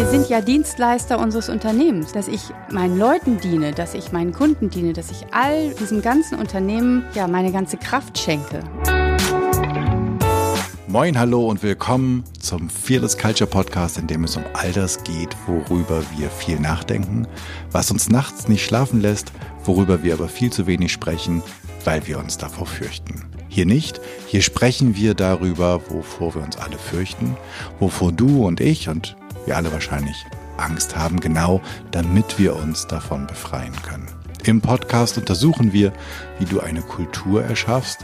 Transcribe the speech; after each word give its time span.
Wir 0.00 0.06
sind 0.06 0.30
ja 0.30 0.40
Dienstleister 0.40 1.18
unseres 1.18 1.50
Unternehmens, 1.50 2.12
dass 2.12 2.26
ich 2.26 2.40
meinen 2.70 2.98
Leuten 2.98 3.38
diene, 3.38 3.72
dass 3.72 3.92
ich 3.92 4.12
meinen 4.12 4.32
Kunden 4.32 4.70
diene, 4.70 4.94
dass 4.94 5.10
ich 5.10 5.26
all 5.30 5.74
diesem 5.74 6.00
ganzen 6.00 6.38
Unternehmen 6.38 7.04
ja 7.12 7.28
meine 7.28 7.52
ganze 7.52 7.76
Kraft 7.76 8.16
schenke. 8.16 8.64
Moin, 10.88 11.18
hallo 11.18 11.46
und 11.46 11.62
willkommen 11.62 12.24
zum 12.40 12.70
Fearless 12.70 13.18
Culture 13.18 13.48
Podcast, 13.48 13.98
in 13.98 14.06
dem 14.06 14.24
es 14.24 14.38
um 14.38 14.44
all 14.54 14.72
das 14.72 15.04
geht, 15.04 15.36
worüber 15.46 16.02
wir 16.16 16.30
viel 16.30 16.58
nachdenken, 16.58 17.28
was 17.70 17.90
uns 17.90 18.08
nachts 18.08 18.48
nicht 18.48 18.64
schlafen 18.64 19.02
lässt, 19.02 19.32
worüber 19.66 20.02
wir 20.02 20.14
aber 20.14 20.28
viel 20.28 20.50
zu 20.50 20.66
wenig 20.66 20.92
sprechen, 20.92 21.42
weil 21.84 22.06
wir 22.06 22.18
uns 22.18 22.38
davor 22.38 22.64
fürchten. 22.64 23.26
Hier 23.48 23.66
nicht, 23.66 24.00
hier 24.28 24.40
sprechen 24.40 24.96
wir 24.96 25.12
darüber, 25.12 25.82
wovor 25.90 26.36
wir 26.36 26.42
uns 26.42 26.56
alle 26.56 26.78
fürchten, 26.78 27.36
wovor 27.80 28.12
du 28.12 28.46
und 28.46 28.62
ich 28.62 28.88
und 28.88 29.19
wir 29.46 29.56
alle 29.56 29.72
wahrscheinlich 29.72 30.26
Angst 30.56 30.96
haben, 30.96 31.20
genau 31.20 31.60
damit 31.90 32.38
wir 32.38 32.56
uns 32.56 32.86
davon 32.86 33.26
befreien 33.26 33.74
können. 33.82 34.06
Im 34.44 34.62
Podcast 34.62 35.18
untersuchen 35.18 35.72
wir, 35.72 35.92
wie 36.38 36.46
du 36.46 36.60
eine 36.60 36.80
Kultur 36.80 37.44
erschaffst, 37.44 38.00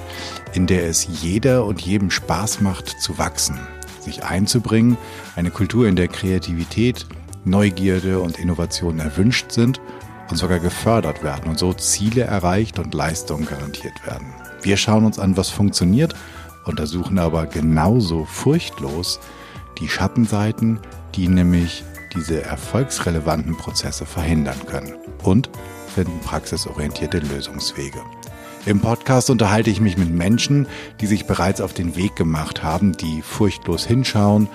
in 0.53 0.67
der 0.67 0.87
es 0.87 1.23
jeder 1.23 1.65
und 1.65 1.81
jedem 1.81 2.11
Spaß 2.11 2.61
macht 2.61 3.01
zu 3.01 3.17
wachsen, 3.17 3.59
sich 4.01 4.23
einzubringen, 4.25 4.99
eine 5.35 5.51
Kultur, 5.51 5.89
in 5.89 5.97
der 5.97 6.09
Kreativität, 6.09 7.07
Neugierde 7.45 8.21
und 8.21 8.39
Innovation 8.39 8.99
erwünscht 8.99 9.51
sind 9.51 9.81
und 10.29 10.37
sogar 10.37 10.59
gefördert 10.59 11.23
werden 11.23 11.49
und 11.49 11.59
so 11.59 11.73
Ziele 11.73 12.25
erreicht 12.25 12.79
und 12.79 12.93
Leistungen 12.93 13.47
garantiert 13.47 14.07
werden. 14.07 14.27
Wir 14.63 14.77
schauen 14.77 15.05
uns 15.07 15.19
an, 15.19 15.37
was 15.37 15.49
funktioniert, 15.49 16.15
untersuchen 16.65 17.19
aber 17.19 17.47
genauso 17.47 18.25
furchtlos 18.25 19.21
die 19.79 19.89
Schattenseiten, 19.89 20.81
die 21.17 21.29
nämlich 21.29 21.83
diese 22.15 22.43
erfolgsrelevanten 22.43 23.57
Prozesse 23.57 24.07
verhindern 24.07 24.61
können 24.67 24.95
und 25.23 25.51
finden 25.95 26.21
praxisorientierte 26.21 27.19
Lösungswege. 27.19 28.01
Im 28.67 28.81
Podcast 28.81 29.31
unterhalte 29.31 29.71
ich 29.71 29.81
mich 29.81 29.97
mit 29.97 30.11
Menschen, 30.11 30.67
die 31.01 31.07
sich 31.07 31.27
bereits 31.27 31.61
auf 31.61 31.73
den 31.73 31.97
Weg 31.97 32.17
gemacht 32.17 32.63
haben, 32.63 32.97
die 32.97 33.23
furchtlos 33.23 33.87
hinschauen 33.87 34.49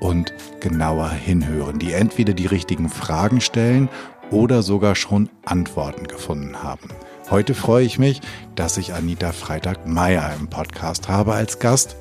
und 0.00 0.34
genauer 0.60 1.10
hinhören, 1.10 1.78
die 1.78 1.92
entweder 1.92 2.34
die 2.34 2.46
richtigen 2.46 2.88
Fragen 2.88 3.40
stellen 3.40 3.88
oder 4.30 4.62
sogar 4.62 4.96
schon 4.96 5.30
Antworten 5.44 6.08
gefunden 6.08 6.62
haben. 6.62 6.88
Heute 7.30 7.54
freue 7.54 7.84
ich 7.84 7.98
mich, 7.98 8.20
dass 8.56 8.76
ich 8.78 8.94
Anita 8.94 9.32
Freitag-Meyer 9.32 10.34
im 10.38 10.48
Podcast 10.48 11.08
habe 11.08 11.34
als 11.34 11.60
Gast 11.60 11.96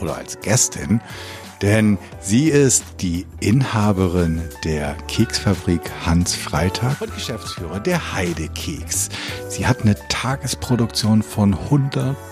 oder 0.00 0.16
als 0.16 0.40
Gästin 0.40 1.00
denn 1.62 1.98
sie 2.20 2.48
ist 2.48 2.84
die 3.00 3.26
Inhaberin 3.40 4.42
der 4.64 4.94
Keksfabrik 5.08 5.80
Hans 6.04 6.34
Freitag 6.34 7.00
und 7.00 7.14
Geschäftsführer 7.14 7.80
der 7.80 8.12
Heide 8.12 8.48
Keks. 8.48 9.08
Sie 9.48 9.66
hat 9.66 9.82
eine 9.82 9.96
Tagesproduktion 10.08 11.22
von 11.22 11.68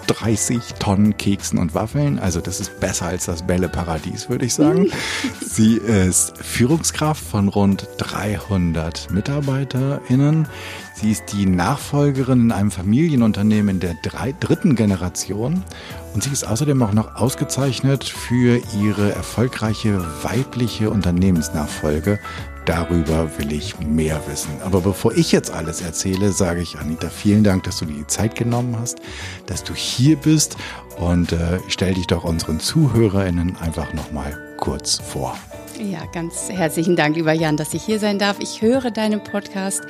130 0.05 0.75
Tonnen 0.79 1.17
Keksen 1.17 1.59
und 1.59 1.75
Waffeln, 1.75 2.19
also 2.19 2.41
das 2.41 2.61
ist 2.61 2.79
besser 2.79 3.07
als 3.07 3.25
das 3.25 3.47
Bälleparadies, 3.47 4.29
würde 4.29 4.45
ich 4.45 4.55
sagen. 4.55 4.91
sie 5.41 5.77
ist 5.77 6.37
Führungskraft 6.39 7.25
von 7.25 7.49
rund 7.49 7.89
300 7.99 9.11
MitarbeiterInnen. 9.11 10.47
Sie 10.95 11.11
ist 11.11 11.33
die 11.33 11.47
Nachfolgerin 11.47 12.41
in 12.41 12.53
einem 12.53 12.71
Familienunternehmen 12.71 13.81
der 13.81 13.95
drei, 14.03 14.33
dritten 14.39 14.77
Generation 14.77 15.65
und 16.13 16.23
sie 16.23 16.31
ist 16.31 16.45
außerdem 16.45 16.83
auch 16.83 16.93
noch 16.93 17.17
ausgezeichnet 17.17 18.05
für 18.05 18.61
ihre 18.81 19.13
erfolgreiche 19.13 20.05
weibliche 20.23 20.91
Unternehmensnachfolge. 20.91 22.21
Darüber 22.67 23.29
will 23.39 23.53
ich 23.53 23.79
mehr 23.81 24.21
wissen. 24.27 24.51
Aber 24.65 24.81
bevor 24.81 25.13
ich 25.13 25.33
jetzt 25.33 25.51
alles 25.51 25.83
erzähle, 25.83 26.33
sage 26.33 26.63
ich 26.63 26.79
Anita, 26.79 27.11
vielen 27.11 27.45
Dank, 27.45 27.65
dass 27.65 27.79
du 27.79 27.85
dir 27.85 27.95
die 27.95 28.07
Zeit 28.07 28.35
genommen 28.35 28.77
hast, 28.79 28.99
dass 29.47 29.63
du 29.65 29.75
hier 29.75 30.17
bist 30.17 30.57
und 30.97 31.33
äh, 31.33 31.59
stell 31.69 31.95
dich 31.95 32.07
doch 32.07 32.25
unseren 32.25 32.61
ZuhörerInnen 32.61 33.57
einfach 33.57 33.93
nochmal 33.93 34.39
kurz 34.59 34.97
vor. 34.97 35.37
Ja, 35.81 36.07
ganz 36.07 36.51
herzlichen 36.51 36.95
Dank, 36.95 37.17
lieber 37.17 37.33
Jan, 37.33 37.57
dass 37.57 37.75
ich 37.75 37.83
hier 37.83 37.99
sein 37.99 38.21
darf. 38.21 38.37
Ich 38.39 38.63
höre 38.63 38.93
deinen 38.93 39.25
Podcast 39.25 39.83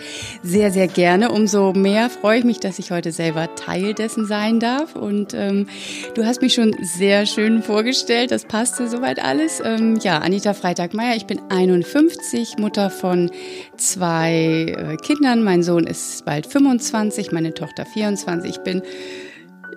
sehr, 0.43 0.71
sehr 0.71 0.89
gerne. 0.89 1.31
Umso 1.31 1.75
mehr 1.75 2.09
freue 2.09 2.39
ich 2.39 2.45
mich, 2.45 2.59
dass 2.59 2.79
ich 2.79 2.91
heute 2.91 3.13
selber 3.13 3.55
Teil 3.55 3.93
dessen 3.93 4.25
sein 4.27 4.61
darf. 4.61 4.97
Und 4.97 5.35
ähm, 5.35 5.69
du 6.15 6.25
hast 6.25 6.41
mich 6.41 6.55
schon 6.55 6.75
sehr 6.81 7.27
schön 7.27 7.63
vorgestellt. 7.63 8.31
Das 8.31 8.47
passte 8.47 8.89
soweit 8.89 9.23
alles. 9.23 9.61
Ähm, 9.63 9.99
ja, 10.01 10.19
Anita 10.19 10.55
Freitag-Meyer, 10.55 11.17
ich 11.17 11.27
bin 11.27 11.41
51, 11.51 12.57
Mutter 12.57 12.89
von 12.89 13.31
zwei 13.77 14.75
äh, 14.77 14.97
Kindern. 14.97 15.43
Mein 15.43 15.63
Sohn 15.63 15.87
ist 15.87 16.25
bald 16.25 16.47
25, 16.47 17.31
meine 17.31 17.53
Tochter 17.53 17.85
24. 17.85 18.51
Ich 18.51 18.61
bin 18.61 18.83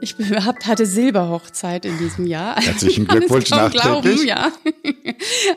ich 0.01 0.15
hatte 0.41 0.85
Silberhochzeit 0.85 1.85
in 1.85 1.97
diesem 1.97 2.27
Jahr. 2.27 2.55
Herzlichen 2.55 3.07
Glückwunsch 3.07 3.49
nachträglich. 3.49 4.23
Glauben, 4.23 4.27
ja. 4.27 4.51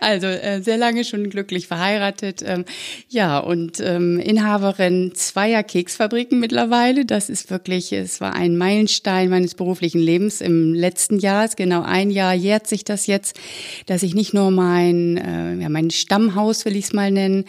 Also 0.00 0.26
äh, 0.26 0.62
sehr 0.62 0.78
lange 0.78 1.04
schon 1.04 1.28
glücklich 1.28 1.66
verheiratet. 1.66 2.42
Ähm, 2.44 2.64
ja, 3.08 3.38
und 3.38 3.78
ähm, 3.80 4.18
Inhaberin 4.18 5.12
zweier 5.14 5.62
Keksfabriken 5.62 6.40
mittlerweile. 6.40 7.04
Das 7.04 7.28
ist 7.28 7.50
wirklich, 7.50 7.92
es 7.92 8.20
war 8.20 8.34
ein 8.34 8.56
Meilenstein 8.56 9.28
meines 9.28 9.54
beruflichen 9.54 10.00
Lebens 10.00 10.40
im 10.40 10.72
letzten 10.72 11.18
Jahr. 11.18 11.48
Genau 11.56 11.82
ein 11.82 12.10
Jahr 12.10 12.34
jährt 12.34 12.66
sich 12.66 12.84
das 12.84 13.06
jetzt, 13.06 13.38
dass 13.86 14.02
ich 14.02 14.14
nicht 14.14 14.34
nur 14.34 14.50
mein, 14.50 15.16
äh, 15.16 15.62
ja, 15.62 15.68
mein 15.68 15.90
Stammhaus, 15.90 16.64
will 16.64 16.76
ich 16.76 16.86
es 16.86 16.92
mal 16.92 17.10
nennen, 17.10 17.44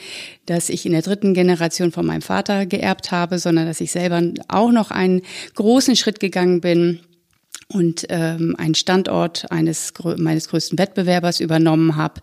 dass 0.45 0.69
ich 0.69 0.85
in 0.85 0.91
der 0.91 1.01
dritten 1.01 1.33
Generation 1.33 1.91
von 1.91 2.05
meinem 2.05 2.21
Vater 2.21 2.65
geerbt 2.65 3.11
habe, 3.11 3.39
sondern 3.39 3.67
dass 3.67 3.79
ich 3.79 3.91
selber 3.91 4.21
auch 4.47 4.71
noch 4.71 4.91
einen 4.91 5.21
großen 5.55 5.95
Schritt 5.95 6.19
gegangen 6.19 6.61
bin 6.61 6.80
und 7.73 8.05
ähm, 8.09 8.55
einen 8.57 8.75
Standort 8.75 9.51
eines 9.51 9.93
meines 10.17 10.49
größten 10.49 10.77
Wettbewerbers 10.77 11.39
übernommen 11.39 11.95
habe, 11.95 12.21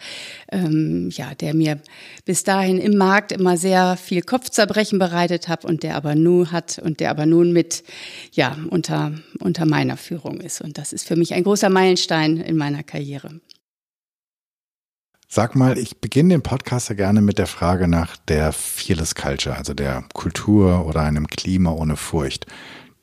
ähm, 0.53 1.11
ja, 1.13 1.35
der 1.35 1.55
mir 1.55 1.81
bis 2.25 2.45
dahin 2.45 2.79
im 2.79 2.97
Markt 2.97 3.33
immer 3.33 3.57
sehr 3.57 3.97
viel 3.97 4.23
Kopfzerbrechen 4.23 4.99
bereitet 4.99 5.49
hat 5.49 5.65
und 5.65 5.83
der 5.83 5.97
aber 5.97 6.15
nun 6.15 6.53
hat 6.53 6.79
und 6.79 7.01
der 7.01 7.11
aber 7.11 7.27
nun 7.27 7.53
mit 7.53 7.83
ja 8.33 8.57
unter 8.71 9.13
unter 9.41 9.67
meiner 9.67 9.97
Führung 9.97 10.41
ist 10.41 10.61
und 10.61 10.79
das 10.79 10.93
ist 10.93 11.07
für 11.07 11.17
mich 11.17 11.35
ein 11.35 11.45
großer 11.45 11.71
Meilenstein 11.71 12.39
in 12.39 12.57
meiner 12.57 12.83
Karriere. 12.83 13.41
Sag 15.31 15.55
mal, 15.55 15.77
ich 15.77 16.01
beginne 16.01 16.31
den 16.33 16.43
Podcast 16.43 16.89
ja 16.89 16.95
gerne 16.95 17.21
mit 17.21 17.37
der 17.37 17.47
Frage 17.47 17.87
nach 17.87 18.17
der 18.17 18.51
Fearless 18.53 19.15
Culture, 19.15 19.55
also 19.57 19.75
der 19.75 20.05
Kultur 20.15 20.87
oder 20.87 21.03
einem 21.03 21.27
Klima 21.27 21.71
ohne 21.71 21.97
Furcht. 21.97 22.47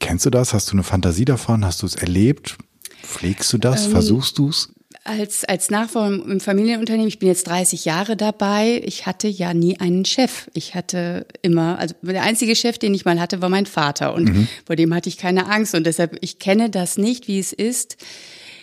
Kennst 0.06 0.24
du 0.24 0.30
das? 0.30 0.54
Hast 0.54 0.70
du 0.70 0.74
eine 0.74 0.84
Fantasie 0.84 1.26
davon? 1.26 1.66
Hast 1.66 1.82
du 1.82 1.88
es 1.88 1.96
erlebt? 1.96 2.58
Pflegst 3.02 3.52
du 3.52 3.58
das? 3.58 3.86
Ähm, 3.88 3.92
Versuchst 3.92 4.38
du 4.38 4.50
es? 4.50 4.70
Als, 5.04 5.44
als 5.46 5.72
Nachfolger 5.72 6.24
im 6.32 6.40
Familienunternehmen, 6.40 7.08
ich 7.08 7.18
bin 7.18 7.28
jetzt 7.28 7.48
30 7.48 7.86
Jahre 7.86 8.16
dabei, 8.16 8.84
ich 8.86 9.08
hatte 9.08 9.28
ja 9.28 9.56
nie 9.56 9.80
einen 9.80 10.06
Chef. 10.06 10.48
Ich 10.54 10.76
hatte 10.76 11.26
immer, 11.42 11.80
also 11.80 11.96
der 12.04 12.22
einzige 12.22 12.56
Chef, 12.56 12.78
den 12.78 12.94
ich 12.94 13.04
mal 13.04 13.20
hatte, 13.20 13.42
war 13.42 13.50
mein 13.50 13.66
Vater 13.66 14.14
und 14.14 14.26
mhm. 14.26 14.48
vor 14.64 14.76
dem 14.76 14.94
hatte 14.94 15.10
ich 15.10 15.18
keine 15.18 15.48
Angst 15.48 15.74
und 15.74 15.88
deshalb, 15.88 16.18
ich 16.22 16.38
kenne 16.38 16.70
das 16.70 17.00
nicht, 17.00 17.28
wie 17.28 17.40
es 17.40 17.52
ist, 17.52 17.98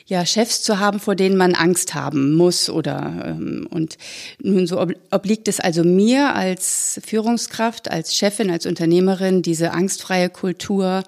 ja, 0.06 0.26
Chefs 0.26 0.62
zu 0.62 0.78
haben, 0.78 1.00
vor 1.00 1.14
denen 1.14 1.36
man 1.36 1.54
Angst 1.54 1.94
haben 1.94 2.34
muss 2.34 2.68
oder 2.68 3.24
ähm, 3.26 3.66
und 3.70 3.98
nun 4.42 4.66
so 4.66 4.84
obliegt 5.10 5.48
es 5.48 5.60
also 5.60 5.84
mir 5.84 6.34
als 6.34 7.00
Führungskraft, 7.04 7.90
als 7.90 8.14
Chefin, 8.16 8.50
als 8.50 8.66
Unternehmerin, 8.66 9.42
diese 9.42 9.72
angstfreie 9.72 10.30
Kultur 10.30 11.04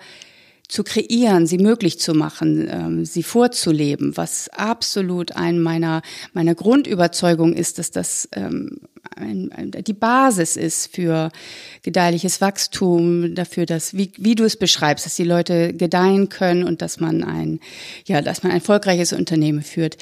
zu 0.69 0.83
kreieren, 0.83 1.47
sie 1.47 1.59
möglich 1.59 1.99
zu 2.01 2.15
machen, 2.15 2.69
ähm, 2.71 3.05
sie 3.05 3.23
vorzuleben, 3.23 4.17
was 4.17 4.49
absolut 4.49 5.37
ein 5.37 5.61
meiner 5.61 6.03
meiner 6.33 6.55
Grundüberzeugung 6.55 7.53
ist, 7.53 7.79
dass 7.79 7.91
das 7.91 8.29
ähm, 8.33 8.81
ein, 9.17 9.51
ein, 9.53 9.71
die 9.71 9.93
Basis 9.93 10.57
ist 10.57 10.95
für 10.95 11.31
gedeihliches 11.83 12.41
Wachstum, 12.41 13.35
dafür, 13.35 13.67
dass 13.67 13.95
wie, 13.97 14.13
wie 14.17 14.35
du 14.35 14.45
es 14.45 14.57
beschreibst, 14.57 15.07
dass 15.07 15.17
die 15.17 15.25
Leute 15.25 15.73
gedeihen 15.73 16.29
können 16.29 16.65
und 16.65 16.83
dass 16.83 17.01
man 17.01 17.23
ein 17.23 17.61
ja, 18.07 18.21
dass 18.23 18.43
man 18.43 18.53
ein 18.53 18.59
erfolgreiches 18.59 19.13
Unternehmen 19.13 19.63
führt. 19.63 19.97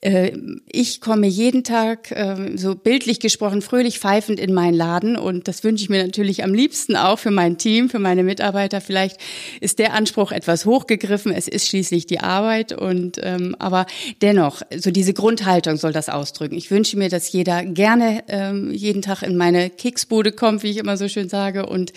Äh, 0.00 0.32
ich 0.70 1.00
komme 1.00 1.26
jeden 1.26 1.64
Tag, 1.64 2.10
äh, 2.10 2.56
so 2.56 2.74
bildlich 2.74 3.20
gesprochen, 3.20 3.62
fröhlich 3.62 3.98
pfeifend 3.98 4.38
in 4.38 4.52
meinen 4.52 4.74
Laden 4.74 5.16
und 5.16 5.48
das 5.48 5.64
wünsche 5.64 5.82
ich 5.82 5.88
mir 5.88 6.04
natürlich 6.04 6.44
am 6.44 6.54
liebsten 6.54 6.96
auch 6.96 7.18
für 7.18 7.30
mein 7.30 7.58
Team, 7.58 7.88
für 7.88 7.98
meine 7.98 8.22
Mitarbeiter. 8.22 8.80
Vielleicht 8.80 9.18
ist 9.60 9.78
der 9.78 9.94
Anspruch 9.94 10.32
etwas 10.32 10.66
hochgegriffen, 10.66 11.32
es 11.32 11.48
ist 11.48 11.68
schließlich 11.68 12.06
die 12.06 12.20
Arbeit 12.20 12.72
und 12.72 13.18
ähm, 13.22 13.56
aber 13.58 13.86
dennoch, 14.22 14.62
so 14.76 14.90
diese 14.90 15.14
Grundhaltung 15.14 15.76
soll 15.76 15.92
das 15.92 16.08
ausdrücken. 16.08 16.56
Ich 16.56 16.70
wünsche 16.70 16.96
mir, 16.98 17.08
dass 17.08 17.32
jeder 17.32 17.64
gerne 17.64 18.24
ähm, 18.28 18.72
jeden 18.72 19.02
Tag 19.02 19.22
in 19.22 19.36
meine 19.36 19.70
Keksbude 19.70 20.32
kommt, 20.32 20.62
wie 20.62 20.70
ich 20.70 20.76
immer 20.76 20.96
so 20.96 21.08
schön 21.08 21.28
sage 21.28 21.66
und 21.66 21.92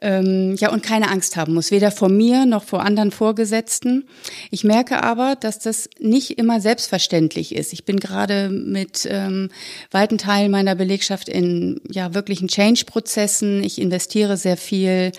ähm, 0.00 0.54
ja, 0.56 0.70
und 0.70 0.82
keine 0.82 1.10
Angst 1.10 1.36
haben 1.36 1.54
muss, 1.54 1.70
weder 1.70 1.90
vor 1.90 2.08
mir 2.08 2.46
noch 2.46 2.64
vor 2.64 2.82
anderen 2.84 3.10
Vorgesetzten. 3.10 4.08
Ich 4.50 4.64
merke 4.64 5.02
aber, 5.02 5.34
dass 5.34 5.58
das 5.58 5.88
nicht 5.98 6.38
immer 6.38 6.60
selbstverständlich 6.60 7.54
ist. 7.54 7.72
Ich 7.72 7.84
bin 7.84 7.98
gerade 7.98 8.48
mit 8.48 9.08
ähm, 9.10 9.50
weiten 9.90 10.18
Teilen 10.18 10.50
meiner 10.50 10.74
Belegschaft 10.74 11.28
in 11.28 11.80
ja 11.90 12.14
wirklichen 12.14 12.48
Change-Prozessen. 12.48 13.64
Ich 13.64 13.80
investiere 13.80 14.36
sehr 14.36 14.56
viel 14.56 15.12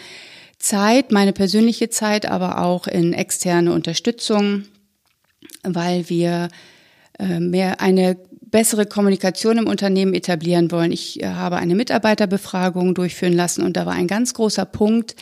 Zeit, 0.59 1.11
meine 1.11 1.33
persönliche 1.33 1.89
Zeit, 1.89 2.25
aber 2.25 2.61
auch 2.61 2.87
in 2.87 3.13
externe 3.13 3.73
Unterstützung, 3.73 4.63
weil 5.63 6.09
wir 6.09 6.49
äh, 7.17 7.39
mehr 7.39 7.81
eine 7.81 8.17
bessere 8.51 8.85
Kommunikation 8.85 9.57
im 9.57 9.67
Unternehmen 9.67 10.13
etablieren 10.13 10.71
wollen. 10.71 10.91
Ich 10.91 11.21
äh, 11.21 11.27
habe 11.27 11.57
eine 11.57 11.75
Mitarbeiterbefragung 11.75 12.93
durchführen 12.93 13.33
lassen 13.33 13.63
und 13.63 13.77
da 13.77 13.85
war 13.85 13.93
ein 13.93 14.07
ganz 14.07 14.33
großer 14.33 14.65
Punkt, 14.65 15.15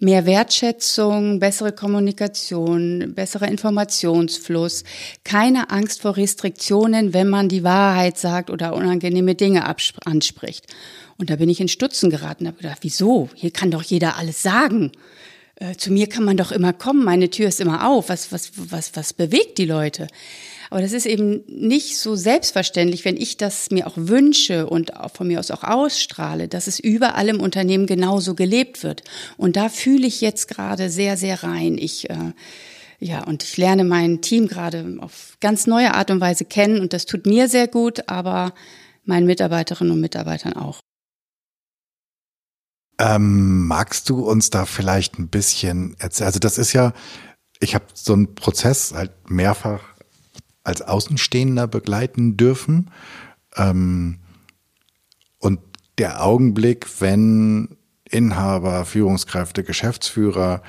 mehr 0.00 0.26
Wertschätzung, 0.26 1.38
bessere 1.38 1.72
Kommunikation, 1.72 3.14
besserer 3.14 3.48
Informationsfluss, 3.48 4.84
keine 5.24 5.70
Angst 5.70 6.02
vor 6.02 6.16
Restriktionen, 6.16 7.14
wenn 7.14 7.28
man 7.28 7.48
die 7.48 7.64
Wahrheit 7.64 8.18
sagt 8.18 8.50
oder 8.50 8.74
unangenehme 8.74 9.34
Dinge 9.34 9.64
anspricht. 10.04 10.66
Und 11.16 11.30
da 11.30 11.36
bin 11.36 11.48
ich 11.48 11.60
in 11.60 11.68
Stutzen 11.68 12.10
geraten, 12.10 12.46
habe 12.46 12.58
gedacht, 12.58 12.78
wieso? 12.82 13.30
Hier 13.34 13.50
kann 13.50 13.70
doch 13.70 13.82
jeder 13.82 14.16
alles 14.16 14.42
sagen. 14.42 14.92
Äh, 15.54 15.76
zu 15.76 15.90
mir 15.90 16.08
kann 16.08 16.24
man 16.24 16.36
doch 16.36 16.52
immer 16.52 16.74
kommen, 16.74 17.02
meine 17.02 17.30
Tür 17.30 17.48
ist 17.48 17.60
immer 17.60 17.88
auf. 17.88 18.10
Was, 18.10 18.32
was, 18.32 18.52
was, 18.54 18.94
was 18.94 19.14
bewegt 19.14 19.56
die 19.56 19.64
Leute? 19.64 20.08
Aber 20.70 20.80
das 20.80 20.92
ist 20.92 21.06
eben 21.06 21.44
nicht 21.46 21.98
so 21.98 22.16
selbstverständlich, 22.16 23.04
wenn 23.04 23.16
ich 23.16 23.36
das 23.36 23.70
mir 23.70 23.86
auch 23.86 23.96
wünsche 23.96 24.66
und 24.66 24.96
auch 24.96 25.12
von 25.12 25.28
mir 25.28 25.40
aus 25.40 25.50
auch 25.50 25.64
ausstrahle, 25.64 26.48
dass 26.48 26.66
es 26.66 26.78
überall 26.78 27.28
im 27.28 27.40
Unternehmen 27.40 27.86
genauso 27.86 28.34
gelebt 28.34 28.82
wird. 28.82 29.02
Und 29.36 29.56
da 29.56 29.68
fühle 29.68 30.06
ich 30.06 30.20
jetzt 30.20 30.48
gerade 30.48 30.90
sehr, 30.90 31.16
sehr 31.16 31.42
rein. 31.42 31.78
Ich, 31.78 32.10
äh, 32.10 32.32
ja, 32.98 33.24
und 33.24 33.42
ich 33.42 33.56
lerne 33.56 33.84
mein 33.84 34.22
Team 34.22 34.48
gerade 34.48 34.96
auf 35.00 35.36
ganz 35.40 35.66
neue 35.66 35.94
Art 35.94 36.10
und 36.10 36.20
Weise 36.20 36.44
kennen 36.44 36.80
und 36.80 36.92
das 36.92 37.06
tut 37.06 37.26
mir 37.26 37.48
sehr 37.48 37.68
gut, 37.68 38.08
aber 38.08 38.54
meinen 39.04 39.26
Mitarbeiterinnen 39.26 39.92
und 39.92 40.00
Mitarbeitern 40.00 40.54
auch. 40.54 40.80
Ähm, 42.98 43.66
magst 43.66 44.08
du 44.08 44.20
uns 44.26 44.50
da 44.50 44.64
vielleicht 44.64 45.18
ein 45.18 45.28
bisschen 45.28 45.96
erzählen? 45.98 46.26
Also 46.26 46.38
das 46.38 46.56
ist 46.56 46.72
ja, 46.72 46.94
ich 47.60 47.74
habe 47.74 47.84
so 47.92 48.14
einen 48.14 48.34
Prozess 48.34 48.92
halt 48.94 49.30
mehrfach 49.30 49.95
als 50.66 50.82
Außenstehender 50.82 51.66
begleiten 51.66 52.36
dürfen. 52.36 52.90
Ähm, 53.56 54.18
und 55.38 55.60
der 55.98 56.24
Augenblick, 56.24 56.86
wenn 57.00 57.76
Inhaber, 58.10 58.84
Führungskräfte, 58.84 59.64
Geschäftsführer 59.64 60.62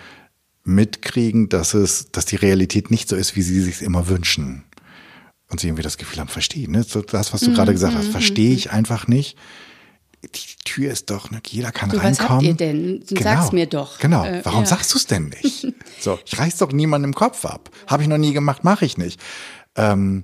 mitkriegen, 0.63 1.49
dass 1.49 1.73
es, 1.73 2.11
dass 2.11 2.25
die 2.25 2.35
Realität 2.35 2.91
nicht 2.91 3.09
so 3.09 3.15
ist, 3.15 3.35
wie 3.35 3.41
sie 3.41 3.61
sich 3.61 3.81
immer 3.81 4.07
wünschen. 4.07 4.63
Und 5.49 5.61
sie 5.61 5.67
irgendwie 5.67 5.83
das 5.83 5.97
Gefühl 5.97 6.19
haben, 6.19 6.27
verstehen. 6.27 6.71
Ne? 6.71 6.83
So 6.83 7.01
das, 7.01 7.33
was 7.33 7.41
du 7.41 7.51
mhm. 7.51 7.55
gerade 7.55 7.71
gesagt 7.71 7.95
hast, 7.95 8.07
mhm, 8.07 8.11
verstehe 8.11 8.53
ich 8.53 8.65
mhm. 8.65 8.73
einfach 8.73 9.07
nicht. 9.07 9.37
Die 10.23 10.63
Tür 10.65 10.91
ist 10.91 11.09
doch, 11.09 11.31
ne? 11.31 11.39
jeder 11.47 11.71
kann 11.71 11.89
du, 11.89 11.97
reinkommen. 11.97 12.17
Was 12.17 12.29
habt 12.29 12.43
ihr 12.43 12.53
denn? 12.55 13.03
Genau. 13.07 13.21
Sag's 13.21 13.51
mir 13.53 13.65
doch. 13.65 13.97
Genau. 13.99 14.25
Äh, 14.25 14.41
Warum 14.43 14.61
ja. 14.61 14.65
sagst 14.65 14.93
du 14.93 14.97
es 14.97 15.05
denn 15.05 15.29
nicht? 15.41 15.67
so, 16.01 16.19
ich 16.25 16.37
reiß 16.37 16.57
doch 16.57 16.71
niemanden 16.73 17.05
im 17.05 17.13
Kopf 17.13 17.45
ab. 17.45 17.69
Habe 17.87 18.03
ich 18.03 18.09
noch 18.09 18.17
nie 18.17 18.33
gemacht, 18.33 18.63
mache 18.63 18.83
ich 18.83 18.97
nicht. 18.97 19.21
Ähm, 19.77 20.23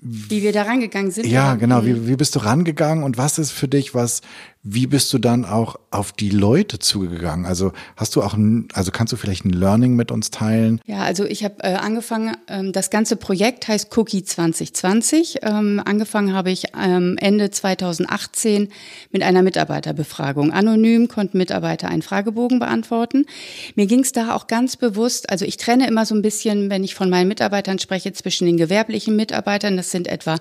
wie 0.00 0.42
wir 0.42 0.52
da 0.52 0.62
rangegangen 0.62 1.10
sind. 1.10 1.26
Ja, 1.26 1.54
genau. 1.54 1.86
Wie, 1.86 2.06
wie 2.06 2.16
bist 2.16 2.34
du 2.34 2.40
rangegangen 2.40 3.04
und 3.04 3.16
was 3.16 3.38
ist 3.38 3.52
für 3.52 3.68
dich, 3.68 3.94
was 3.94 4.20
wie 4.66 4.86
bist 4.86 5.12
du 5.12 5.18
dann 5.18 5.44
auch 5.44 5.76
auf 5.90 6.12
die 6.12 6.30
Leute 6.30 6.78
zugegangen? 6.78 7.44
Also 7.44 7.72
hast 7.96 8.16
du 8.16 8.22
auch, 8.22 8.32
ein, 8.32 8.66
also 8.72 8.90
kannst 8.90 9.12
du 9.12 9.18
vielleicht 9.18 9.44
ein 9.44 9.50
Learning 9.50 9.94
mit 9.94 10.10
uns 10.10 10.30
teilen? 10.30 10.80
Ja, 10.86 11.02
also 11.02 11.26
ich 11.26 11.44
habe 11.44 11.56
äh, 11.62 11.74
angefangen, 11.74 12.34
ähm, 12.48 12.72
das 12.72 12.88
ganze 12.88 13.16
Projekt 13.16 13.68
heißt 13.68 13.94
Cookie 13.96 14.24
2020. 14.24 15.40
Ähm, 15.42 15.82
angefangen 15.84 16.32
habe 16.32 16.50
ich 16.50 16.64
ähm, 16.82 17.16
Ende 17.20 17.50
2018 17.50 18.70
mit 19.12 19.22
einer 19.22 19.42
Mitarbeiterbefragung. 19.42 20.50
Anonym 20.50 21.08
konnten 21.08 21.36
Mitarbeiter 21.36 21.88
einen 21.88 22.02
Fragebogen 22.02 22.58
beantworten. 22.58 23.26
Mir 23.74 23.84
ging 23.84 24.00
es 24.00 24.12
da 24.12 24.34
auch 24.34 24.46
ganz 24.46 24.78
bewusst, 24.78 25.28
also 25.28 25.44
ich 25.44 25.58
trenne 25.58 25.86
immer 25.86 26.06
so 26.06 26.14
ein 26.14 26.22
bisschen, 26.22 26.70
wenn 26.70 26.84
ich 26.84 26.94
von 26.94 27.10
meinen 27.10 27.28
Mitarbeitern 27.28 27.78
spreche, 27.78 28.14
zwischen 28.14 28.46
den 28.46 28.56
gewerblichen 28.56 29.14
Mitarbeitern, 29.14 29.76
das 29.76 29.90
sind 29.90 30.08
etwa 30.08 30.38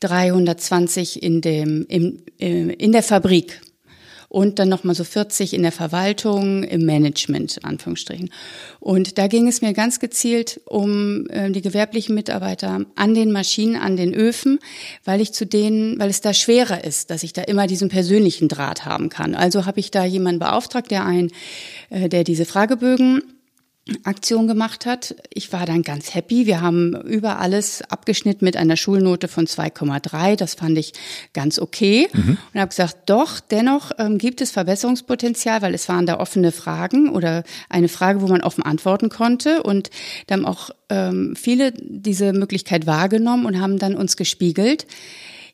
320 0.00 1.22
in, 1.22 1.40
dem, 1.40 1.86
im, 1.88 2.18
äh, 2.40 2.72
in 2.72 2.90
der 2.90 3.04
Fabrik 3.04 3.59
und 4.30 4.60
dann 4.60 4.68
nochmal 4.68 4.94
so 4.94 5.02
40 5.02 5.54
in 5.54 5.62
der 5.62 5.72
Verwaltung, 5.72 6.62
im 6.62 6.86
Management, 6.86 7.64
Anführungsstrichen. 7.64 8.30
Und 8.78 9.18
da 9.18 9.26
ging 9.26 9.48
es 9.48 9.60
mir 9.60 9.72
ganz 9.72 9.98
gezielt 9.98 10.60
um 10.66 11.28
äh, 11.30 11.50
die 11.50 11.62
gewerblichen 11.62 12.14
Mitarbeiter 12.14 12.86
an 12.94 13.14
den 13.14 13.32
Maschinen, 13.32 13.74
an 13.74 13.96
den 13.96 14.14
Öfen, 14.14 14.60
weil 15.04 15.20
ich 15.20 15.32
zu 15.32 15.46
denen, 15.46 15.98
weil 15.98 16.10
es 16.10 16.20
da 16.20 16.32
schwerer 16.32 16.84
ist, 16.84 17.10
dass 17.10 17.24
ich 17.24 17.32
da 17.32 17.42
immer 17.42 17.66
diesen 17.66 17.88
persönlichen 17.88 18.46
Draht 18.46 18.84
haben 18.84 19.08
kann. 19.08 19.34
Also 19.34 19.66
habe 19.66 19.80
ich 19.80 19.90
da 19.90 20.04
jemanden 20.04 20.38
beauftragt, 20.38 20.92
der 20.92 21.04
ein, 21.04 21.32
äh, 21.90 22.08
der 22.08 22.22
diese 22.22 22.44
Fragebögen 22.44 23.22
Aktion 24.04 24.46
gemacht 24.46 24.86
hat. 24.86 25.16
Ich 25.32 25.52
war 25.52 25.66
dann 25.66 25.82
ganz 25.82 26.14
happy. 26.14 26.46
Wir 26.46 26.60
haben 26.60 26.94
über 27.02 27.38
alles 27.38 27.82
abgeschnitten 27.82 28.44
mit 28.44 28.56
einer 28.56 28.76
Schulnote 28.76 29.26
von 29.26 29.46
2,3. 29.46 30.36
Das 30.36 30.54
fand 30.54 30.78
ich 30.78 30.92
ganz 31.32 31.58
okay. 31.58 32.08
Mhm. 32.12 32.38
Und 32.52 32.60
habe 32.60 32.68
gesagt, 32.68 32.96
doch, 33.06 33.40
dennoch 33.40 33.90
ähm, 33.98 34.18
gibt 34.18 34.42
es 34.42 34.50
Verbesserungspotenzial, 34.50 35.62
weil 35.62 35.74
es 35.74 35.88
waren 35.88 36.06
da 36.06 36.20
offene 36.20 36.52
Fragen 36.52 37.08
oder 37.08 37.42
eine 37.68 37.88
Frage, 37.88 38.20
wo 38.20 38.28
man 38.28 38.42
offen 38.42 38.62
antworten 38.62 39.08
konnte. 39.08 39.62
Und 39.62 39.90
da 40.26 40.34
haben 40.34 40.46
auch 40.46 40.70
ähm, 40.88 41.34
viele 41.34 41.72
diese 41.72 42.32
Möglichkeit 42.32 42.86
wahrgenommen 42.86 43.46
und 43.46 43.60
haben 43.60 43.78
dann 43.78 43.96
uns 43.96 44.16
gespiegelt. 44.16 44.86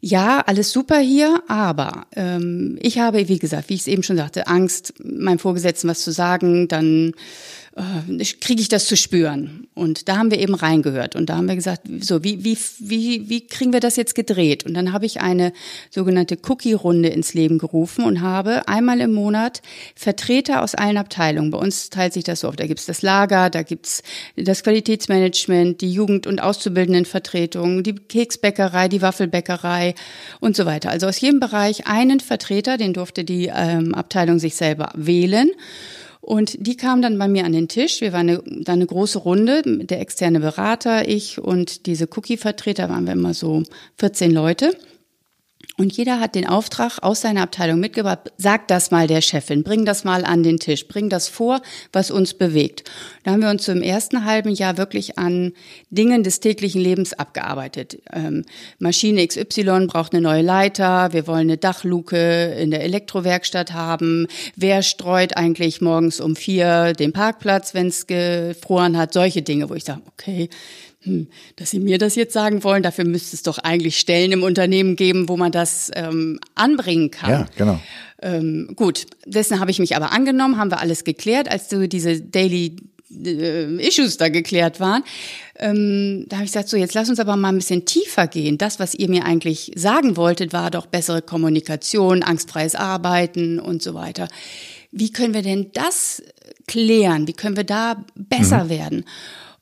Ja, 0.00 0.40
alles 0.46 0.72
super 0.72 0.98
hier, 0.98 1.42
aber 1.48 2.06
ähm, 2.14 2.78
ich 2.82 2.98
habe, 2.98 3.28
wie 3.28 3.38
gesagt, 3.38 3.70
wie 3.70 3.74
ich 3.74 3.80
es 3.80 3.86
eben 3.86 4.02
schon 4.02 4.16
sagte, 4.16 4.46
Angst, 4.46 4.92
meinem 5.02 5.38
Vorgesetzten 5.38 5.88
was 5.88 6.02
zu 6.02 6.12
sagen, 6.12 6.68
dann 6.68 7.12
äh, 7.76 8.24
kriege 8.40 8.62
ich 8.62 8.68
das 8.68 8.86
zu 8.86 8.96
spüren. 8.96 9.68
Und 9.74 10.08
da 10.08 10.16
haben 10.16 10.30
wir 10.30 10.38
eben 10.38 10.54
reingehört 10.54 11.14
und 11.14 11.26
da 11.26 11.36
haben 11.36 11.46
wir 11.46 11.56
gesagt, 11.56 11.82
so 12.00 12.24
wie 12.24 12.42
wie 12.42 12.56
wie 12.78 13.28
wie 13.28 13.46
kriegen 13.46 13.74
wir 13.74 13.80
das 13.80 13.96
jetzt 13.96 14.14
gedreht? 14.14 14.64
Und 14.64 14.72
dann 14.72 14.94
habe 14.94 15.04
ich 15.04 15.20
eine 15.20 15.52
sogenannte 15.90 16.38
Cookie-Runde 16.48 17.10
ins 17.10 17.34
Leben 17.34 17.58
gerufen 17.58 18.04
und 18.04 18.22
habe 18.22 18.66
einmal 18.66 19.00
im 19.00 19.12
Monat 19.12 19.60
Vertreter 19.94 20.62
aus 20.62 20.74
allen 20.74 20.96
Abteilungen. 20.96 21.50
Bei 21.50 21.58
uns 21.58 21.90
teilt 21.90 22.14
sich 22.14 22.24
das 22.24 22.40
so 22.40 22.48
auf. 22.48 22.56
Da 22.56 22.66
gibt's 22.66 22.86
das 22.86 23.02
Lager, 23.02 23.50
da 23.50 23.62
gibt's 23.62 24.02
das 24.36 24.62
Qualitätsmanagement, 24.62 25.82
die 25.82 25.92
Jugend- 25.92 26.26
und 26.26 26.40
Auszubildendenvertretung, 26.40 27.82
die 27.82 27.94
Keksbäckerei, 27.94 28.88
die 28.88 29.02
Waffelbäckerei 29.02 29.94
und 30.40 30.56
so 30.56 30.64
weiter. 30.64 30.90
Also 30.90 31.06
aus 31.06 31.20
jedem 31.20 31.40
Bereich 31.40 31.86
einen 31.86 32.20
Vertreter, 32.20 32.78
den 32.78 32.94
durfte 32.94 33.24
die 33.24 33.50
ähm, 33.54 33.94
Abteilung 33.94 34.38
sich 34.38 34.54
selber 34.54 34.92
wählen. 34.94 35.50
Und 36.26 36.66
die 36.66 36.76
kam 36.76 37.02
dann 37.02 37.18
bei 37.18 37.28
mir 37.28 37.44
an 37.44 37.52
den 37.52 37.68
Tisch. 37.68 38.00
Wir 38.00 38.12
waren 38.12 38.28
eine, 38.28 38.42
da 38.44 38.72
eine 38.72 38.84
große 38.84 39.20
Runde, 39.20 39.62
der 39.62 40.00
externe 40.00 40.40
Berater, 40.40 41.08
ich 41.08 41.38
und 41.38 41.86
diese 41.86 42.08
Cookie-Vertreter 42.08 42.88
waren 42.88 43.06
wir 43.06 43.12
immer 43.12 43.32
so 43.32 43.62
14 43.98 44.32
Leute. 44.32 44.76
Und 45.78 45.94
jeder 45.94 46.20
hat 46.20 46.34
den 46.34 46.46
Auftrag 46.46 47.02
aus 47.02 47.20
seiner 47.20 47.42
Abteilung 47.42 47.80
mitgebracht, 47.80 48.32
sag 48.38 48.66
das 48.68 48.90
mal 48.90 49.06
der 49.06 49.20
Chefin, 49.20 49.62
bring 49.62 49.84
das 49.84 50.04
mal 50.04 50.24
an 50.24 50.42
den 50.42 50.58
Tisch, 50.58 50.88
bring 50.88 51.10
das 51.10 51.28
vor, 51.28 51.60
was 51.92 52.10
uns 52.10 52.32
bewegt. 52.32 52.84
Da 53.24 53.32
haben 53.32 53.42
wir 53.42 53.50
uns 53.50 53.66
so 53.66 53.72
im 53.72 53.82
ersten 53.82 54.24
halben 54.24 54.48
Jahr 54.50 54.78
wirklich 54.78 55.18
an 55.18 55.52
Dingen 55.90 56.22
des 56.22 56.40
täglichen 56.40 56.80
Lebens 56.80 57.12
abgearbeitet. 57.12 58.00
Ähm, 58.10 58.46
Maschine 58.78 59.26
XY 59.26 59.86
braucht 59.86 60.14
eine 60.14 60.22
neue 60.22 60.40
Leiter, 60.40 61.12
wir 61.12 61.26
wollen 61.26 61.40
eine 61.40 61.58
Dachluke 61.58 62.54
in 62.58 62.70
der 62.70 62.82
Elektrowerkstatt 62.82 63.74
haben, 63.74 64.28
wer 64.54 64.82
streut 64.82 65.36
eigentlich 65.36 65.82
morgens 65.82 66.20
um 66.20 66.36
vier 66.36 66.94
den 66.94 67.12
Parkplatz, 67.12 67.74
wenn 67.74 67.88
es 67.88 68.06
gefroren 68.06 68.96
hat, 68.96 69.12
solche 69.12 69.42
Dinge, 69.42 69.68
wo 69.68 69.74
ich 69.74 69.84
sage, 69.84 70.00
okay, 70.06 70.48
hm, 71.06 71.28
dass 71.54 71.70
Sie 71.70 71.78
mir 71.78 71.98
das 71.98 72.16
jetzt 72.16 72.32
sagen 72.32 72.64
wollen, 72.64 72.82
dafür 72.82 73.04
müsste 73.04 73.36
es 73.36 73.42
doch 73.42 73.58
eigentlich 73.58 73.96
Stellen 73.96 74.32
im 74.32 74.42
Unternehmen 74.42 74.96
geben, 74.96 75.28
wo 75.28 75.36
man 75.36 75.52
das 75.52 75.90
ähm, 75.94 76.40
anbringen 76.56 77.12
kann. 77.12 77.30
Ja, 77.30 77.46
genau. 77.56 77.80
Ähm, 78.20 78.72
gut, 78.74 79.06
dessen 79.24 79.60
habe 79.60 79.70
ich 79.70 79.78
mich 79.78 79.94
aber 79.94 80.12
angenommen, 80.12 80.58
haben 80.58 80.70
wir 80.70 80.80
alles 80.80 81.04
geklärt, 81.04 81.48
als 81.48 81.70
so 81.70 81.86
diese 81.86 82.20
Daily 82.20 82.76
äh, 83.24 83.86
Issues 83.86 84.16
da 84.16 84.28
geklärt 84.30 84.80
waren. 84.80 85.04
Ähm, 85.58 86.26
da 86.28 86.36
habe 86.36 86.44
ich 86.44 86.50
gesagt, 86.50 86.68
so 86.68 86.76
jetzt 86.76 86.94
lass 86.94 87.08
uns 87.08 87.20
aber 87.20 87.36
mal 87.36 87.50
ein 87.50 87.58
bisschen 87.58 87.84
tiefer 87.84 88.26
gehen. 88.26 88.58
Das, 88.58 88.80
was 88.80 88.94
ihr 88.94 89.08
mir 89.08 89.24
eigentlich 89.24 89.70
sagen 89.76 90.16
wolltet, 90.16 90.52
war 90.52 90.72
doch 90.72 90.86
bessere 90.86 91.22
Kommunikation, 91.22 92.24
angstfreies 92.24 92.74
Arbeiten 92.74 93.60
und 93.60 93.80
so 93.80 93.94
weiter. 93.94 94.28
Wie 94.90 95.12
können 95.12 95.34
wir 95.34 95.42
denn 95.42 95.70
das 95.72 96.22
klären? 96.66 97.28
Wie 97.28 97.32
können 97.32 97.56
wir 97.56 97.64
da 97.64 98.04
besser 98.16 98.64
mhm. 98.64 98.70
werden? 98.70 99.04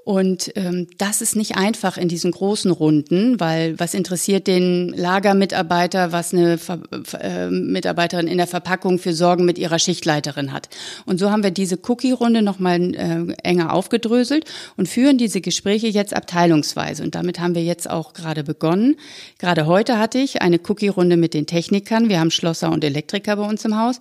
Und 0.04 0.52
ähm, 0.54 0.86
das 0.98 1.22
ist 1.22 1.34
nicht 1.34 1.56
einfach 1.56 1.96
in 1.96 2.08
diesen 2.08 2.30
großen 2.30 2.70
Runden, 2.70 3.40
weil 3.40 3.78
was 3.80 3.94
interessiert 3.94 4.46
den 4.46 4.90
Lagermitarbeiter, 4.90 6.12
was 6.12 6.34
eine 6.34 6.58
Ver 6.58 6.80
äh, 7.20 7.48
Mitarbeiterin 7.48 8.26
in 8.26 8.36
der 8.36 8.46
Verpackung 8.46 8.98
für 8.98 9.14
Sorgen 9.14 9.46
mit 9.46 9.56
ihrer 9.56 9.78
Schichtleiterin 9.78 10.52
hat. 10.52 10.68
Und 11.06 11.18
so 11.18 11.30
haben 11.30 11.42
wir 11.42 11.50
diese 11.50 11.78
Cookie-Runde 11.82 12.42
nochmal 12.42 12.94
äh, 12.94 13.32
enger 13.42 13.72
aufgedröselt 13.72 14.44
und 14.76 14.90
führen 14.90 15.16
diese 15.16 15.40
Gespräche 15.40 15.88
jetzt 15.88 16.14
abteilungsweise. 16.14 17.02
Und 17.02 17.14
damit 17.14 17.40
haben 17.40 17.54
wir 17.54 17.64
jetzt 17.64 17.88
auch 17.88 18.12
gerade 18.12 18.44
begonnen. 18.44 18.96
Gerade 19.38 19.64
heute 19.64 19.98
hatte 19.98 20.18
ich 20.18 20.42
eine 20.42 20.60
Cookie-Runde 20.68 21.16
mit 21.16 21.32
den 21.32 21.46
Technikern. 21.46 22.10
Wir 22.10 22.20
haben 22.20 22.30
Schlosser 22.30 22.70
und 22.70 22.84
Elektriker 22.84 23.36
bei 23.36 23.48
uns 23.48 23.64
im 23.64 23.78
Haus. 23.78 24.00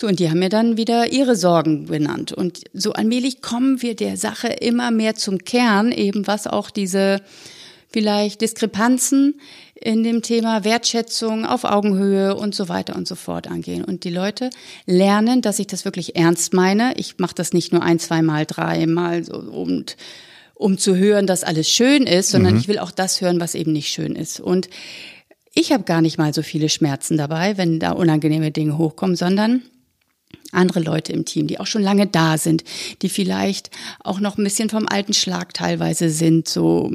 So, 0.00 0.06
und 0.06 0.20
die 0.20 0.30
haben 0.30 0.38
mir 0.38 0.48
dann 0.48 0.76
wieder 0.76 1.10
ihre 1.10 1.34
Sorgen 1.34 1.86
benannt. 1.86 2.30
Und 2.30 2.60
so 2.72 2.92
allmählich 2.92 3.42
kommen 3.42 3.82
wir 3.82 3.96
der 3.96 4.16
Sache 4.16 4.46
immer 4.46 4.92
mehr 4.92 5.16
zum 5.16 5.38
Kern, 5.38 5.90
eben 5.90 6.28
was 6.28 6.46
auch 6.46 6.70
diese 6.70 7.20
vielleicht 7.88 8.40
Diskrepanzen 8.40 9.40
in 9.74 10.04
dem 10.04 10.22
Thema 10.22 10.62
Wertschätzung 10.62 11.44
auf 11.44 11.64
Augenhöhe 11.64 12.36
und 12.36 12.54
so 12.54 12.68
weiter 12.68 12.94
und 12.94 13.08
so 13.08 13.16
fort 13.16 13.48
angehen. 13.48 13.82
Und 13.82 14.04
die 14.04 14.10
Leute 14.10 14.50
lernen, 14.86 15.42
dass 15.42 15.58
ich 15.58 15.66
das 15.66 15.84
wirklich 15.84 16.14
ernst 16.14 16.54
meine. 16.54 16.92
Ich 16.96 17.18
mache 17.18 17.34
das 17.34 17.52
nicht 17.52 17.72
nur 17.72 17.82
ein, 17.82 17.98
zweimal, 17.98 18.46
dreimal 18.46 19.24
so, 19.24 19.34
und 19.34 19.96
um 20.54 20.78
zu 20.78 20.94
hören, 20.94 21.26
dass 21.26 21.42
alles 21.42 21.68
schön 21.68 22.04
ist, 22.06 22.30
sondern 22.30 22.54
mhm. 22.54 22.60
ich 22.60 22.68
will 22.68 22.78
auch 22.78 22.92
das 22.92 23.20
hören, 23.20 23.40
was 23.40 23.56
eben 23.56 23.72
nicht 23.72 23.88
schön 23.88 24.14
ist. 24.14 24.38
Und 24.38 24.68
ich 25.54 25.72
habe 25.72 25.82
gar 25.82 26.02
nicht 26.02 26.18
mal 26.18 26.32
so 26.32 26.42
viele 26.42 26.68
Schmerzen 26.68 27.16
dabei, 27.16 27.56
wenn 27.56 27.80
da 27.80 27.90
unangenehme 27.90 28.52
Dinge 28.52 28.78
hochkommen, 28.78 29.16
sondern 29.16 29.64
andere 30.52 30.80
Leute 30.80 31.12
im 31.12 31.24
Team, 31.24 31.46
die 31.46 31.60
auch 31.60 31.66
schon 31.66 31.82
lange 31.82 32.06
da 32.06 32.38
sind, 32.38 32.64
die 33.02 33.08
vielleicht 33.08 33.70
auch 34.00 34.20
noch 34.20 34.38
ein 34.38 34.44
bisschen 34.44 34.70
vom 34.70 34.86
alten 34.88 35.12
Schlag 35.12 35.52
teilweise 35.54 36.10
sind, 36.10 36.48
so 36.48 36.90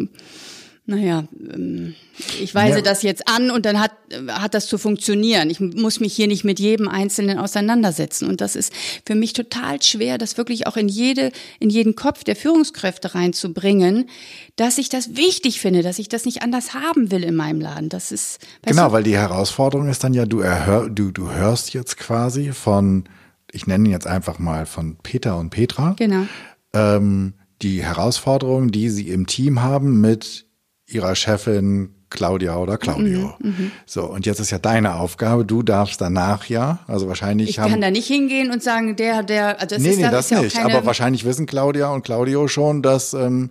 naja, 0.86 1.24
ähm, 1.54 1.96
ich 2.42 2.54
weise 2.54 2.78
ja. 2.78 2.82
das 2.82 3.04
jetzt 3.04 3.30
an 3.30 3.52
und 3.52 3.66
dann 3.66 3.80
hat, 3.80 3.92
hat 4.28 4.54
das 4.54 4.68
zu 4.68 4.78
funktionieren. 4.78 5.50
Ich 5.50 5.62
muss 5.62 6.02
mich 6.02 6.14
hier 6.14 6.28
nicht 6.28 6.44
mit 6.44 6.60
jedem 6.60 6.90
Einzelnen 6.90 7.38
auseinandersetzen. 7.40 8.28
Und 8.28 8.42
das 8.42 8.58
ist 8.58 8.74
für 9.06 9.16
mich 9.16 9.32
total 9.32 9.82
schwer, 9.82 10.18
das 10.18 10.38
wirklich 10.38 10.68
auch 10.68 10.76
in 10.76 10.90
jede, 10.90 11.32
in 11.62 11.70
jeden 11.70 11.96
Kopf 11.96 12.26
der 12.26 12.36
Führungskräfte 12.36 13.16
reinzubringen, 13.16 14.10
dass 14.58 14.78
ich 14.78 14.90
das 14.90 15.16
wichtig 15.16 15.62
finde, 15.62 15.84
dass 15.84 16.00
ich 16.00 16.10
das 16.10 16.26
nicht 16.26 16.42
anders 16.42 16.74
haben 16.74 17.12
will 17.12 17.24
in 17.24 17.36
meinem 17.36 17.62
Laden. 17.62 17.88
Das 17.88 18.12
ist, 18.12 18.40
genau, 18.64 18.88
du, 18.88 18.92
weil 18.92 19.04
die 19.04 19.18
Herausforderung 19.18 19.88
ist 19.88 20.04
dann 20.04 20.14
ja, 20.14 20.26
du, 20.26 20.42
erhör, 20.42 20.90
du, 20.90 21.12
du 21.12 21.32
hörst 21.32 21.74
jetzt 21.74 21.96
quasi 21.96 22.52
von, 22.52 23.06
ich 23.54 23.68
nenne 23.68 23.88
ihn 23.88 23.92
jetzt 23.92 24.08
einfach 24.08 24.40
mal 24.40 24.66
von 24.66 24.98
Peter 25.04 25.38
und 25.38 25.52
Petra. 25.52 25.94
Genau. 25.98 26.26
Ähm, 26.74 27.34
die 27.62 27.84
Herausforderung, 27.84 28.72
die 28.72 28.90
sie 28.90 29.10
im 29.10 29.28
Team 29.28 29.62
haben 29.62 30.02
mit 30.02 30.48
ihrer 30.88 31.16
Chefin 31.16 31.94
Claudia 32.10 32.58
oder 32.58 32.78
Claudio. 32.78 33.34
Mhm, 33.40 33.50
mhm, 33.50 33.72
so, 33.86 34.04
und 34.06 34.26
jetzt 34.26 34.40
ist 34.40 34.52
ja 34.52 34.60
deine 34.60 34.96
Aufgabe, 34.96 35.46
du 35.46 35.64
darfst 35.64 36.00
danach 36.00 36.46
ja, 36.46 36.80
also 36.88 37.08
wahrscheinlich 37.08 37.50
ich 37.50 37.60
haben. 37.60 37.68
Ich 37.68 37.72
kann 37.72 37.82
da 37.82 37.92
nicht 37.92 38.08
hingehen 38.08 38.52
und 38.52 38.62
sagen, 38.62 38.96
der, 38.96 39.24
der, 39.24 39.60
also 39.60 39.76
das 39.76 39.84
nee, 39.84 39.90
ist, 39.90 39.98
nee, 39.98 40.04
das, 40.04 40.30
das 40.30 40.42
nicht, 40.42 40.58
ja 40.58 40.66
aber 40.66 40.86
wahrscheinlich 40.86 41.26
wissen 41.26 41.46
Claudia 41.46 41.90
und 41.90 42.04
Claudio 42.04 42.48
schon, 42.48 42.82
dass 42.82 43.14
ähm, 43.14 43.50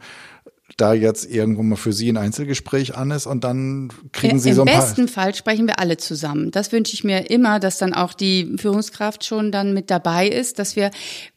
da 0.76 0.94
jetzt 0.94 1.30
irgendwo 1.30 1.62
mal 1.62 1.76
für 1.76 1.92
Sie 1.92 2.10
ein 2.10 2.16
Einzelgespräch 2.16 2.96
an 2.96 3.10
ist 3.10 3.26
und 3.26 3.44
dann 3.44 3.90
kriegen 4.12 4.38
Sie 4.38 4.50
Im 4.50 4.54
so 4.56 4.62
ein 4.62 4.66
paar. 4.66 4.74
Im 4.74 4.80
besten 4.80 5.08
Fall 5.08 5.34
sprechen 5.34 5.66
wir 5.66 5.78
alle 5.78 5.96
zusammen. 5.96 6.50
Das 6.50 6.72
wünsche 6.72 6.94
ich 6.94 7.04
mir 7.04 7.30
immer, 7.30 7.60
dass 7.60 7.78
dann 7.78 7.94
auch 7.94 8.14
die 8.14 8.54
Führungskraft 8.56 9.24
schon 9.24 9.52
dann 9.52 9.74
mit 9.74 9.90
dabei 9.90 10.28
ist, 10.28 10.58
dass 10.58 10.76
wir, 10.76 10.90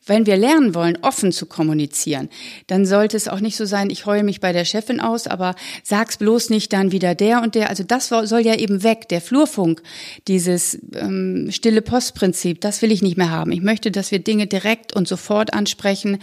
wenn 0.06 0.26
wir 0.26 0.38
lernen 0.38 0.76
wollen, 0.76 0.98
offen 1.02 1.32
zu 1.32 1.46
kommunizieren, 1.46 2.30
dann 2.68 2.86
sollte 2.86 3.18
es 3.18 3.28
auch 3.28 3.40
nicht 3.40 3.58
so 3.58 3.66
sein, 3.66 3.90
ich 3.90 4.06
heule 4.06 4.24
mich 4.24 4.40
bei 4.40 4.54
der 4.54 4.66
Chefin 4.66 5.00
aus, 5.00 5.28
aber 5.28 5.56
sag's 5.84 6.18
bloß 6.18 6.50
nicht 6.50 6.72
dann 6.74 6.92
wieder 6.92 7.16
der 7.16 7.42
und 7.42 7.56
der. 7.56 7.70
Also 7.70 7.84
das 7.84 8.08
soll 8.08 8.42
ja 8.42 8.56
eben 8.56 8.84
weg. 8.84 9.10
Der 9.10 9.22
Flurfunk, 9.22 9.82
dieses 10.28 10.80
ähm, 10.94 11.48
stille 11.52 11.82
Postprinzip, 11.82 12.62
das 12.62 12.82
will 12.82 12.92
ich 12.92 13.02
nicht 13.02 13.18
mehr 13.18 13.32
haben. 13.32 13.52
Ich 13.52 13.62
möchte, 13.62 13.92
dass 13.92 14.12
wir 14.12 14.20
Dinge 14.20 14.48
direkt 14.48 14.96
und 14.96 15.08
sofort 15.08 15.54
ansprechen 15.54 16.20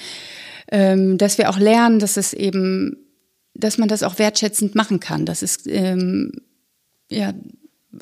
ähm, 0.73 1.19
dass 1.19 1.37
wir 1.39 1.51
auch 1.51 1.59
lernen, 1.59 1.99
dass 1.99 2.17
es 2.17 2.33
eben, 2.33 2.97
dass 3.55 3.79
man 3.79 3.89
das 3.89 4.03
auch 4.03 4.19
wertschätzend 4.19 4.75
machen 4.75 5.01
kann. 5.01 5.27
Das 5.27 5.43
ist 5.43 5.67
ähm, 5.67 6.33
ja 7.09 7.33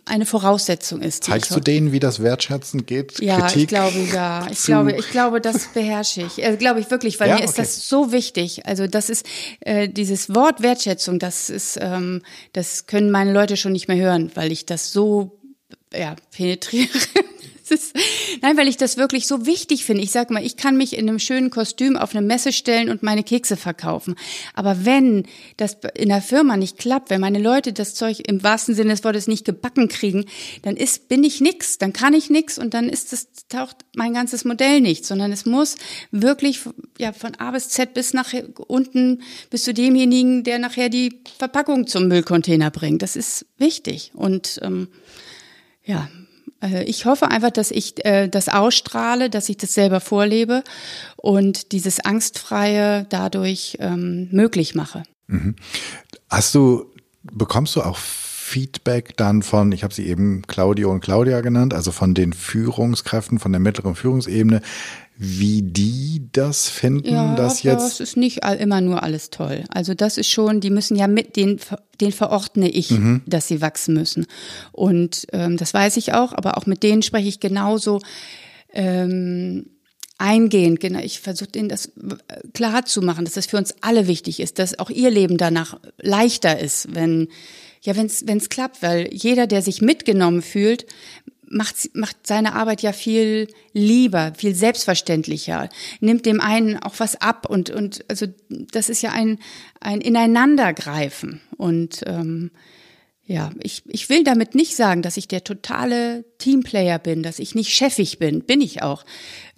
eine 0.04 0.24
Voraussetzung 0.24 1.02
ist. 1.02 1.24
Zeigst 1.24 1.50
du 1.50 1.58
denen, 1.58 1.90
wie 1.90 1.98
das 1.98 2.22
Wertschätzen 2.22 2.86
geht? 2.86 3.20
Ja, 3.20 3.40
Kritik 3.40 3.62
ich 3.62 3.68
glaube 3.68 3.98
ja. 4.12 4.46
Ich 4.50 4.62
glaube, 4.62 4.92
ich 4.92 5.10
glaube, 5.10 5.40
das 5.40 5.66
beherrsche 5.74 6.22
ich. 6.22 6.44
Also, 6.44 6.58
glaube 6.58 6.80
ich 6.80 6.90
wirklich, 6.90 7.18
weil 7.18 7.30
ja? 7.30 7.36
mir 7.36 7.44
ist 7.44 7.50
okay. 7.50 7.62
das 7.62 7.88
so 7.88 8.12
wichtig. 8.12 8.66
Also 8.66 8.86
das 8.86 9.10
ist 9.10 9.26
äh, 9.60 9.88
dieses 9.88 10.32
Wort 10.34 10.62
Wertschätzung. 10.62 11.18
Das 11.18 11.50
ist, 11.50 11.76
ähm, 11.80 12.22
das 12.52 12.86
können 12.86 13.10
meine 13.10 13.32
Leute 13.32 13.56
schon 13.56 13.72
nicht 13.72 13.88
mehr 13.88 13.96
hören, 13.96 14.30
weil 14.34 14.52
ich 14.52 14.64
das 14.64 14.92
so 14.92 15.40
ja 15.92 16.14
penetriere 16.30 16.88
ist, 17.70 17.94
nein, 18.42 18.56
weil 18.56 18.68
ich 18.68 18.76
das 18.76 18.96
wirklich 18.96 19.26
so 19.26 19.46
wichtig 19.46 19.84
finde. 19.84 20.02
Ich 20.02 20.10
sage 20.10 20.32
mal, 20.32 20.44
ich 20.44 20.56
kann 20.56 20.76
mich 20.76 20.96
in 20.96 21.08
einem 21.08 21.18
schönen 21.18 21.50
Kostüm 21.50 21.96
auf 21.96 22.14
eine 22.14 22.26
Messe 22.26 22.52
stellen 22.52 22.88
und 22.88 23.02
meine 23.02 23.22
Kekse 23.22 23.56
verkaufen. 23.56 24.14
Aber 24.54 24.84
wenn 24.84 25.24
das 25.56 25.78
in 25.94 26.08
der 26.08 26.22
Firma 26.22 26.56
nicht 26.56 26.78
klappt, 26.78 27.10
wenn 27.10 27.20
meine 27.20 27.38
Leute 27.38 27.72
das 27.72 27.94
Zeug 27.94 28.20
im 28.26 28.42
wahrsten 28.42 28.74
Sinne 28.74 28.90
des 28.90 29.04
Wortes 29.04 29.26
nicht 29.26 29.44
gebacken 29.44 29.88
kriegen, 29.88 30.26
dann 30.62 30.76
ist, 30.76 31.08
bin 31.08 31.24
ich 31.24 31.40
nix, 31.40 31.78
dann 31.78 31.92
kann 31.92 32.14
ich 32.14 32.30
nix 32.30 32.58
und 32.58 32.74
dann 32.74 32.88
ist 32.88 33.12
das, 33.12 33.28
taucht 33.48 33.76
mein 33.94 34.14
ganzes 34.14 34.44
Modell 34.44 34.80
nicht, 34.80 35.04
sondern 35.04 35.32
es 35.32 35.46
muss 35.46 35.76
wirklich, 36.10 36.60
ja, 36.98 37.12
von 37.12 37.34
A 37.36 37.50
bis 37.50 37.68
Z 37.68 37.94
bis 37.94 38.12
nach 38.14 38.32
unten, 38.66 39.22
bis 39.50 39.64
zu 39.64 39.74
demjenigen, 39.74 40.44
der 40.44 40.58
nachher 40.58 40.88
die 40.88 41.20
Verpackung 41.38 41.86
zum 41.86 42.08
Müllcontainer 42.08 42.70
bringt. 42.70 43.02
Das 43.02 43.16
ist 43.16 43.46
wichtig 43.58 44.12
und, 44.14 44.60
ähm, 44.62 44.88
ja, 45.84 46.08
ich 46.62 47.06
hoffe 47.06 47.28
einfach, 47.28 47.50
dass 47.50 47.70
ich 47.70 48.04
äh, 48.04 48.28
das 48.28 48.48
ausstrahle, 48.48 49.30
dass 49.30 49.48
ich 49.48 49.56
das 49.56 49.74
selber 49.74 50.00
vorlebe 50.00 50.62
und 51.16 51.72
dieses 51.72 52.00
Angstfreie 52.00 53.06
dadurch 53.08 53.76
ähm, 53.80 54.28
möglich 54.30 54.74
mache. 54.74 55.02
Mhm. 55.26 55.56
Hast 56.28 56.54
du, 56.54 56.86
bekommst 57.22 57.76
du 57.76 57.82
auch 57.82 57.98
Feedback 58.50 59.16
dann 59.16 59.42
von, 59.42 59.70
ich 59.70 59.84
habe 59.84 59.94
sie 59.94 60.08
eben 60.08 60.42
Claudio 60.48 60.90
und 60.90 61.00
Claudia 61.00 61.40
genannt, 61.40 61.72
also 61.72 61.92
von 61.92 62.14
den 62.14 62.32
Führungskräften, 62.32 63.38
von 63.38 63.52
der 63.52 63.60
mittleren 63.60 63.94
Führungsebene, 63.94 64.60
wie 65.16 65.62
die 65.62 66.22
das 66.32 66.68
finden, 66.68 67.14
ja, 67.14 67.36
dass 67.36 67.62
jetzt. 67.62 67.84
Das 67.84 68.00
ist 68.00 68.16
nicht 68.16 68.40
immer 68.58 68.80
nur 68.80 69.04
alles 69.04 69.30
toll. 69.30 69.62
Also 69.68 69.94
das 69.94 70.16
ist 70.16 70.28
schon, 70.30 70.60
die 70.60 70.70
müssen 70.70 70.96
ja 70.96 71.06
mit 71.06 71.36
den, 71.36 71.60
den 72.00 72.10
verordne 72.10 72.68
ich, 72.68 72.90
mhm. 72.90 73.22
dass 73.24 73.46
sie 73.46 73.60
wachsen 73.60 73.94
müssen. 73.94 74.26
Und 74.72 75.28
ähm, 75.32 75.56
das 75.56 75.72
weiß 75.72 75.96
ich 75.96 76.12
auch, 76.12 76.32
aber 76.32 76.58
auch 76.58 76.66
mit 76.66 76.82
denen 76.82 77.02
spreche 77.02 77.28
ich 77.28 77.38
genauso. 77.38 78.00
Ähm, 78.72 79.66
eingehend, 80.18 80.80
genau. 80.80 80.98
Ich 80.98 81.20
versuche 81.20 81.50
ihnen 81.54 81.68
das 81.68 81.86
äh, 81.86 82.48
klar 82.52 82.84
zu 82.84 83.00
machen, 83.00 83.24
dass 83.24 83.34
das 83.34 83.46
für 83.46 83.58
uns 83.58 83.76
alle 83.80 84.08
wichtig 84.08 84.40
ist, 84.40 84.58
dass 84.58 84.76
auch 84.80 84.90
ihr 84.90 85.10
Leben 85.10 85.36
danach 85.36 85.78
leichter 85.98 86.58
ist, 86.58 86.92
wenn 86.94 87.28
ja, 87.82 87.96
wenn 87.96 88.06
es 88.06 88.48
klappt, 88.48 88.82
weil 88.82 89.08
jeder, 89.12 89.46
der 89.46 89.62
sich 89.62 89.80
mitgenommen 89.80 90.42
fühlt, 90.42 90.86
macht, 91.50 91.94
macht 91.94 92.26
seine 92.26 92.54
Arbeit 92.54 92.80
ja 92.80 92.92
viel 92.92 93.48
lieber, 93.72 94.32
viel 94.36 94.54
selbstverständlicher, 94.54 95.68
nimmt 96.00 96.24
dem 96.24 96.40
einen 96.40 96.78
auch 96.78 96.94
was 96.98 97.20
ab 97.20 97.46
und, 97.48 97.70
und 97.70 98.04
also 98.08 98.26
das 98.48 98.88
ist 98.88 99.02
ja 99.02 99.12
ein, 99.12 99.38
ein 99.80 100.00
Ineinandergreifen. 100.00 101.40
Und 101.56 102.02
ähm, 102.06 102.50
ja, 103.26 103.50
ich, 103.62 103.82
ich 103.86 104.08
will 104.08 104.24
damit 104.24 104.54
nicht 104.54 104.74
sagen, 104.74 105.02
dass 105.02 105.16
ich 105.16 105.28
der 105.28 105.44
totale 105.44 106.24
Teamplayer 106.38 106.98
bin, 106.98 107.22
dass 107.22 107.38
ich 107.38 107.54
nicht 107.54 107.70
chefig 107.70 108.18
bin. 108.18 108.42
Bin 108.42 108.60
ich 108.60 108.82
auch. 108.82 109.04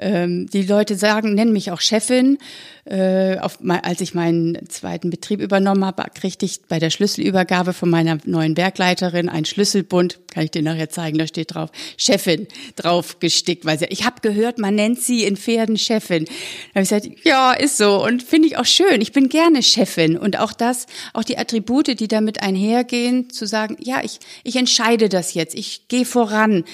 Ähm, 0.03 0.47
die 0.53 0.63
Leute 0.63 0.97
sagen, 0.97 1.35
nennen 1.35 1.53
mich 1.53 1.71
auch 1.71 1.81
Chefin. 1.81 2.39
Äh, 2.85 3.39
auf, 3.39 3.59
als 3.65 4.01
ich 4.01 4.13
meinen 4.13 4.69
zweiten 4.69 5.11
Betrieb 5.11 5.41
übernommen 5.41 5.85
habe, 5.85 6.03
kriegte 6.13 6.45
ich 6.45 6.63
bei 6.69 6.81
der 6.81 6.91
Schlüsselübergabe 6.91 7.73
von 7.73 7.89
meiner 7.89 8.19
neuen 8.25 8.57
Werkleiterin 8.57 9.29
einen 9.29 9.45
Schlüsselbund, 9.45 10.19
kann 10.27 10.43
ich 10.43 10.51
dir 10.51 10.63
nachher 10.63 10.91
zeigen, 10.91 11.17
da 11.17 11.29
steht 11.29 11.55
drauf, 11.55 11.71
Chefin 11.97 12.49
drauf 12.75 13.21
gestickt, 13.21 13.65
weil 13.65 13.79
sie, 13.79 13.87
ich 13.87 14.05
habe 14.05 14.21
gehört, 14.21 14.59
man 14.59 14.75
nennt 14.75 15.01
sie 15.01 15.23
in 15.23 15.37
Pferden 15.37 15.79
Chefin. 15.79 16.25
Da 16.25 16.81
habe 16.81 16.83
ich 16.83 16.89
gesagt, 16.89 17.07
ja, 17.25 17.53
ist 17.53 17.77
so 17.77 18.05
und 18.05 18.21
finde 18.21 18.49
ich 18.49 18.57
auch 18.57 18.67
schön. 18.67 19.01
Ich 19.01 19.13
bin 19.13 19.29
gerne 19.29 19.63
Chefin 19.63 20.19
und 20.19 20.41
auch 20.41 20.53
das, 20.53 20.87
auch 21.13 21.23
die 21.23 21.39
Attribute, 21.39 22.01
die 22.01 22.09
damit 22.09 22.43
einhergehen, 22.43 23.31
zu 23.31 23.47
sagen, 23.47 23.77
ja, 23.79 24.01
ich, 24.03 24.19
ich 24.43 24.57
entscheide 24.57 25.09
das 25.09 25.35
jetzt, 25.35 25.55
ich 25.55 25.87
gehe 25.87 26.05
voran. 26.05 26.65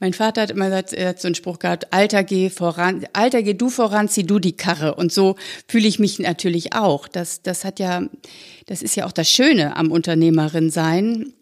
Mein 0.00 0.12
Vater 0.12 0.42
hat 0.42 0.50
immer 0.50 0.66
gesagt, 0.66 0.92
er 0.92 1.10
hat 1.10 1.20
so 1.20 1.28
einen 1.28 1.34
Spruch 1.34 1.58
gehabt, 1.58 1.92
Alter, 1.92 2.24
geh 2.24 2.50
voran, 2.50 3.06
Alter, 3.12 3.42
geh 3.42 3.54
du 3.54 3.70
voran, 3.70 4.08
zieh 4.08 4.24
du 4.24 4.38
die 4.38 4.56
Karre. 4.56 4.94
Und 4.94 5.12
so 5.12 5.36
fühle 5.68 5.88
ich 5.88 5.98
mich 5.98 6.18
natürlich 6.18 6.74
auch. 6.74 7.08
Das, 7.08 7.42
das 7.42 7.64
hat 7.64 7.78
ja, 7.78 8.02
das 8.66 8.82
ist 8.82 8.96
ja 8.96 9.06
auch 9.06 9.12
das 9.12 9.30
Schöne 9.30 9.76
am 9.76 9.90
Unternehmerin 9.90 10.70
sein, 10.70 11.32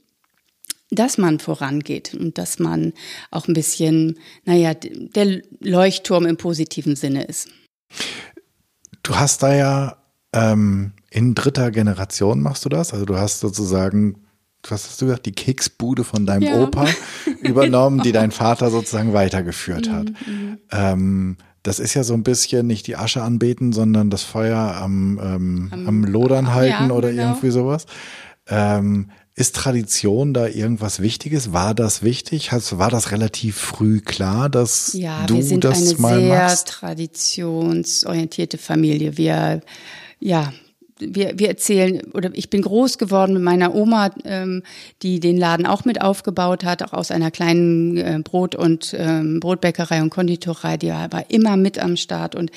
dass 0.90 1.16
man 1.16 1.38
vorangeht 1.38 2.14
und 2.14 2.36
dass 2.36 2.58
man 2.58 2.92
auch 3.30 3.48
ein 3.48 3.54
bisschen, 3.54 4.18
naja, 4.44 4.74
der 4.74 5.40
Leuchtturm 5.60 6.26
im 6.26 6.36
positiven 6.36 6.96
Sinne 6.96 7.24
ist. 7.24 7.48
Du 9.02 9.16
hast 9.16 9.42
da 9.42 9.54
ja 9.54 9.96
ähm, 10.34 10.92
In 11.10 11.34
dritter 11.34 11.70
Generation 11.70 12.40
machst 12.40 12.64
du 12.64 12.68
das? 12.68 12.92
Also 12.92 13.04
du 13.04 13.16
hast 13.16 13.40
sozusagen, 13.40 14.26
was 14.68 14.84
hast 14.84 15.00
du 15.00 15.06
gesagt, 15.06 15.26
die 15.26 15.32
Keksbude 15.32 16.04
von 16.04 16.26
deinem 16.26 16.42
ja. 16.42 16.62
Opa 16.62 16.86
übernommen, 17.40 18.02
die 18.02 18.12
dein 18.12 18.30
Vater 18.30 18.70
sozusagen 18.70 19.12
weitergeführt 19.12 19.90
hat. 19.90 20.10
Mhm, 20.26 20.32
mhm. 20.32 20.58
Ähm, 20.70 21.36
das 21.62 21.78
ist 21.78 21.94
ja 21.94 22.02
so 22.02 22.14
ein 22.14 22.24
bisschen 22.24 22.66
nicht 22.66 22.86
die 22.86 22.96
Asche 22.96 23.22
anbeten, 23.22 23.72
sondern 23.72 24.10
das 24.10 24.22
Feuer 24.22 24.76
am, 24.76 25.20
ähm, 25.22 25.68
am, 25.70 25.86
am 25.86 26.04
Lodern 26.04 26.54
halten 26.54 26.88
ja, 26.88 26.90
oder 26.90 27.10
genau. 27.10 27.22
irgendwie 27.22 27.50
sowas. 27.50 27.86
Ähm, 28.48 29.10
ist 29.34 29.56
Tradition 29.56 30.34
da 30.34 30.46
irgendwas 30.46 31.00
Wichtiges? 31.00 31.52
War 31.52 31.74
das 31.74 32.02
wichtig? 32.02 32.52
Hast, 32.52 32.78
war 32.78 32.90
das 32.90 33.12
relativ 33.12 33.56
früh 33.56 34.00
klar, 34.00 34.50
dass 34.50 34.92
ja, 34.92 35.24
du 35.24 35.36
das 35.58 35.98
mal 35.98 36.20
machst? 36.20 36.20
Ja, 36.20 36.20
wir 36.20 36.24
sind 36.24 36.34
eine 36.34 36.48
sehr 36.50 36.64
traditionsorientierte 36.66 38.58
Familie. 38.58 39.16
Wir, 39.16 39.62
ja, 40.20 40.52
wir, 41.08 41.38
wir 41.38 41.48
erzählen, 41.48 42.02
oder 42.12 42.30
ich 42.34 42.50
bin 42.50 42.62
groß 42.62 42.98
geworden 42.98 43.34
mit 43.34 43.42
meiner 43.42 43.74
Oma, 43.74 44.10
ähm, 44.24 44.62
die 45.02 45.20
den 45.20 45.36
Laden 45.36 45.66
auch 45.66 45.84
mit 45.84 46.00
aufgebaut 46.00 46.64
hat, 46.64 46.82
auch 46.82 46.92
aus 46.92 47.10
einer 47.10 47.30
kleinen 47.30 47.96
äh, 47.96 48.20
Brot- 48.22 48.54
und 48.54 48.94
ähm, 48.96 49.40
Brotbäckerei 49.40 50.02
und 50.02 50.10
Konditorei, 50.10 50.76
die 50.76 50.88
war 50.88 51.24
immer 51.28 51.56
mit 51.56 51.78
am 51.78 51.96
Start 51.96 52.34
und 52.34 52.50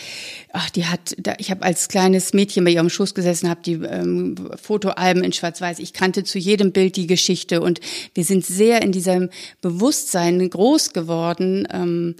ach, 0.53 0.69
die 0.69 0.85
hat, 0.85 1.15
da, 1.17 1.33
ich 1.37 1.51
habe 1.51 1.63
als 1.63 1.87
kleines 1.87 2.33
Mädchen 2.33 2.63
bei 2.63 2.71
ihrem 2.71 2.89
Schoß 2.89 3.13
gesessen, 3.13 3.49
habe 3.49 3.61
die 3.65 3.73
ähm, 3.73 4.35
Fotoalben 4.61 5.23
in 5.23 5.33
Schwarz-Weiß, 5.33 5.79
ich 5.79 5.93
kannte 5.93 6.23
zu 6.23 6.39
jedem 6.39 6.71
Bild 6.71 6.95
die 6.95 7.07
Geschichte 7.07 7.61
und 7.61 7.79
wir 8.13 8.23
sind 8.23 8.45
sehr 8.45 8.81
in 8.81 8.91
diesem 8.91 9.29
Bewusstsein 9.61 10.49
groß 10.49 10.93
geworden, 10.93 11.67
ähm, 11.71 12.15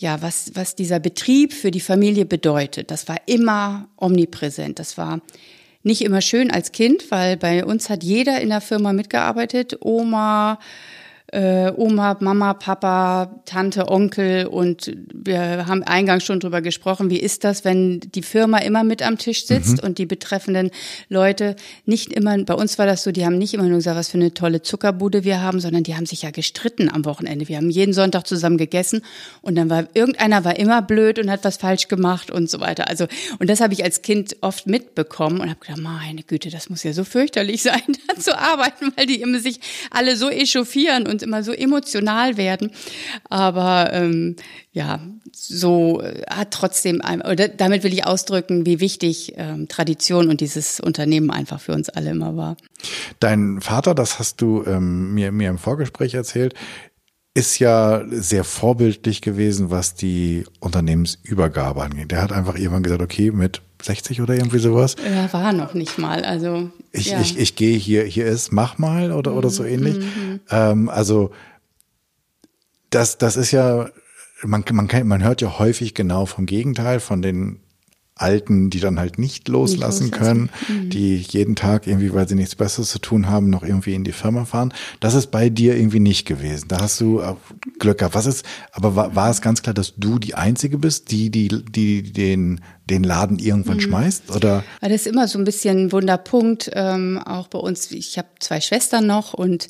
ja, 0.00 0.22
was, 0.22 0.52
was 0.54 0.74
dieser 0.74 0.98
Betrieb 0.98 1.52
für 1.52 1.70
die 1.70 1.80
Familie 1.80 2.24
bedeutet. 2.24 2.90
Das 2.90 3.06
war 3.06 3.18
immer 3.26 3.88
omnipräsent. 3.96 4.78
Das 4.78 4.96
war 4.96 5.20
nicht 5.82 6.02
immer 6.02 6.20
schön 6.20 6.50
als 6.50 6.72
Kind, 6.72 7.10
weil 7.10 7.36
bei 7.36 7.64
uns 7.64 7.88
hat 7.88 8.02
jeder 8.02 8.40
in 8.40 8.50
der 8.50 8.60
Firma 8.60 8.92
mitgearbeitet. 8.92 9.78
Oma, 9.80 10.58
äh, 11.32 11.72
Oma, 11.76 12.16
Mama, 12.20 12.54
Papa, 12.54 13.40
Tante, 13.44 13.88
Onkel 13.88 14.46
und 14.46 14.92
wir 15.12 15.66
haben 15.66 15.82
eingangs 15.84 16.24
schon 16.24 16.40
drüber 16.40 16.60
gesprochen, 16.60 17.10
wie 17.10 17.20
ist 17.20 17.44
das, 17.44 17.64
wenn 17.64 18.00
die 18.00 18.22
Firma 18.22 18.58
immer 18.58 18.82
mit 18.82 19.02
am 19.02 19.16
Tisch 19.16 19.46
sitzt 19.46 19.82
mhm. 19.82 19.88
und 19.88 19.98
die 19.98 20.06
betreffenden 20.06 20.70
Leute 21.08 21.54
nicht 21.86 22.12
immer, 22.12 22.36
bei 22.38 22.54
uns 22.54 22.78
war 22.78 22.86
das 22.86 23.04
so, 23.04 23.12
die 23.12 23.24
haben 23.24 23.38
nicht 23.38 23.54
immer 23.54 23.64
nur 23.64 23.76
gesagt, 23.78 23.96
was 23.96 24.08
für 24.08 24.18
eine 24.18 24.34
tolle 24.34 24.62
Zuckerbude 24.62 25.22
wir 25.22 25.40
haben, 25.40 25.60
sondern 25.60 25.84
die 25.84 25.94
haben 25.94 26.06
sich 26.06 26.22
ja 26.22 26.30
gestritten 26.30 26.90
am 26.90 27.04
Wochenende. 27.04 27.48
Wir 27.48 27.58
haben 27.58 27.70
jeden 27.70 27.92
Sonntag 27.92 28.26
zusammen 28.26 28.58
gegessen 28.58 29.02
und 29.40 29.54
dann 29.54 29.70
war 29.70 29.84
irgendeiner 29.94 30.44
war 30.44 30.58
immer 30.58 30.82
blöd 30.82 31.18
und 31.18 31.30
hat 31.30 31.44
was 31.44 31.58
falsch 31.58 31.86
gemacht 31.86 32.30
und 32.30 32.50
so 32.50 32.60
weiter. 32.60 32.88
Also 32.88 33.06
und 33.38 33.48
das 33.48 33.60
habe 33.60 33.72
ich 33.72 33.84
als 33.84 34.02
Kind 34.02 34.36
oft 34.40 34.66
mitbekommen 34.66 35.40
und 35.40 35.48
habe 35.48 35.60
gedacht, 35.60 35.78
meine 35.78 36.24
Güte, 36.24 36.50
das 36.50 36.70
muss 36.70 36.82
ja 36.82 36.92
so 36.92 37.04
fürchterlich 37.04 37.62
sein, 37.62 37.82
da 38.08 38.16
zu 38.16 38.36
arbeiten, 38.36 38.92
weil 38.96 39.06
die 39.06 39.20
immer 39.20 39.38
sich 39.38 39.60
alle 39.90 40.16
so 40.16 40.28
echauffieren 40.28 41.06
und 41.06 41.19
und 41.20 41.28
immer 41.28 41.42
so 41.42 41.52
emotional 41.52 42.36
werden. 42.36 42.70
Aber 43.28 43.92
ähm, 43.92 44.36
ja, 44.72 45.00
so 45.32 46.00
äh, 46.00 46.22
hat 46.28 46.50
trotzdem, 46.52 47.00
oder 47.28 47.48
damit 47.48 47.82
will 47.82 47.92
ich 47.92 48.06
ausdrücken, 48.06 48.66
wie 48.66 48.80
wichtig 48.80 49.34
ähm, 49.36 49.68
Tradition 49.68 50.28
und 50.28 50.40
dieses 50.40 50.80
Unternehmen 50.80 51.30
einfach 51.30 51.60
für 51.60 51.72
uns 51.72 51.88
alle 51.88 52.10
immer 52.10 52.36
war. 52.36 52.56
Dein 53.18 53.60
Vater, 53.60 53.94
das 53.94 54.18
hast 54.18 54.40
du 54.40 54.64
ähm, 54.66 55.14
mir, 55.14 55.32
mir 55.32 55.50
im 55.50 55.58
Vorgespräch 55.58 56.14
erzählt, 56.14 56.54
ist 57.34 57.58
ja 57.58 58.02
sehr 58.08 58.44
vorbildlich 58.44 59.22
gewesen, 59.22 59.70
was 59.70 59.94
die 59.94 60.44
Unternehmensübergabe 60.58 61.82
angeht. 61.82 62.10
Der 62.10 62.22
hat 62.22 62.32
einfach 62.32 62.56
irgendwann 62.56 62.82
gesagt, 62.82 63.02
okay, 63.02 63.30
mit 63.30 63.62
60 63.84 64.20
oder 64.20 64.34
irgendwie 64.34 64.58
sowas. 64.58 64.96
Ja, 65.04 65.32
war 65.32 65.52
noch 65.52 65.74
nicht 65.74 65.98
mal. 65.98 66.24
Also 66.24 66.70
ich, 66.92 67.06
ja. 67.06 67.20
ich, 67.20 67.38
ich 67.38 67.56
gehe 67.56 67.76
hier, 67.76 68.04
hier 68.04 68.26
ist, 68.26 68.52
mach 68.52 68.78
mal 68.78 69.12
oder, 69.12 69.34
oder 69.34 69.50
so 69.50 69.62
mhm, 69.62 69.68
ähnlich. 69.68 69.98
Mhm. 69.98 70.40
Ähm, 70.50 70.88
also 70.88 71.30
das, 72.90 73.18
das 73.18 73.36
ist 73.36 73.52
ja, 73.52 73.90
man, 74.42 74.64
man, 74.72 74.88
kann, 74.88 75.06
man 75.06 75.22
hört 75.22 75.40
ja 75.40 75.58
häufig 75.58 75.94
genau 75.94 76.26
vom 76.26 76.46
Gegenteil, 76.46 77.00
von 77.00 77.22
den 77.22 77.60
Alten, 78.20 78.70
die 78.70 78.80
dann 78.80 78.98
halt 78.98 79.18
nicht 79.18 79.48
loslassen, 79.48 80.04
nicht 80.04 80.14
loslassen. 80.18 80.50
können, 80.68 80.82
mhm. 80.82 80.90
die 80.90 81.16
jeden 81.16 81.56
Tag 81.56 81.86
irgendwie, 81.86 82.12
weil 82.12 82.28
sie 82.28 82.34
nichts 82.34 82.54
Besseres 82.54 82.90
zu 82.90 82.98
tun 82.98 83.28
haben, 83.28 83.50
noch 83.50 83.62
irgendwie 83.62 83.94
in 83.94 84.04
die 84.04 84.12
Firma 84.12 84.44
fahren. 84.44 84.72
Das 85.00 85.14
ist 85.14 85.28
bei 85.28 85.48
dir 85.48 85.76
irgendwie 85.76 86.00
nicht 86.00 86.26
gewesen. 86.26 86.68
Da 86.68 86.80
hast 86.80 87.00
du 87.00 87.22
Glück 87.78 87.98
gehabt. 87.98 88.14
Was 88.14 88.26
ist, 88.26 88.44
aber 88.72 88.96
war, 88.96 89.14
war 89.14 89.30
es 89.30 89.40
ganz 89.40 89.62
klar, 89.62 89.74
dass 89.74 89.94
du 89.96 90.18
die 90.18 90.34
Einzige 90.34 90.78
bist, 90.78 91.10
die, 91.10 91.30
die, 91.30 91.48
die 91.48 92.12
den, 92.12 92.60
den 92.88 93.04
Laden 93.04 93.38
irgendwann 93.38 93.76
mhm. 93.76 93.82
schmeißt? 93.82 94.34
Oder? 94.34 94.64
Das 94.80 94.92
ist 94.92 95.06
immer 95.06 95.28
so 95.28 95.38
ein 95.38 95.44
bisschen 95.44 95.86
ein 95.86 95.92
Wunderpunkt, 95.92 96.70
ähm, 96.74 97.18
auch 97.18 97.48
bei 97.48 97.58
uns. 97.58 97.90
Ich 97.90 98.18
habe 98.18 98.28
zwei 98.38 98.60
Schwestern 98.60 99.06
noch 99.06 99.34
und 99.34 99.68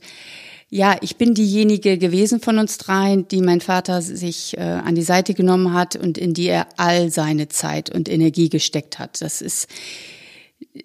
ja, 0.73 0.97
ich 1.01 1.17
bin 1.17 1.35
diejenige 1.35 1.99
gewesen 1.99 2.41
von 2.41 2.59
uns 2.59 2.79
dreien, 2.79 3.27
die 3.27 3.43
mein 3.43 3.61
Vater 3.61 4.01
sich 4.03 4.57
äh, 4.57 4.61
an 4.61 4.95
die 4.95 5.03
Seite 5.03 5.35
genommen 5.35 5.75
hat 5.75 5.97
und 5.97 6.17
in 6.17 6.33
die 6.33 6.47
er 6.47 6.69
all 6.77 7.11
seine 7.11 7.49
Zeit 7.49 7.91
und 7.91 8.09
Energie 8.09 8.49
gesteckt 8.49 9.01
hat. 9.01 9.21
Das 9.21 9.43
ist 9.43 9.67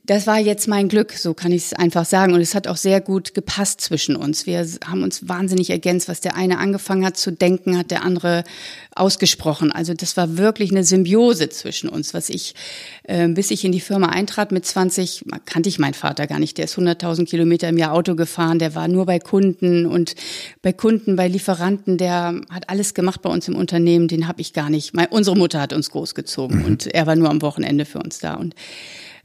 das 0.04 0.26
war 0.26 0.40
jetzt 0.40 0.68
mein 0.68 0.90
Glück, 0.90 1.14
so 1.14 1.36
kann 1.36 1.52
ich 1.52 1.66
es 1.66 1.74
einfach 1.74 2.06
sagen. 2.06 2.34
Und 2.34 2.42
es 2.42 2.56
hat 2.56 2.68
auch 2.68 2.76
sehr 2.76 3.02
gut 3.02 3.36
gepasst 3.36 3.82
zwischen 3.82 4.16
uns. 4.16 4.48
Wir 4.48 4.68
haben 4.84 5.04
uns 5.04 5.30
wahnsinnig 5.30 5.70
ergänzt. 5.70 6.10
Was 6.10 6.22
der 6.22 6.36
eine 6.36 6.58
angefangen 6.58 7.06
hat 7.06 7.18
zu 7.18 7.32
denken, 7.32 7.78
hat 7.78 7.92
der 7.92 8.04
andere 8.04 8.46
ausgesprochen. 8.96 9.72
Also 9.72 9.94
das 9.94 10.18
war 10.18 10.38
wirklich 10.38 10.72
eine 10.72 10.84
Symbiose 10.84 11.50
zwischen 11.50 11.88
uns. 11.88 12.16
Was 12.16 12.30
ich, 12.30 12.56
äh, 13.04 13.28
bis 13.28 13.52
ich 13.52 13.64
in 13.64 13.72
die 13.72 13.80
Firma 13.80 14.08
eintrat 14.08 14.52
mit 14.52 14.66
20, 14.66 15.26
kannte 15.46 15.70
ich 15.70 15.78
meinen 15.78 15.94
Vater 15.94 16.26
gar 16.26 16.40
nicht. 16.40 16.58
Der 16.58 16.66
ist 16.66 16.80
100.000 16.80 17.26
Kilometer 17.26 17.70
im 17.70 17.78
Jahr 17.78 17.94
Auto 17.94 18.16
gefahren. 18.16 18.58
Der 18.58 18.74
war 18.74 18.88
nur 18.88 19.06
bei 19.06 19.20
Kunden 19.20 19.86
und 19.86 20.16
bei 20.64 20.74
Kunden, 20.74 21.16
bei 21.16 21.28
Lieferanten. 21.28 22.00
Der 22.00 22.42
hat 22.50 22.70
alles 22.70 22.96
gemacht 22.96 23.22
bei 23.22 23.30
uns 23.30 23.48
im 23.48 23.56
Unternehmen. 23.56 24.08
Den 24.08 24.28
habe 24.28 24.42
ich 24.42 24.54
gar 24.54 24.72
nicht. 24.72 24.96
Meine, 24.96 25.10
unsere 25.10 25.38
Mutter 25.38 25.62
hat 25.62 25.74
uns 25.74 25.92
großgezogen 25.92 26.60
mhm. 26.62 26.66
und 26.66 26.88
er 26.88 27.06
war 27.06 27.16
nur 27.16 27.30
am 27.30 27.44
Wochenende 27.44 27.86
für 27.86 28.00
uns 28.00 28.18
da. 28.18 28.34
Und 28.34 28.56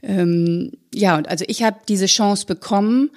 ähm, 0.03 0.71
ja, 0.93 1.17
und 1.17 1.27
also 1.27 1.45
ich 1.47 1.63
habe 1.63 1.77
diese 1.87 2.07
Chance 2.07 2.45
bekommen. 2.45 3.11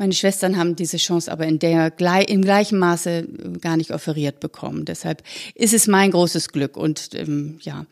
Meine 0.00 0.12
Schwestern 0.12 0.56
haben 0.56 0.76
diese 0.76 0.96
Chance 0.96 1.30
aber 1.30 1.44
in 1.46 1.58
der 1.58 1.92
im 2.28 2.42
gleichen 2.42 2.78
Maße 2.78 3.10
äh, 3.10 3.58
gar 3.60 3.76
nicht 3.76 3.90
offeriert 3.90 4.38
bekommen. 4.38 4.84
Deshalb 4.84 5.24
ist 5.56 5.74
es 5.74 5.88
mein 5.88 6.12
großes 6.12 6.50
Glück. 6.50 6.76
Und 6.76 7.10
ähm, 7.14 7.58
ja, 7.62 7.84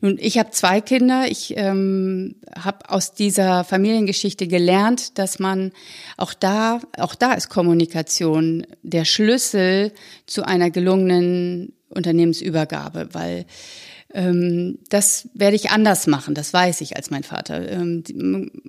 nun 0.00 0.16
ich 0.18 0.38
habe 0.38 0.50
zwei 0.52 0.80
Kinder. 0.80 1.26
Ich 1.28 1.54
ähm, 1.58 2.36
habe 2.58 2.88
aus 2.88 3.12
dieser 3.12 3.64
Familiengeschichte 3.64 4.46
gelernt, 4.46 5.18
dass 5.18 5.38
man 5.38 5.72
auch 6.16 6.32
da, 6.32 6.80
auch 6.96 7.14
da 7.14 7.34
ist 7.34 7.50
Kommunikation 7.50 8.66
der 8.82 9.04
Schlüssel 9.04 9.92
zu 10.26 10.44
einer 10.44 10.70
gelungenen 10.70 11.74
Unternehmensübergabe, 11.90 13.08
weil 13.12 13.44
das 14.12 15.28
werde 15.34 15.56
ich 15.56 15.70
anders 15.70 16.06
machen, 16.06 16.34
das 16.34 16.52
weiß 16.52 16.80
ich 16.80 16.96
als 16.96 17.10
mein 17.10 17.22
Vater. 17.22 17.70
Ähm, 17.70 18.02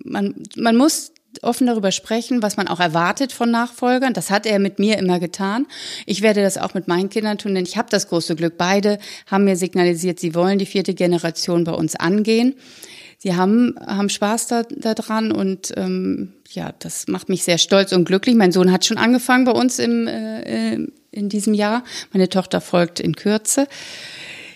man, 0.03 0.35
man 0.55 0.77
muss 0.77 1.13
offen 1.41 1.67
darüber 1.67 1.91
sprechen, 1.91 2.43
was 2.43 2.57
man 2.57 2.67
auch 2.67 2.79
erwartet 2.79 3.31
von 3.31 3.49
Nachfolgern. 3.49 4.13
Das 4.13 4.29
hat 4.29 4.45
er 4.45 4.59
mit 4.59 4.79
mir 4.79 4.97
immer 4.97 5.19
getan. 5.19 5.65
Ich 6.05 6.21
werde 6.21 6.41
das 6.41 6.57
auch 6.57 6.73
mit 6.73 6.87
meinen 6.87 7.09
Kindern 7.09 7.37
tun, 7.37 7.55
denn 7.55 7.65
ich 7.65 7.77
habe 7.77 7.89
das 7.89 8.09
große 8.09 8.35
Glück. 8.35 8.57
Beide 8.57 8.99
haben 9.27 9.45
mir 9.45 9.55
signalisiert, 9.55 10.19
sie 10.19 10.35
wollen 10.35 10.59
die 10.59 10.65
vierte 10.65 10.93
Generation 10.93 11.63
bei 11.63 11.71
uns 11.71 11.95
angehen. 11.95 12.55
Sie 13.17 13.35
haben, 13.35 13.75
haben 13.85 14.09
Spaß 14.09 14.47
da, 14.47 14.63
da 14.63 14.95
dran 14.95 15.31
und 15.31 15.73
ähm, 15.77 16.33
ja, 16.49 16.73
das 16.79 17.07
macht 17.07 17.29
mich 17.29 17.43
sehr 17.43 17.59
stolz 17.59 17.93
und 17.93 18.05
glücklich. 18.05 18.35
Mein 18.35 18.51
Sohn 18.51 18.71
hat 18.71 18.85
schon 18.85 18.97
angefangen 18.97 19.45
bei 19.45 19.51
uns 19.51 19.77
im, 19.79 20.07
äh, 20.07 20.73
in 21.11 21.29
diesem 21.29 21.53
Jahr. 21.53 21.83
Meine 22.11 22.29
Tochter 22.29 22.61
folgt 22.61 22.99
in 22.99 23.15
Kürze. 23.15 23.67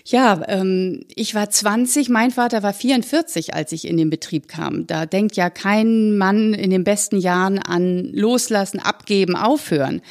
Ja, 0.07 0.43
ähm, 0.47 1.03
ich 1.15 1.33
war 1.33 1.49
20, 1.49 2.09
mein 2.09 2.29
Vater 2.29 2.61
war 2.61 2.73
44, 2.73 3.55
als 3.55 3.71
ich 3.71 3.87
in 3.87 3.97
den 3.97 4.11
Betrieb 4.11 4.47
kam. 4.47 4.85
Da 4.85 5.07
denkt 5.07 5.35
ja 5.35 5.49
kein 5.49 6.15
Mann 6.15 6.53
in 6.53 6.69
den 6.69 6.83
besten 6.83 7.17
Jahren 7.17 7.57
an 7.57 8.11
loslassen, 8.13 8.79
abgeben, 8.79 9.35
aufhören. 9.35 10.01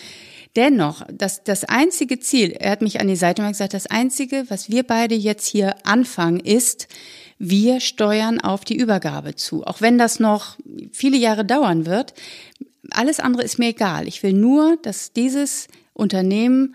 Dennoch, 0.56 1.02
das, 1.12 1.44
das 1.44 1.64
einzige 1.64 2.18
Ziel, 2.18 2.50
er 2.50 2.72
hat 2.72 2.82
mich 2.82 3.00
an 3.00 3.06
die 3.06 3.14
Seite 3.14 3.46
gesagt, 3.46 3.72
das 3.72 3.86
einzige, 3.86 4.44
was 4.48 4.68
wir 4.68 4.82
beide 4.82 5.14
jetzt 5.14 5.46
hier 5.46 5.74
anfangen, 5.86 6.40
ist, 6.40 6.88
wir 7.38 7.78
steuern 7.78 8.40
auf 8.40 8.64
die 8.64 8.76
Übergabe 8.76 9.36
zu. 9.36 9.64
Auch 9.64 9.80
wenn 9.80 9.96
das 9.96 10.18
noch 10.18 10.56
viele 10.92 11.16
Jahre 11.16 11.44
dauern 11.44 11.86
wird, 11.86 12.14
alles 12.90 13.20
andere 13.20 13.44
ist 13.44 13.60
mir 13.60 13.68
egal. 13.68 14.08
Ich 14.08 14.24
will 14.24 14.32
nur, 14.32 14.76
dass 14.82 15.12
dieses 15.12 15.68
Unternehmen 15.92 16.74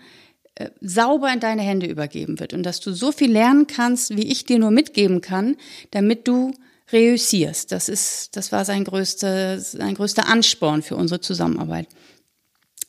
sauber 0.80 1.32
in 1.32 1.40
deine 1.40 1.62
Hände 1.62 1.86
übergeben 1.86 2.40
wird 2.40 2.52
und 2.52 2.62
dass 2.62 2.80
du 2.80 2.92
so 2.92 3.12
viel 3.12 3.30
lernen 3.30 3.66
kannst, 3.66 4.16
wie 4.16 4.30
ich 4.30 4.44
dir 4.44 4.58
nur 4.58 4.70
mitgeben 4.70 5.20
kann, 5.20 5.56
damit 5.90 6.28
du 6.28 6.52
reüssierst. 6.92 7.72
Das 7.72 7.88
ist, 7.88 8.36
das 8.36 8.52
war 8.52 8.64
sein 8.64 8.84
größter, 8.84 9.60
sein 9.60 9.94
größter 9.94 10.28
Ansporn 10.28 10.82
für 10.82 10.96
unsere 10.96 11.20
Zusammenarbeit. 11.20 11.88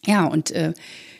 Ja, 0.05 0.25
und 0.25 0.51
äh, 0.51 0.73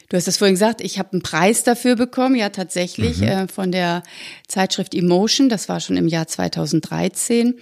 du 0.10 0.18
hast 0.18 0.28
das 0.28 0.38
vorhin 0.38 0.56
gesagt, 0.56 0.82
ich 0.82 0.98
habe 0.98 1.14
einen 1.14 1.22
Preis 1.22 1.64
dafür 1.64 1.96
bekommen, 1.96 2.36
ja 2.36 2.50
tatsächlich, 2.50 3.18
mhm. 3.18 3.28
äh, 3.28 3.48
von 3.48 3.72
der 3.72 4.04
Zeitschrift 4.48 4.96
Emotion, 4.96 5.50
das 5.50 5.70
war 5.70 5.80
schon 5.80 5.98
im 5.98 6.08
Jahr 6.08 6.28
2013. 6.28 7.60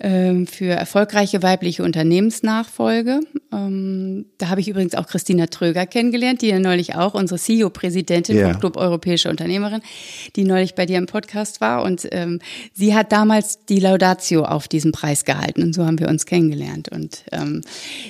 ähm, 0.00 0.46
für 0.46 0.70
erfolgreiche 0.70 1.42
weibliche 1.42 1.82
Unternehmensnachfolge. 1.82 3.20
Ähm, 3.52 4.26
da 4.38 4.48
habe 4.48 4.60
ich 4.60 4.68
übrigens 4.68 4.94
auch 4.94 5.06
Christina 5.06 5.46
Tröger 5.46 5.86
kennengelernt, 5.86 6.42
die 6.42 6.48
ja 6.48 6.58
neulich 6.58 6.94
auch 6.94 7.14
unsere 7.14 7.38
CEO-Präsidentin 7.38 8.36
ja. 8.36 8.50
vom 8.50 8.60
Club 8.60 8.76
Europäische 8.76 9.30
Unternehmerin, 9.30 9.82
die 10.36 10.44
neulich 10.44 10.74
bei 10.74 10.86
dir 10.86 10.98
im 10.98 11.06
Podcast 11.06 11.60
war. 11.60 11.82
Und 11.82 12.06
ähm, 12.12 12.40
sie 12.72 12.94
hat 12.94 13.12
damals 13.12 13.64
die 13.66 13.80
Laudatio 13.80 14.44
auf 14.44 14.68
diesen 14.68 14.92
Preis 14.92 15.24
gehalten 15.24 15.62
und 15.62 15.74
so 15.74 15.84
haben 15.86 15.98
wir 15.98 16.08
uns 16.08 16.26
kennengelernt. 16.26 16.88
Und 16.88 17.24
ähm, 17.32 17.62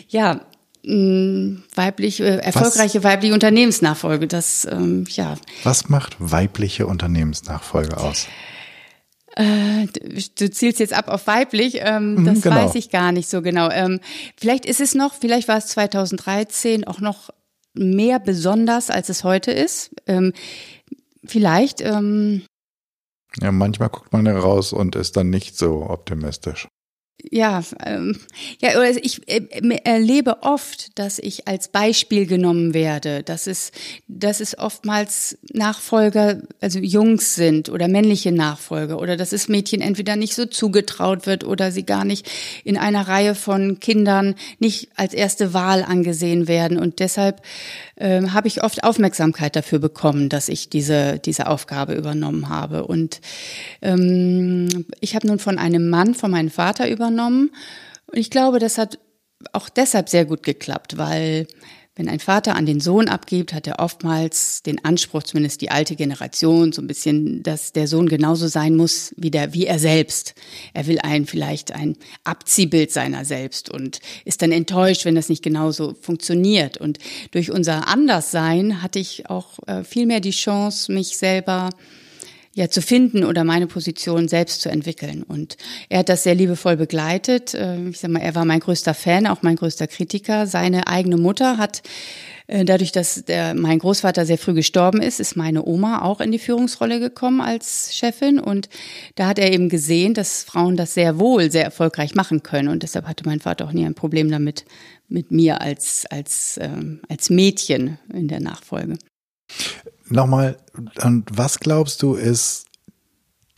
ja, 0.09 0.41
weiblich, 0.87 2.21
äh, 2.21 2.37
erfolgreiche 2.37 2.99
Was? 2.99 3.05
weibliche 3.05 3.35
Unternehmensnachfolge. 3.35 4.29
Das, 4.29 4.67
ähm, 4.71 5.05
ja. 5.09 5.35
Was 5.65 5.89
macht 5.89 6.17
weibliche 6.19 6.87
Unternehmensnachfolge 6.87 7.97
aus? 7.97 8.29
Äh, 9.37 9.87
du 10.39 10.51
zielst 10.51 10.81
jetzt 10.81 10.95
ab 10.95 11.09
auf 11.09 11.27
weiblich, 11.27 11.79
ähm, 11.81 12.15
mhm, 12.15 12.25
das 12.25 12.43
genau. 12.43 12.57
weiß 12.57 12.75
ich 12.75 12.91
gar 12.91 13.13
nicht 13.13 13.29
so 13.29 13.43
genau. 13.43 13.71
Ähm, 13.71 14.01
vielleicht 14.37 14.65
ist 14.67 14.81
es 14.81 14.95
noch, 14.95 15.15
vielleicht 15.15 15.47
war 15.47 15.59
es 15.59 15.67
2013 15.69 16.87
auch 16.87 17.01
noch 17.01 17.31
mehr 17.75 18.19
besonders, 18.19 18.91
als 18.91 19.11
es 19.11 19.25
heute 19.25 19.53
ist. 19.53 19.91
Ähm, 20.07 20.33
vielleicht. 21.25 21.83
Ähm, 21.83 22.43
ja, 23.43 23.53
manchmal 23.53 23.91
guckt 23.91 24.13
man 24.13 24.25
heraus 24.25 24.73
und 24.73 24.97
ist 24.97 25.17
dann 25.17 25.29
nicht 25.29 25.59
so 25.59 25.85
optimistisch 25.89 26.69
ja, 27.23 27.63
ähm, 27.85 28.17
ja, 28.61 28.77
oder 28.77 28.91
ich 28.91 29.27
äh, 29.29 29.41
erlebe 29.85 30.43
oft, 30.43 30.99
dass 30.99 31.19
ich 31.19 31.49
als 31.49 31.69
Beispiel 31.69 32.27
genommen 32.27 32.75
werde, 32.75 33.23
dass 33.23 33.47
es, 33.47 33.73
dass 34.07 34.41
es 34.41 34.57
oftmals 34.59 35.39
Nachfolger, 35.53 36.43
also 36.61 36.79
Jungs 36.79 37.35
sind 37.35 37.69
oder 37.69 37.89
männliche 37.89 38.33
Nachfolger 38.33 39.01
oder 39.01 39.17
dass 39.17 39.33
es 39.33 39.49
Mädchen 39.49 39.81
entweder 39.81 40.15
nicht 40.15 40.35
so 40.35 40.45
zugetraut 40.45 41.27
wird 41.27 41.45
oder 41.45 41.73
sie 41.73 41.85
gar 41.85 42.05
nicht 42.05 42.31
in 42.65 42.77
einer 42.77 43.09
Reihe 43.09 43.35
von 43.35 43.81
Kindern 43.81 44.35
nicht 44.59 44.91
als 44.95 45.15
erste 45.15 45.55
Wahl 45.55 45.83
angesehen 45.83 46.49
werden. 46.49 46.79
Und 46.79 47.01
deshalb 47.01 47.43
ähm, 47.97 48.35
habe 48.35 48.49
ich 48.49 48.63
oft 48.63 48.85
Aufmerksamkeit 48.85 49.57
dafür 49.57 49.79
bekommen, 49.79 50.29
dass 50.29 50.49
ich 50.49 50.69
diese 50.69 51.19
diese 51.19 51.49
Aufgabe 51.49 51.95
übernommen 51.95 52.51
habe. 52.51 52.87
Und 52.87 53.21
ähm, 53.81 54.69
ich 55.01 55.17
habe 55.17 55.27
nun 55.27 55.39
von 55.39 55.59
einem 55.59 55.89
Mann, 55.89 56.15
von 56.15 56.31
meinem 56.31 56.51
Vater 56.51 56.89
übernommen 56.89 57.06
übernommen. 57.07 57.51
Und 58.07 58.19
ich 58.19 58.31
glaube, 58.31 58.59
das 58.59 58.79
hat 58.79 58.99
auch 59.53 59.69
deshalb 59.69 60.09
sehr 60.09 60.25
gut 60.25 60.43
geklappt, 60.43 60.97
weil 60.97 61.47
wenn 61.99 62.11
ein 62.11 62.21
Vater 62.21 62.57
an 62.57 62.67
den 62.67 62.79
Sohn 62.79 63.09
abgibt, 63.09 63.55
hat 63.55 63.67
er 63.67 63.79
oftmals 63.79 64.63
den 64.63 64.85
Anspruch, 64.85 65.23
zumindest 65.23 65.63
die 65.63 65.71
alte 65.71 65.97
Generation, 65.97 66.73
so 66.73 66.83
ein 66.83 66.87
bisschen, 66.87 67.43
dass 67.43 67.73
der 67.73 67.89
Sohn 67.89 68.07
genauso 68.07 68.49
sein 68.49 68.77
muss 68.77 69.15
wie 69.17 69.31
der, 69.31 69.55
wie 69.55 69.65
er 69.65 69.79
selbst. 69.79 70.35
Er 70.75 70.87
will 70.87 70.99
ein, 70.99 71.25
vielleicht 71.25 71.73
ein 71.73 71.97
Abziehbild 72.23 72.93
seiner 72.93 73.25
selbst 73.25 73.71
und 73.71 74.01
ist 74.27 74.43
dann 74.43 74.53
enttäuscht, 74.53 75.07
wenn 75.07 75.15
das 75.15 75.31
nicht 75.31 75.43
genauso 75.43 75.95
funktioniert. 75.99 76.77
Und 76.77 76.99
durch 77.31 77.51
unser 77.51 77.89
Anderssein 77.89 78.83
hatte 78.83 78.99
ich 78.99 79.31
auch 79.31 79.59
äh, 79.67 79.83
viel 79.83 80.05
mehr 80.05 80.21
die 80.21 80.33
Chance, 80.33 80.93
mich 80.93 81.17
selber 81.17 81.71
ja 82.57 82.71
zu 82.71 82.81
finden 82.81 83.23
oder 83.23 83.45
meine 83.45 83.67
Position 83.67 84.29
selbst 84.29 84.63
zu 84.63 84.71
entwickeln. 84.71 85.23
Und 85.23 85.59
er 85.91 86.01
hat 86.01 86.09
das 86.09 86.23
sehr 86.23 86.35
liebevoll 86.35 86.77
begleitet. 86.77 87.55
Äh, 87.55 87.89
ich 87.89 88.01
sag 88.01 88.11
mal, 88.11 88.23
er 88.23 88.35
war 88.35 88.45
mein 88.45 88.61
größter 88.61 88.95
Fan, 88.95 89.27
auch 89.27 89.43
mein 89.43 89.57
größter 89.57 89.87
Kritiker. 89.87 90.47
Seine 90.47 90.87
eigene 90.87 91.19
Mutter 91.19 91.59
hat 91.59 91.83
äh, 92.47 92.65
Dadurch, 92.65 92.93
dass 92.93 93.25
der, 93.25 93.55
mein 93.55 93.79
Großvater 93.79 94.25
sehr 94.25 94.39
früh 94.39 94.55
gestorben 94.55 95.03
ist, 95.03 95.21
ist 95.21 95.37
meine 95.37 95.67
Oma 95.67 96.03
auch 96.03 96.21
in 96.21 96.33
die 96.33 96.39
Führungsrolle 96.39 96.99
gekommen 96.99 97.41
als 97.41 97.95
Chefin. 97.95 98.39
Und 98.39 98.69
da 99.17 99.27
hat 99.27 99.39
er 99.39 99.53
eben 99.53 99.69
gesehen, 99.69 100.15
dass 100.15 100.45
Frauen 100.45 100.77
das 100.77 100.95
sehr 100.95 101.19
wohl, 101.19 101.51
sehr 101.51 101.65
erfolgreich 101.65 102.15
machen 102.15 102.43
können. 102.43 102.69
Und 102.69 102.83
deshalb 102.83 103.07
hatte 103.07 103.25
mein 103.27 103.41
Vater 103.41 103.67
auch 103.67 103.73
nie 103.73 103.85
ein 103.85 103.95
Problem 103.95 104.31
damit, 104.31 104.65
mit 105.09 105.31
mir 105.31 105.61
als, 105.61 106.07
als, 106.09 106.59
ähm, 106.61 107.01
als 107.09 107.31
Mädchen 107.31 107.99
in 108.13 108.29
der 108.29 108.41
Nachfolge. 108.41 108.97
Nochmal, 110.09 110.57
und 111.03 111.25
was 111.33 111.59
glaubst 111.59 112.03
du 112.03 112.15
ist 112.15 112.67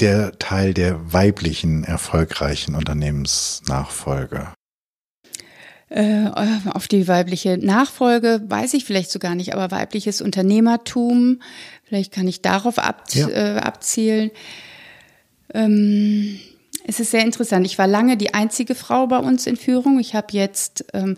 der 0.00 0.38
Teil 0.38 0.74
der 0.74 1.12
weiblichen 1.12 1.84
erfolgreichen 1.84 2.74
Unternehmensnachfolge? 2.74 4.48
Äh, 5.90 6.26
auf 6.70 6.86
die 6.86 7.08
weibliche 7.08 7.56
Nachfolge 7.56 8.42
weiß 8.46 8.74
ich 8.74 8.84
vielleicht 8.84 9.10
so 9.10 9.18
gar 9.18 9.34
nicht, 9.34 9.54
aber 9.54 9.70
weibliches 9.70 10.20
Unternehmertum, 10.20 11.40
vielleicht 11.84 12.12
kann 12.12 12.28
ich 12.28 12.42
darauf 12.42 12.78
ab, 12.78 13.04
ja. 13.12 13.28
äh, 13.28 13.58
abzielen. 13.58 14.30
Ähm, 15.54 16.38
es 16.84 17.00
ist 17.00 17.10
sehr 17.10 17.24
interessant. 17.24 17.66
Ich 17.66 17.78
war 17.78 17.86
lange 17.86 18.18
die 18.18 18.34
einzige 18.34 18.74
Frau 18.74 19.06
bei 19.06 19.18
uns 19.18 19.46
in 19.46 19.56
Führung. 19.56 19.98
Ich 19.98 20.14
habe 20.14 20.28
jetzt 20.32 20.84
ähm, 20.92 21.16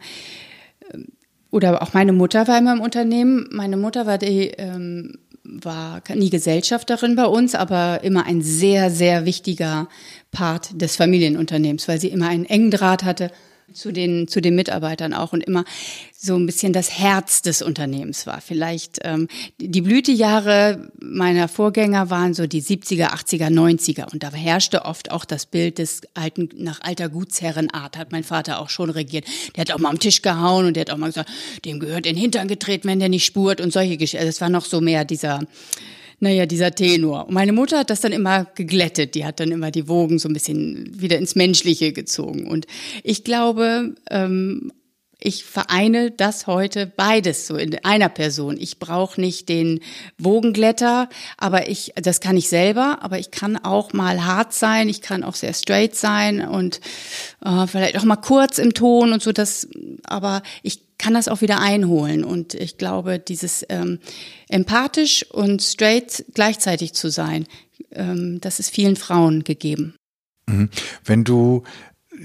oder 1.50 1.82
auch 1.82 1.92
meine 1.94 2.12
Mutter 2.12 2.46
war 2.48 2.58
immer 2.58 2.72
im 2.72 2.80
Unternehmen. 2.80 3.48
Meine 3.50 3.76
Mutter 3.76 4.06
war 4.06 4.18
die 4.18 4.52
ähm, 4.56 5.18
war 5.42 6.02
nie 6.14 6.30
Gesellschafterin 6.30 7.16
bei 7.16 7.24
uns, 7.24 7.54
aber 7.54 8.04
immer 8.04 8.26
ein 8.26 8.42
sehr 8.42 8.90
sehr 8.90 9.24
wichtiger 9.24 9.88
Part 10.30 10.80
des 10.80 10.96
Familienunternehmens, 10.96 11.88
weil 11.88 12.00
sie 12.00 12.08
immer 12.08 12.28
einen 12.28 12.44
engen 12.44 12.70
Draht 12.70 13.04
hatte 13.04 13.30
zu 13.72 13.92
den, 13.92 14.28
zu 14.28 14.40
den 14.40 14.54
Mitarbeitern 14.54 15.14
auch 15.14 15.32
und 15.32 15.42
immer 15.42 15.64
so 16.16 16.36
ein 16.36 16.46
bisschen 16.46 16.72
das 16.72 16.90
Herz 16.98 17.42
des 17.42 17.62
Unternehmens 17.62 18.26
war. 18.26 18.40
Vielleicht 18.40 18.98
ähm, 19.04 19.28
die 19.58 19.80
Blütejahre 19.80 20.90
meiner 21.00 21.48
Vorgänger 21.48 22.10
waren 22.10 22.34
so 22.34 22.46
die 22.46 22.62
70er, 22.62 23.08
80er, 23.08 23.48
90er 23.48 24.12
und 24.12 24.22
da 24.22 24.32
herrschte 24.32 24.84
oft 24.84 25.10
auch 25.10 25.24
das 25.24 25.46
Bild 25.46 25.78
des 25.78 26.02
alten, 26.14 26.50
nach 26.56 26.80
alter 26.82 27.08
Gutsherrenart, 27.08 27.96
hat 27.96 28.12
mein 28.12 28.24
Vater 28.24 28.60
auch 28.60 28.68
schon 28.68 28.90
regiert. 28.90 29.24
Der 29.56 29.62
hat 29.62 29.72
auch 29.72 29.78
mal 29.78 29.90
am 29.90 29.98
Tisch 29.98 30.22
gehauen 30.22 30.66
und 30.66 30.74
der 30.74 30.82
hat 30.82 30.90
auch 30.90 30.98
mal 30.98 31.06
gesagt, 31.06 31.30
dem 31.64 31.80
gehört 31.80 32.06
in 32.06 32.14
den 32.14 32.20
Hintern 32.20 32.48
getreten, 32.48 32.88
wenn 32.88 33.00
der 33.00 33.08
nicht 33.08 33.24
spurt 33.24 33.60
und 33.60 33.72
solche 33.72 33.96
Geschichten. 33.96 34.18
Also 34.18 34.28
es 34.28 34.40
war 34.40 34.50
noch 34.50 34.64
so 34.64 34.80
mehr 34.80 35.04
dieser 35.04 35.40
naja, 36.20 36.46
dieser 36.46 36.74
Tenor. 36.74 37.28
Und 37.28 37.34
meine 37.34 37.52
Mutter 37.52 37.78
hat 37.78 37.90
das 37.90 38.00
dann 38.00 38.12
immer 38.12 38.46
geglättet. 38.54 39.14
Die 39.14 39.24
hat 39.24 39.40
dann 39.40 39.50
immer 39.50 39.70
die 39.70 39.88
Wogen 39.88 40.18
so 40.18 40.28
ein 40.28 40.34
bisschen 40.34 41.00
wieder 41.00 41.18
ins 41.18 41.34
Menschliche 41.34 41.92
gezogen. 41.92 42.46
Und 42.46 42.66
ich 43.02 43.24
glaube, 43.24 43.94
ähm, 44.10 44.70
ich 45.20 45.44
vereine 45.44 46.10
das 46.10 46.46
heute 46.46 46.86
beides 46.86 47.46
so 47.46 47.56
in 47.56 47.76
einer 47.84 48.08
Person. 48.08 48.56
Ich 48.58 48.78
brauche 48.78 49.20
nicht 49.20 49.48
den 49.48 49.80
Wogenglätter, 50.18 51.08
aber 51.36 51.68
ich, 51.68 51.92
das 51.96 52.20
kann 52.20 52.36
ich 52.36 52.48
selber, 52.48 52.98
aber 53.02 53.18
ich 53.18 53.30
kann 53.30 53.56
auch 53.56 53.92
mal 53.92 54.24
hart 54.24 54.52
sein, 54.52 54.88
ich 54.88 55.02
kann 55.02 55.22
auch 55.22 55.34
sehr 55.34 55.54
straight 55.54 55.94
sein 55.94 56.46
und 56.46 56.80
äh, 57.44 57.66
vielleicht 57.66 57.98
auch 57.98 58.04
mal 58.04 58.16
kurz 58.16 58.58
im 58.58 58.74
Ton 58.74 59.12
und 59.12 59.22
so. 59.22 59.32
Das, 59.32 59.68
aber 60.04 60.42
ich 60.62 60.80
kann 61.00 61.14
das 61.14 61.28
auch 61.28 61.40
wieder 61.40 61.60
einholen. 61.60 62.24
Und 62.24 62.54
ich 62.54 62.76
glaube, 62.76 63.18
dieses 63.18 63.64
ähm, 63.68 63.98
empathisch 64.48 65.24
und 65.30 65.62
straight 65.62 66.24
gleichzeitig 66.34 66.92
zu 66.92 67.10
sein, 67.10 67.46
ähm, 67.90 68.40
das 68.40 68.60
ist 68.60 68.70
vielen 68.70 68.96
Frauen 68.96 69.44
gegeben. 69.44 69.94
Mhm. 70.46 70.68
Wenn 71.04 71.24
du 71.24 71.62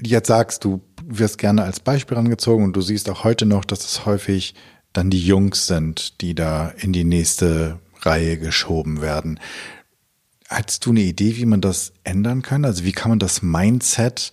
jetzt 0.02 0.28
sagst, 0.28 0.64
du 0.64 0.80
wirst 1.06 1.38
gerne 1.38 1.62
als 1.62 1.80
Beispiel 1.80 2.16
angezogen 2.16 2.64
und 2.64 2.74
du 2.74 2.80
siehst 2.80 3.08
auch 3.08 3.24
heute 3.24 3.46
noch, 3.46 3.64
dass 3.64 3.84
es 3.84 4.06
häufig 4.06 4.54
dann 4.92 5.10
die 5.10 5.24
Jungs 5.24 5.66
sind, 5.66 6.20
die 6.20 6.34
da 6.34 6.68
in 6.68 6.92
die 6.92 7.04
nächste 7.04 7.78
Reihe 8.00 8.38
geschoben 8.38 9.00
werden. 9.00 9.40
Hast 10.48 10.86
du 10.86 10.90
eine 10.90 11.00
Idee, 11.00 11.36
wie 11.36 11.46
man 11.46 11.60
das 11.60 11.92
ändern 12.04 12.42
kann? 12.42 12.64
Also 12.64 12.84
wie 12.84 12.92
kann 12.92 13.10
man 13.10 13.18
das 13.18 13.42
Mindset 13.42 14.32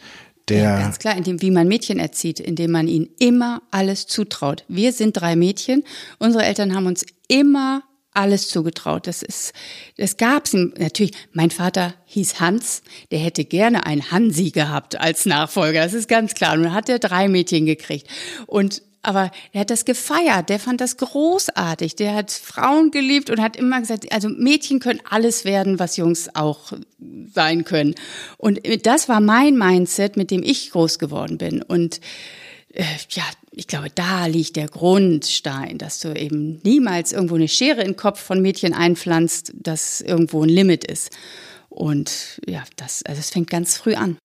der. 0.49 0.63
Ja, 0.63 0.79
ganz 0.79 0.99
klar, 0.99 1.15
indem, 1.15 1.41
wie 1.41 1.51
man 1.51 1.67
Mädchen 1.67 1.99
erzieht, 1.99 2.39
indem 2.39 2.71
man 2.71 2.88
ihnen 2.88 3.09
immer 3.19 3.62
alles 3.71 4.07
zutraut. 4.07 4.65
Wir 4.67 4.91
sind 4.93 5.13
drei 5.13 5.36
Mädchen. 5.36 5.83
Unsere 6.19 6.43
Eltern 6.43 6.75
haben 6.75 6.86
uns 6.86 7.05
immer 7.27 7.83
alles 8.13 8.49
zugetraut. 8.49 9.08
Das 9.08 9.23
ist, 9.23 9.54
das 9.97 10.17
gab's 10.17 10.54
natürlich. 10.54 11.13
Mein 11.32 11.52
Vater 11.52 11.93
hieß 12.06 12.39
Hans, 12.39 12.84
der 13.12 13.19
hätte 13.19 13.45
gerne 13.45 13.86
einen 13.86 14.12
Hansi 14.12 14.52
gehabt 14.52 14.99
als 14.99 15.26
Nachfolger. 15.26 15.84
Das 15.84 15.93
ist 15.93 16.08
ganz 16.08 16.34
klar. 16.34 16.54
Und 16.54 16.63
dann 16.63 16.73
hat 16.73 16.89
er 16.89 16.99
drei 16.99 17.28
Mädchen 17.28 17.65
gekriegt. 17.65 18.08
Und 18.47 18.82
aber 19.06 19.32
er 19.52 19.62
hat 19.62 19.69
das 19.69 19.84
gefeiert, 19.84 20.47
der 20.47 20.60
fand 20.60 20.80
das 20.80 20.95
großartig, 20.95 21.97
der 21.97 22.15
hat 22.15 22.32
Frauen 22.32 22.89
geliebt 22.89 23.30
und 23.30 23.41
hat 23.41 23.58
immer 23.58 23.82
gesagt, 23.82 24.10
also 24.13 24.30
Mädchen 24.30 24.80
können 24.80 25.02
alles 25.10 25.43
werden, 25.43 25.78
was 25.78 25.97
Jungs 25.97 26.30
auch 26.34 26.71
sein 27.34 27.65
können. 27.65 27.95
Und 28.38 28.62
das 28.86 29.10
war 29.10 29.19
mein 29.19 29.58
Mindset, 29.58 30.15
mit 30.15 30.32
dem 30.32 30.41
ich 30.41 30.71
groß 30.71 30.99
geworden 30.99 31.38
bin. 31.38 31.62
Und 31.62 31.99
ja, 32.75 33.23
ich 33.51 33.67
glaube, 33.67 33.89
da 33.93 34.25
liegt 34.25 34.55
der 34.55 34.67
Grundstein, 34.67 35.77
dass 35.77 35.99
du 35.99 36.13
eben 36.13 36.59
niemals 36.63 37.12
irgendwo 37.12 37.36
eine 37.36 37.47
Schere 37.47 37.81
in 37.81 37.91
den 37.91 37.95
Kopf 37.95 38.19
von 38.19 38.41
Mädchen 38.41 38.73
einpflanzt, 38.73 39.53
dass 39.55 40.01
irgendwo 40.01 40.43
ein 40.43 40.49
Limit 40.49 40.83
ist. 40.83 41.12
Und 41.69 42.41
ja, 42.47 42.63
das, 42.75 43.03
also 43.03 43.19
es 43.19 43.29
fängt 43.29 43.49
ganz 43.49 43.77
früh 43.77 43.95
an. 43.95 44.17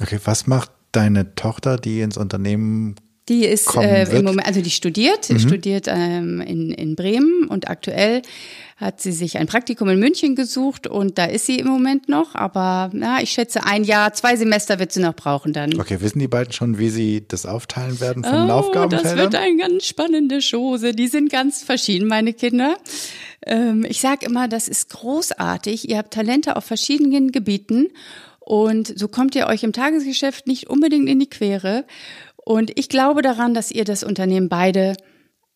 Okay, 0.00 0.18
was 0.24 0.46
macht 0.46 0.70
deine 0.92 1.34
Tochter, 1.34 1.76
die 1.76 2.00
ins 2.00 2.16
Unternehmen 2.16 2.96
Die 3.28 3.46
ist 3.46 3.74
äh, 3.76 4.04
im 4.14 4.24
Moment, 4.24 4.46
also 4.46 4.60
die 4.60 4.70
studiert, 4.70 5.30
mhm. 5.30 5.38
studiert 5.38 5.86
ähm, 5.88 6.42
in, 6.42 6.70
in 6.70 6.94
Bremen 6.94 7.46
und 7.48 7.70
aktuell 7.70 8.20
hat 8.76 9.00
sie 9.00 9.12
sich 9.12 9.38
ein 9.38 9.46
Praktikum 9.46 9.88
in 9.88 9.98
München 9.98 10.34
gesucht 10.36 10.86
und 10.86 11.16
da 11.16 11.24
ist 11.24 11.46
sie 11.46 11.58
im 11.58 11.68
Moment 11.68 12.08
noch, 12.08 12.34
aber 12.34 12.90
na, 12.92 13.22
ich 13.22 13.30
schätze 13.30 13.64
ein 13.64 13.84
Jahr, 13.84 14.12
zwei 14.12 14.36
Semester 14.36 14.78
wird 14.78 14.92
sie 14.92 15.00
noch 15.00 15.14
brauchen 15.14 15.54
dann. 15.54 15.80
Okay, 15.80 16.02
wissen 16.02 16.18
die 16.18 16.28
beiden 16.28 16.52
schon, 16.52 16.76
wie 16.78 16.90
sie 16.90 17.24
das 17.26 17.46
aufteilen 17.46 17.98
werden 18.00 18.24
von 18.24 18.34
oh, 18.34 18.42
den 18.42 18.50
Aufgabenfeldern? 18.50 19.16
Das 19.16 19.24
wird 19.24 19.34
eine 19.36 19.56
ganz 19.56 19.86
spannende 19.86 20.40
Chose. 20.40 20.92
Die 20.92 21.08
sind 21.08 21.30
ganz 21.30 21.62
verschieden, 21.62 22.08
meine 22.08 22.34
Kinder. 22.34 22.76
Ähm, 23.46 23.86
ich 23.88 24.00
sage 24.00 24.26
immer, 24.26 24.48
das 24.48 24.68
ist 24.68 24.90
großartig. 24.90 25.88
Ihr 25.88 25.96
habt 25.96 26.12
Talente 26.12 26.56
auf 26.56 26.64
verschiedenen 26.64 27.32
Gebieten 27.32 27.88
und 28.40 28.92
so 28.98 29.08
kommt 29.08 29.34
ihr 29.34 29.46
euch 29.46 29.62
im 29.62 29.72
Tagesgeschäft 29.72 30.46
nicht 30.46 30.68
unbedingt 30.68 31.08
in 31.08 31.18
die 31.18 31.30
Quere. 31.30 31.86
Und 32.44 32.78
ich 32.78 32.88
glaube 32.88 33.22
daran, 33.22 33.54
dass 33.54 33.70
ihr 33.70 33.84
das 33.84 34.04
Unternehmen 34.04 34.48
beide 34.48 34.96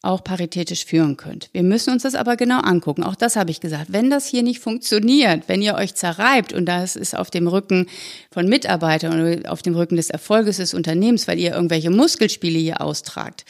auch 0.00 0.22
paritätisch 0.22 0.84
führen 0.84 1.16
könnt. 1.16 1.50
Wir 1.52 1.64
müssen 1.64 1.92
uns 1.92 2.04
das 2.04 2.14
aber 2.14 2.36
genau 2.36 2.60
angucken. 2.60 3.02
Auch 3.02 3.16
das 3.16 3.34
habe 3.34 3.50
ich 3.50 3.60
gesagt. 3.60 3.86
Wenn 3.88 4.10
das 4.10 4.26
hier 4.26 4.44
nicht 4.44 4.60
funktioniert, 4.60 5.48
wenn 5.48 5.60
ihr 5.60 5.74
euch 5.74 5.94
zerreibt 5.96 6.52
und 6.52 6.66
das 6.66 6.94
ist 6.94 7.16
auf 7.16 7.30
dem 7.30 7.48
Rücken 7.48 7.88
von 8.30 8.48
Mitarbeitern 8.48 9.20
oder 9.20 9.52
auf 9.52 9.60
dem 9.62 9.74
Rücken 9.74 9.96
des 9.96 10.08
Erfolges 10.08 10.58
des 10.58 10.72
Unternehmens, 10.72 11.26
weil 11.26 11.38
ihr 11.38 11.52
irgendwelche 11.52 11.90
Muskelspiele 11.90 12.58
hier 12.58 12.80
austragt, 12.80 13.44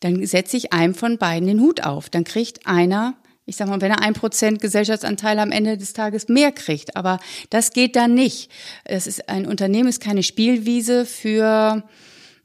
dann 0.00 0.24
setze 0.26 0.58
ich 0.58 0.72
einem 0.74 0.94
von 0.94 1.16
beiden 1.16 1.48
den 1.48 1.60
Hut 1.60 1.82
auf. 1.84 2.10
Dann 2.10 2.24
kriegt 2.24 2.66
einer, 2.66 3.14
ich 3.46 3.56
sag 3.56 3.66
mal, 3.68 3.80
wenn 3.80 3.90
er 3.90 4.02
ein 4.02 4.12
Prozent 4.12 4.60
Gesellschaftsanteil 4.60 5.38
am 5.38 5.52
Ende 5.52 5.78
des 5.78 5.94
Tages 5.94 6.28
mehr 6.28 6.52
kriegt. 6.52 6.96
Aber 6.96 7.18
das 7.48 7.72
geht 7.72 7.96
dann 7.96 8.12
nicht. 8.12 8.50
Es 8.84 9.06
ist 9.06 9.30
ein 9.30 9.46
Unternehmen 9.46 9.88
ist 9.88 10.02
keine 10.02 10.22
Spielwiese 10.22 11.06
für 11.06 11.82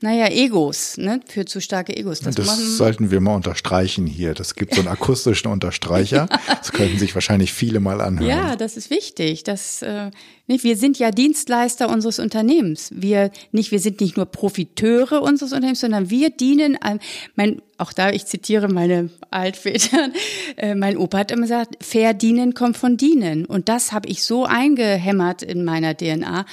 naja, 0.03 0.27
Egos, 0.29 0.97
ne? 0.97 1.21
Für 1.25 1.45
zu 1.45 1.61
starke 1.61 1.95
Egos. 1.95 2.19
Das, 2.19 2.35
das 2.35 2.75
sollten 2.75 3.09
wir 3.09 3.21
mal 3.21 3.35
unterstreichen 3.35 4.05
hier. 4.05 4.33
Das 4.33 4.55
gibt 4.55 4.75
so 4.75 4.81
einen 4.81 4.87
akustischen 4.89 5.49
Unterstreicher. 5.49 6.27
Das 6.45 6.73
könnten 6.73 6.99
sich 6.99 7.15
wahrscheinlich 7.15 7.53
viele 7.53 7.79
mal 7.79 8.01
anhören. 8.01 8.29
Ja, 8.29 8.55
das 8.57 8.75
ist 8.75 8.89
wichtig. 8.89 9.45
Das, 9.45 9.81
äh, 9.81 10.11
nicht, 10.45 10.65
wir 10.65 10.75
sind 10.75 10.99
ja 10.99 11.11
Dienstleister 11.11 11.89
unseres 11.89 12.19
Unternehmens. 12.19 12.89
Wir 12.93 13.31
nicht, 13.53 13.71
wir 13.71 13.79
sind 13.79 14.01
nicht 14.01 14.17
nur 14.17 14.25
Profiteure 14.25 15.21
unseres 15.21 15.53
Unternehmens, 15.53 15.79
sondern 15.79 16.09
wir 16.09 16.31
dienen 16.31 16.75
an, 16.81 16.99
mein, 17.35 17.61
auch 17.77 17.93
da, 17.93 18.09
ich 18.09 18.25
zitiere 18.25 18.67
meine 18.67 19.09
Altväter, 19.31 20.09
äh, 20.57 20.75
mein 20.75 20.97
Opa 20.97 21.19
hat 21.19 21.31
immer 21.31 21.43
gesagt, 21.43 21.81
fair 21.81 22.13
dienen 22.13 22.53
kommt 22.53 22.75
von 22.75 22.97
dienen. 22.97 23.45
Und 23.45 23.69
das 23.69 23.93
habe 23.93 24.09
ich 24.09 24.23
so 24.23 24.43
eingehämmert 24.43 25.43
in 25.43 25.63
meiner 25.63 25.95
DNA 25.95 26.45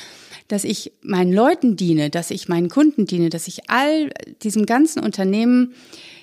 dass 0.50 0.64
ich 0.64 0.92
meinen 1.02 1.32
Leuten 1.32 1.76
diene, 1.76 2.10
dass 2.10 2.30
ich 2.32 2.48
meinen 2.48 2.68
Kunden 2.68 3.06
diene, 3.06 3.30
dass 3.30 3.46
ich 3.46 3.70
all 3.70 4.10
diesem 4.42 4.66
ganzen 4.66 5.00
Unternehmen 5.00 5.74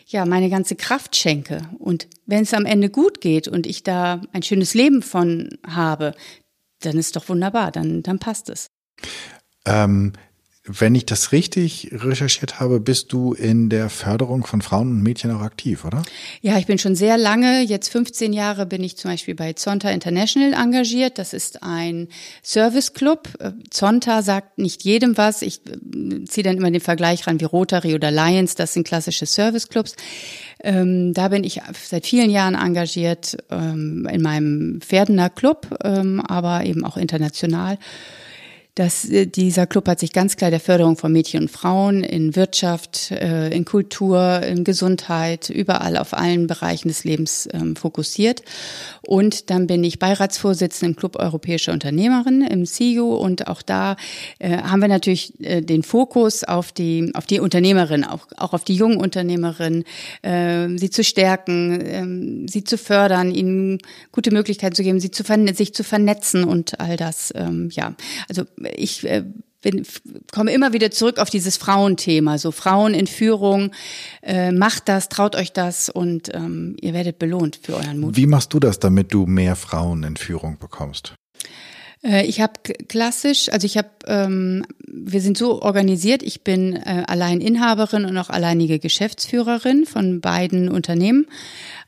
ja 0.06 0.26
meine 0.26 0.50
ganze 0.50 0.76
Kraft 0.76 1.16
schenke. 1.16 1.62
Und 1.80 2.08
wenn 2.26 2.44
es 2.44 2.54
am 2.54 2.66
Ende 2.66 2.90
gut 2.90 3.22
geht 3.22 3.48
und 3.48 3.66
ich 3.66 3.84
da 3.84 4.22
ein 4.34 4.44
schönes 4.44 4.74
Leben 4.74 5.02
von 5.02 5.50
habe, 5.66 6.14
dann 6.82 6.98
ist 6.98 7.16
doch 7.16 7.30
wunderbar, 7.30 7.72
dann, 7.72 8.04
dann 8.04 8.20
passt 8.20 8.50
es. 8.50 8.70
Ähm, 9.66 10.12
wenn 10.68 10.96
ich 10.96 11.06
das 11.06 11.32
richtig 11.32 11.90
recherchiert 11.92 12.60
habe, 12.60 12.80
bist 12.80 13.14
du 13.14 13.34
in 13.34 13.70
der 13.70 13.90
Förderung 13.90 14.46
von 14.46 14.62
Frauen 14.62 14.90
und 14.90 15.04
Mädchen 15.04 15.32
auch 15.32 15.42
aktiv, 15.42 15.86
oder? 15.86 16.04
Ja, 16.42 16.58
ich 16.58 16.66
bin 16.66 16.78
schon 16.78 16.96
sehr 16.96 17.18
lange, 17.18 17.62
jetzt 17.62 17.90
15 17.90 18.34
Jahre 18.34 18.66
bin 18.66 18.84
ich 18.84 18.98
zum 18.98 19.12
Beispiel 19.12 19.34
bei 19.34 19.54
Zonta 19.54 19.90
International 19.90 20.54
engagiert. 20.54 21.18
Das 21.18 21.34
ist 21.34 21.64
ein 21.64 22.10
Serviceclub. 22.44 23.30
Zonta 23.70 24.22
sagt 24.22 24.58
nicht 24.58 24.84
jedem 24.84 25.18
was. 25.18 25.42
Ich 25.42 25.62
äh, 25.66 26.26
ziehe 26.26 26.44
dann 26.44 26.58
immer 26.58 26.70
den 26.70 26.82
Vergleich 26.82 27.28
ran 27.28 27.40
wie 27.40 27.46
Rotary 27.46 27.96
oder 27.96 28.12
Lions. 28.12 28.56
Das 28.56 28.74
sind 28.74 28.86
klassische 28.86 29.26
Serviceclubs. 29.26 29.96
Ähm, 30.64 31.14
da 31.14 31.30
bin 31.30 31.44
ich 31.44 31.62
seit 31.82 32.06
vielen 32.06 32.30
Jahren 32.30 32.56
engagiert 32.56 33.38
ähm, 33.50 34.08
in 34.12 34.22
meinem 34.22 34.82
Pferdener 34.82 35.30
Club, 35.30 35.78
ähm, 35.84 36.20
aber 36.20 36.66
eben 36.66 36.84
auch 36.84 36.98
international 36.98 37.78
dass 38.78 39.10
äh, 39.10 39.26
dieser 39.26 39.66
Club 39.66 39.88
hat 39.88 40.00
sich 40.00 40.14
ganz 40.14 40.38
klar 40.38 40.52
der 40.52 40.60
Förderung 40.60 40.98
von 40.98 41.12
Mädchen 41.12 41.42
und 41.42 41.52
Frauen 41.52 42.04
in 42.04 42.36
Wirtschaft, 42.36 43.12
äh, 43.12 43.50
in 43.50 43.66
Kultur, 43.66 44.42
in 44.44 44.64
Gesundheit, 44.64 45.50
überall 45.50 45.98
auf 45.98 46.14
allen 46.14 46.46
Bereichen 46.46 46.88
des 46.88 47.04
Lebens 47.04 47.50
ähm, 47.54 47.76
fokussiert. 47.76 48.44
Und 49.02 49.50
dann 49.50 49.66
bin 49.66 49.84
ich 49.84 49.98
Beiratsvorsitzende 49.98 50.92
im 50.92 50.96
Club 50.96 51.18
Europäische 51.18 51.72
Unternehmerin 51.72 52.44
im 52.44 52.66
CIO 52.66 53.16
und 53.16 53.48
auch 53.48 53.64
da 53.64 53.96
äh, 54.38 54.58
haben 54.58 54.82
wir 54.82 54.88
natürlich 54.88 55.34
den 55.40 55.82
Fokus 55.82 56.44
auf 56.44 56.72
die 56.72 57.12
auf 57.14 57.26
die 57.26 57.40
Unternehmerin, 57.40 58.04
auch, 58.04 58.28
auch 58.38 58.54
auf 58.54 58.64
die 58.64 58.76
jungen 58.76 58.98
Unternehmerinnen, 58.98 59.86
sie 60.24 60.90
zu 60.90 61.04
stärken, 61.04 61.80
ähm, 61.84 62.48
sie 62.48 62.64
zu 62.64 62.78
fördern, 62.78 63.32
ihnen 63.32 63.80
gute 64.12 64.32
Möglichkeiten 64.32 64.76
zu 64.76 64.84
geben, 64.84 65.00
sie 65.00 65.12
zu 65.12 65.24
sich 65.54 65.74
zu 65.74 65.84
vernetzen 65.84 66.44
und 66.44 66.80
all 66.80 66.98
das. 66.98 67.34
Ähm, 67.36 67.70
ja, 67.72 67.94
also 68.30 68.44
ich 68.76 69.04
äh, 69.06 69.24
bin, 69.62 69.86
komme 70.32 70.52
immer 70.52 70.74
wieder 70.74 70.92
zurück 70.92 71.20
auf 71.20 71.30
dieses 71.30 71.58
Frauenthema, 71.58 72.38
so 72.38 72.52
Frauen 72.52 72.94
in 72.94 73.08
Führung, 73.08 73.72
äh, 74.22 74.52
macht 74.52 74.88
das, 74.88 75.10
traut 75.10 75.36
euch 75.36 75.54
das 75.54 75.90
und 75.90 76.34
ähm, 76.34 76.76
ihr 76.80 76.94
werdet 76.94 77.20
belohnt 77.20 77.60
für 77.62 77.76
euren 77.76 78.00
Mut. 78.00 78.16
Wie 78.16 78.28
machst 78.28 78.54
du 78.54 78.60
das, 78.60 78.80
damit 78.80 79.14
du 79.14 79.26
mehr 79.26 79.56
Frauen 79.56 80.04
in 80.04 80.16
Führung 80.16 80.58
bekommst? 80.60 81.16
Äh, 82.04 82.26
ich 82.26 82.42
habe 82.42 82.54
klassisch, 82.88 83.50
also 83.52 83.66
ich 83.66 83.78
habe, 83.78 83.90
ähm, 84.06 84.66
wir 84.88 85.22
sind 85.22 85.38
so 85.38 85.62
organisiert, 85.62 86.24
ich 86.24 86.44
bin 86.44 86.76
äh, 86.76 87.04
allein 87.08 87.42
Inhaberin 87.42 88.06
und 88.06 88.18
auch 88.18 88.30
alleinige 88.30 88.80
Geschäftsführerin 88.80 89.86
von 89.86 90.22
beiden 90.22 90.70
Unternehmen. 90.70 91.28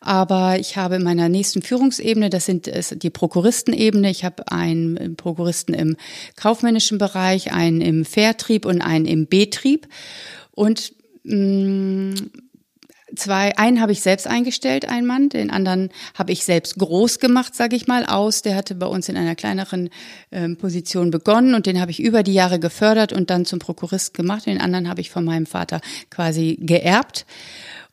Aber 0.02 0.60
ich 0.60 0.78
habe 0.78 0.96
in 0.96 1.04
meiner 1.04 1.28
nächsten 1.28 1.62
Führungsebene, 1.62 2.30
das 2.30 2.46
sind 2.46 2.70
die 3.04 3.10
Prokuristenebene, 3.10 4.10
ich 4.10 4.24
habe 4.24 4.50
einen 4.52 5.16
Prokuristen 5.18 5.76
im 5.76 5.98
kaufmännischen 6.36 6.98
Bereich, 6.98 7.52
einen 7.52 7.82
im 7.82 8.06
Vertrieb 8.06 8.66
und 8.66 8.82
einen 8.82 9.06
im 9.06 9.28
Betrieb. 9.28 9.88
Und 10.52 10.94
mh, 11.24 11.36
mm, 11.36 12.32
zwei, 13.16 13.58
einen 13.58 13.82
habe 13.82 13.92
ich 13.92 14.02
selbst 14.02 14.28
eingestellt, 14.28 14.88
einen 14.88 15.08
Mann, 15.08 15.30
den 15.30 15.50
anderen 15.50 15.90
habe 16.16 16.32
ich 16.32 16.44
selbst 16.44 16.78
groß 16.78 17.20
gemacht, 17.20 17.56
sage 17.56 17.76
ich 17.76 17.88
mal, 17.88 18.06
aus. 18.06 18.42
Der 18.42 18.56
hatte 18.56 18.76
bei 18.76 18.86
uns 18.86 19.10
in 19.10 19.18
einer 19.18 19.36
kleineren 19.36 19.90
ähm, 20.32 20.58
Position 20.58 21.12
begonnen 21.12 21.56
und 21.56 21.66
den 21.66 21.80
habe 21.80 21.92
ich 21.92 22.00
über 22.00 22.24
die 22.24 22.34
Jahre 22.34 22.60
gefördert 22.60 23.14
und 23.14 23.30
dann 23.30 23.46
zum 23.46 23.60
Prokurist 23.60 24.14
gemacht. 24.14 24.46
Den 24.46 24.62
anderen 24.62 24.90
habe 24.90 25.02
ich 25.02 25.10
von 25.10 25.26
meinem 25.26 25.46
Vater 25.46 25.82
quasi 26.10 26.58
geerbt. 26.62 27.26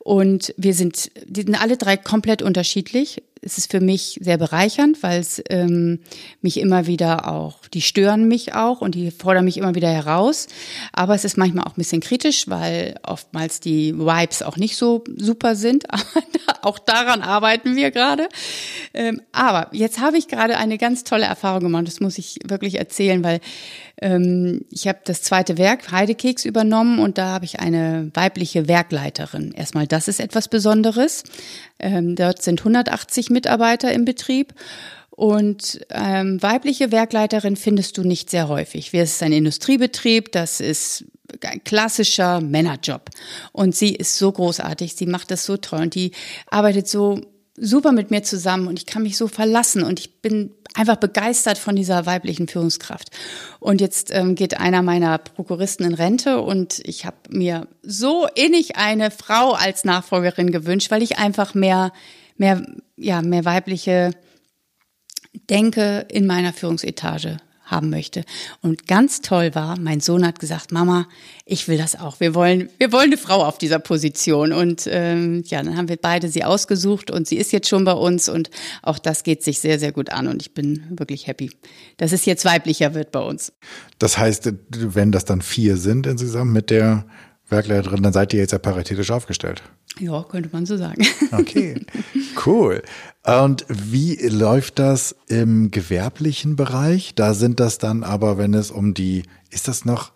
Und 0.07 0.53
wir 0.55 0.73
sind, 0.73 1.11
die 1.25 1.41
sind 1.41 1.61
alle 1.61 1.75
drei 1.75 1.97
komplett 1.97 2.41
unterschiedlich. 2.41 3.21
Es 3.41 3.57
ist 3.57 3.69
für 3.69 3.81
mich 3.81 4.17
sehr 4.21 4.37
bereichernd, 4.37 5.03
weil 5.03 5.19
es 5.19 5.43
ähm, 5.49 5.99
mich 6.41 6.61
immer 6.61 6.87
wieder 6.87 7.27
auch, 7.27 7.67
die 7.67 7.81
stören 7.81 8.25
mich 8.25 8.53
auch 8.53 8.79
und 8.79 8.95
die 8.95 9.11
fordern 9.11 9.43
mich 9.43 9.57
immer 9.57 9.75
wieder 9.75 9.89
heraus. 9.89 10.47
Aber 10.93 11.13
es 11.13 11.25
ist 11.25 11.37
manchmal 11.37 11.65
auch 11.65 11.71
ein 11.71 11.79
bisschen 11.79 11.99
kritisch, 11.99 12.47
weil 12.47 12.95
oftmals 13.03 13.59
die 13.59 13.97
Vibes 13.97 14.43
auch 14.43 14.55
nicht 14.55 14.77
so 14.77 15.03
super 15.13 15.57
sind. 15.57 15.83
Auch 16.61 16.79
daran 16.79 17.21
arbeiten 17.21 17.75
wir 17.75 17.91
gerade. 17.91 18.29
Ähm, 18.93 19.21
aber 19.31 19.69
jetzt 19.73 19.99
habe 19.99 20.17
ich 20.17 20.27
gerade 20.27 20.57
eine 20.57 20.77
ganz 20.77 21.03
tolle 21.03 21.25
Erfahrung 21.25 21.61
gemacht. 21.61 21.87
Das 21.87 21.99
muss 21.99 22.17
ich 22.17 22.39
wirklich 22.45 22.75
erzählen, 22.75 23.23
weil 23.23 23.41
ähm, 24.01 24.65
ich 24.69 24.87
habe 24.87 24.99
das 25.03 25.21
zweite 25.21 25.57
Werk 25.57 25.91
Heidekeks 25.91 26.45
übernommen 26.45 26.99
und 26.99 27.17
da 27.17 27.27
habe 27.27 27.45
ich 27.45 27.59
eine 27.59 28.11
weibliche 28.13 28.67
Werkleiterin. 28.67 29.51
Erstmal, 29.53 29.87
das 29.87 30.07
ist 30.07 30.19
etwas 30.19 30.47
Besonderes. 30.47 31.23
Ähm, 31.79 32.15
dort 32.15 32.41
sind 32.41 32.61
180 32.61 33.29
Mitarbeiter 33.29 33.91
im 33.91 34.05
Betrieb. 34.05 34.53
Und 35.09 35.83
ähm, 35.89 36.41
weibliche 36.43 36.91
Werkleiterin 36.91 37.55
findest 37.55 37.97
du 37.97 38.03
nicht 38.03 38.29
sehr 38.29 38.49
häufig. 38.49 38.93
Es 38.93 39.13
ist 39.13 39.23
ein 39.23 39.31
Industriebetrieb, 39.31 40.31
das 40.31 40.59
ist 40.59 41.05
ein 41.43 41.63
klassischer 41.63 42.39
Männerjob. 42.39 43.09
Und 43.51 43.75
sie 43.75 43.95
ist 43.95 44.15
so 44.15 44.31
großartig, 44.31 44.95
sie 44.95 45.07
macht 45.07 45.31
das 45.31 45.43
so 45.43 45.57
toll 45.57 45.81
und 45.81 45.95
die 45.95 46.11
arbeitet 46.45 46.87
so 46.87 47.19
super 47.57 47.91
mit 47.91 48.11
mir 48.11 48.23
zusammen 48.23 48.67
und 48.67 48.79
ich 48.79 48.85
kann 48.85 49.03
mich 49.03 49.17
so 49.17 49.27
verlassen 49.27 49.83
und 49.83 49.99
ich 49.99 50.21
bin 50.21 50.53
einfach 50.75 50.97
begeistert 50.97 51.57
von 51.57 51.75
dieser 51.75 52.05
weiblichen 52.05 52.47
Führungskraft. 52.47 53.09
Und 53.59 53.81
jetzt 53.81 54.13
ähm, 54.13 54.35
geht 54.35 54.59
einer 54.59 54.83
meiner 54.83 55.17
Prokuristen 55.17 55.85
in 55.85 55.95
Rente 55.95 56.39
und 56.39 56.79
ich 56.85 57.05
habe 57.05 57.17
mir 57.29 57.67
so 57.81 58.27
innig 58.35 58.77
eine 58.77 59.09
Frau 59.09 59.53
als 59.53 59.83
Nachfolgerin 59.83 60.51
gewünscht, 60.51 60.91
weil 60.91 61.01
ich 61.01 61.17
einfach 61.17 61.55
mehr, 61.55 61.91
mehr, 62.37 62.63
ja, 62.95 63.21
mehr 63.23 63.43
weibliche 63.43 64.11
Denke 65.49 66.05
in 66.09 66.27
meiner 66.27 66.53
Führungsetage 66.53 67.37
haben 67.67 67.89
möchte. 67.89 68.23
Und 68.61 68.87
ganz 68.87 69.21
toll 69.21 69.53
war, 69.53 69.79
mein 69.79 69.99
Sohn 69.99 70.25
hat 70.25 70.39
gesagt, 70.39 70.71
Mama, 70.71 71.07
ich 71.45 71.67
will 71.67 71.77
das 71.77 71.97
auch. 71.97 72.19
Wir 72.19 72.33
wollen, 72.33 72.69
wir 72.77 72.91
wollen 72.91 73.11
eine 73.11 73.17
Frau 73.17 73.45
auf 73.45 73.57
dieser 73.57 73.79
Position. 73.79 74.51
Und 74.51 74.87
ähm, 74.89 75.43
ja, 75.45 75.61
dann 75.61 75.77
haben 75.77 75.89
wir 75.89 75.97
beide 75.97 76.29
sie 76.29 76.43
ausgesucht 76.43 77.11
und 77.11 77.27
sie 77.27 77.37
ist 77.37 77.51
jetzt 77.51 77.69
schon 77.69 77.85
bei 77.85 77.93
uns 77.93 78.29
und 78.29 78.49
auch 78.81 78.99
das 78.99 79.23
geht 79.23 79.43
sich 79.43 79.59
sehr, 79.59 79.79
sehr 79.79 79.91
gut 79.91 80.09
an. 80.11 80.27
Und 80.27 80.41
ich 80.41 80.53
bin 80.53 80.83
wirklich 80.97 81.27
happy, 81.27 81.51
dass 81.97 82.11
es 82.11 82.25
jetzt 82.25 82.45
weiblicher 82.45 82.93
wird 82.93 83.11
bei 83.11 83.19
uns. 83.19 83.53
Das 83.99 84.17
heißt, 84.17 84.51
wenn 84.69 85.11
das 85.11 85.25
dann 85.25 85.41
vier 85.41 85.77
sind 85.77 86.07
insgesamt 86.07 86.51
mit 86.51 86.69
der 86.69 87.05
Werkleiterin, 87.49 88.03
dann 88.03 88.13
seid 88.13 88.33
ihr 88.33 88.39
jetzt 88.39 88.51
ja 88.51 88.59
paritätisch 88.59 89.11
aufgestellt. 89.11 89.61
Ja, 89.99 90.23
könnte 90.23 90.49
man 90.51 90.65
so 90.65 90.77
sagen. 90.77 91.05
Okay, 91.31 91.85
cool. 92.45 92.81
Und 93.23 93.65
wie 93.67 94.15
läuft 94.27 94.79
das 94.79 95.15
im 95.27 95.71
gewerblichen 95.71 96.55
Bereich? 96.55 97.15
Da 97.15 97.33
sind 97.33 97.59
das 97.59 97.77
dann 97.77 98.03
aber, 98.03 98.37
wenn 98.37 98.53
es 98.53 98.71
um 98.71 98.93
die, 98.93 99.23
ist 99.49 99.67
das 99.67 99.83
noch, 99.83 100.11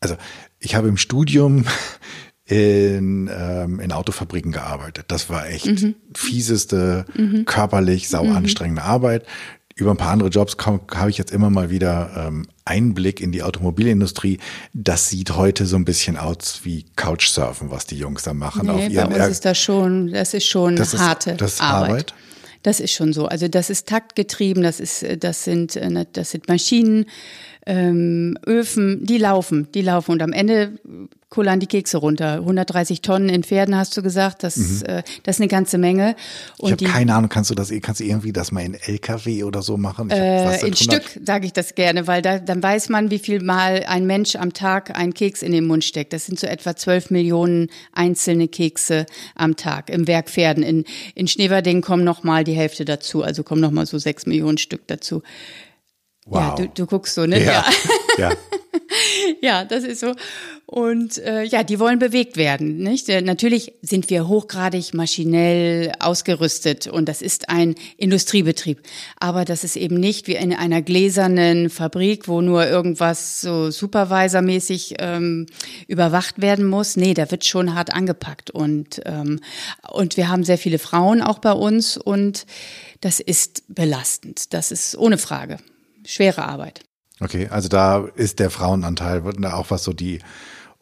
also 0.00 0.16
ich 0.58 0.74
habe 0.74 0.88
im 0.88 0.98
Studium 0.98 1.64
in, 2.44 3.30
ähm, 3.32 3.80
in 3.80 3.92
Autofabriken 3.92 4.52
gearbeitet. 4.52 5.06
Das 5.08 5.30
war 5.30 5.48
echt 5.48 5.66
mhm. 5.66 5.94
fieseste, 6.14 7.06
mhm. 7.14 7.44
körperlich 7.46 8.08
sau 8.08 8.24
mhm. 8.24 8.36
anstrengende 8.36 8.82
Arbeit. 8.82 9.24
Über 9.80 9.92
ein 9.92 9.96
paar 9.96 10.10
andere 10.10 10.28
Jobs 10.28 10.58
habe 10.62 11.08
ich 11.08 11.16
jetzt 11.16 11.32
immer 11.32 11.48
mal 11.48 11.70
wieder 11.70 12.10
ähm, 12.14 12.46
Einblick 12.66 13.18
in 13.20 13.32
die 13.32 13.42
Automobilindustrie. 13.42 14.38
Das 14.74 15.08
sieht 15.08 15.36
heute 15.36 15.64
so 15.64 15.76
ein 15.76 15.86
bisschen 15.86 16.18
aus 16.18 16.60
wie 16.64 16.84
Couchsurfen, 16.96 17.70
was 17.70 17.86
die 17.86 17.96
Jungs 17.96 18.22
da 18.22 18.34
machen. 18.34 18.66
Nee, 18.66 18.72
auf 18.72 18.88
ihren 18.90 19.08
bei 19.08 19.16
uns 19.16 19.28
ist 19.28 19.44
das 19.46 19.58
schon, 19.58 20.12
das 20.12 20.34
ist 20.34 20.44
schon 20.44 20.76
das 20.76 20.98
harte 20.98 21.30
ist, 21.30 21.40
das 21.40 21.60
Arbeit. 21.60 21.88
Arbeit. 21.88 22.14
Das 22.62 22.78
ist 22.78 22.92
schon 22.92 23.14
so. 23.14 23.26
Also 23.26 23.48
das 23.48 23.70
ist 23.70 23.88
taktgetrieben, 23.88 24.62
das 24.62 24.80
ist, 24.80 25.02
das 25.18 25.44
sind, 25.44 25.76
äh, 25.76 26.04
das 26.12 26.32
sind 26.32 26.46
Maschinen, 26.46 27.06
ähm, 27.66 28.38
Öfen, 28.46 29.04
die 29.04 29.18
laufen, 29.18 29.68
die 29.74 29.82
laufen. 29.82 30.12
Und 30.12 30.22
am 30.22 30.32
Ende 30.32 30.78
kullern 31.30 31.60
die 31.60 31.66
Kekse 31.66 31.98
runter. 31.98 32.34
130 32.34 33.02
Tonnen 33.02 33.28
in 33.28 33.44
Pferden, 33.44 33.76
hast 33.76 33.96
du 33.96 34.02
gesagt. 34.02 34.42
Das, 34.42 34.56
mhm. 34.56 34.82
äh, 34.86 35.02
das 35.22 35.36
ist 35.36 35.40
eine 35.40 35.48
ganze 35.48 35.78
Menge. 35.78 36.16
Und 36.58 36.82
ich 36.82 36.88
habe 36.88 36.98
keine 36.98 37.14
Ahnung, 37.14 37.30
kannst 37.30 37.50
du 37.50 37.54
das, 37.54 37.72
kannst 37.80 38.00
du 38.00 38.04
irgendwie 38.04 38.32
das 38.32 38.50
mal 38.50 38.64
in 38.64 38.74
LKW 38.74 39.44
oder 39.44 39.62
so 39.62 39.76
machen? 39.76 40.10
Äh, 40.10 40.66
in 40.66 40.74
Stück 40.74 41.04
sage 41.24 41.46
ich 41.46 41.52
das 41.52 41.76
gerne, 41.76 42.06
weil 42.08 42.20
da, 42.20 42.38
dann 42.38 42.62
weiß 42.62 42.88
man, 42.88 43.10
wie 43.10 43.20
viel 43.20 43.40
mal 43.42 43.84
ein 43.86 44.06
Mensch 44.06 44.34
am 44.34 44.52
Tag 44.52 44.98
einen 44.98 45.14
Keks 45.14 45.42
in 45.42 45.52
den 45.52 45.66
Mund 45.66 45.84
steckt. 45.84 46.12
Das 46.12 46.26
sind 46.26 46.40
so 46.40 46.48
etwa 46.48 46.74
12 46.74 47.10
Millionen 47.10 47.68
einzelne 47.92 48.48
Kekse 48.48 49.06
am 49.36 49.56
Tag 49.56 49.88
im 49.88 50.08
Werk 50.08 50.28
Pferden. 50.28 50.64
In, 50.64 50.84
in 51.14 51.28
Schneverding 51.28 51.80
kommen 51.80 52.02
noch 52.02 52.24
mal 52.24 52.42
die 52.42 52.54
Hälfte 52.54 52.84
dazu, 52.84 53.22
also 53.22 53.44
kommen 53.44 53.60
noch 53.60 53.70
mal 53.70 53.86
so 53.86 53.98
6 53.98 54.26
Millionen 54.26 54.58
Stück 54.58 54.88
dazu. 54.88 55.22
Wow. 56.30 56.40
Ja, 56.40 56.54
du, 56.54 56.68
du 56.68 56.86
guckst 56.86 57.14
so, 57.14 57.26
ne? 57.26 57.44
Ja. 57.44 57.64
Ja. 58.16 58.30
ja, 59.42 59.64
das 59.64 59.82
ist 59.82 59.98
so. 60.00 60.14
Und 60.64 61.18
äh, 61.18 61.42
ja, 61.42 61.64
die 61.64 61.80
wollen 61.80 61.98
bewegt 61.98 62.36
werden. 62.36 62.78
Nicht? 62.78 63.08
Äh, 63.08 63.20
natürlich 63.22 63.72
sind 63.82 64.10
wir 64.10 64.28
hochgradig 64.28 64.94
maschinell 64.94 65.90
ausgerüstet 65.98 66.86
und 66.86 67.08
das 67.08 67.20
ist 67.20 67.48
ein 67.48 67.74
Industriebetrieb. 67.96 68.80
Aber 69.18 69.44
das 69.44 69.64
ist 69.64 69.74
eben 69.74 69.96
nicht 69.96 70.28
wie 70.28 70.36
in 70.36 70.54
einer 70.54 70.82
gläsernen 70.82 71.68
Fabrik, 71.68 72.28
wo 72.28 72.40
nur 72.40 72.64
irgendwas 72.64 73.40
so 73.40 73.72
supervisormäßig 73.72 74.94
ähm, 75.00 75.46
überwacht 75.88 76.40
werden 76.40 76.64
muss. 76.64 76.96
Nee, 76.96 77.14
da 77.14 77.28
wird 77.32 77.44
schon 77.44 77.74
hart 77.74 77.92
angepackt. 77.92 78.52
Und, 78.52 79.00
ähm, 79.04 79.40
und 79.90 80.16
wir 80.16 80.28
haben 80.28 80.44
sehr 80.44 80.58
viele 80.58 80.78
Frauen 80.78 81.22
auch 81.22 81.40
bei 81.40 81.52
uns 81.52 81.96
und 81.96 82.46
das 83.00 83.18
ist 83.18 83.64
belastend. 83.66 84.54
Das 84.54 84.70
ist 84.70 84.96
ohne 84.96 85.18
Frage 85.18 85.58
schwere 86.04 86.44
Arbeit. 86.44 86.82
Okay, 87.20 87.48
also 87.48 87.68
da 87.68 88.06
ist 88.14 88.38
der 88.38 88.50
Frauenanteil 88.50 89.22
auch 89.44 89.70
was 89.70 89.84
so 89.84 89.92
die 89.92 90.20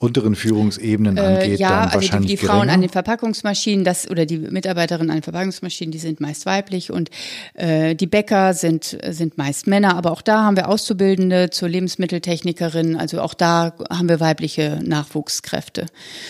unteren 0.01 0.37
Führungsebenen 0.37 1.17
äh, 1.17 1.21
angeht, 1.21 1.59
ja, 1.59 1.71
dann 1.71 1.79
also 1.81 1.95
wahrscheinlich 1.97 2.31
die, 2.31 2.37
die 2.37 2.47
Frauen 2.47 2.71
an 2.71 2.81
den 2.81 2.91
Verpackungsmaschinen, 2.91 3.85
das 3.85 4.09
oder 4.09 4.27
die 4.27 4.39
Mitarbeiterinnen 4.39 5.11
an 5.11 5.17
den 5.17 5.23
Verpackungsmaschinen, 5.25 5.91
die 5.91 5.99
sind 5.99 6.21
meist 6.21 6.47
weiblich 6.47 6.93
und 6.93 7.11
äh, 7.55 7.97
die 7.97 8.07
Bäcker 8.07 8.55
sind 8.55 8.97
sind 9.09 9.39
meist 9.39 9.67
Männer, 9.67 9.97
aber 9.97 10.13
auch 10.13 10.23
da 10.23 10.45
haben 10.45 10.57
wir 10.57 10.69
Auszubildende 10.69 11.51
zur 11.51 11.69
Lebensmitteltechnikerin, 11.69 12.95
also 12.97 13.21
auch 13.21 13.35
da 13.35 13.75
haben 13.91 14.09
wir 14.09 14.21
weibliche 14.21 14.79
Nachwuchskräfte. 14.85 15.87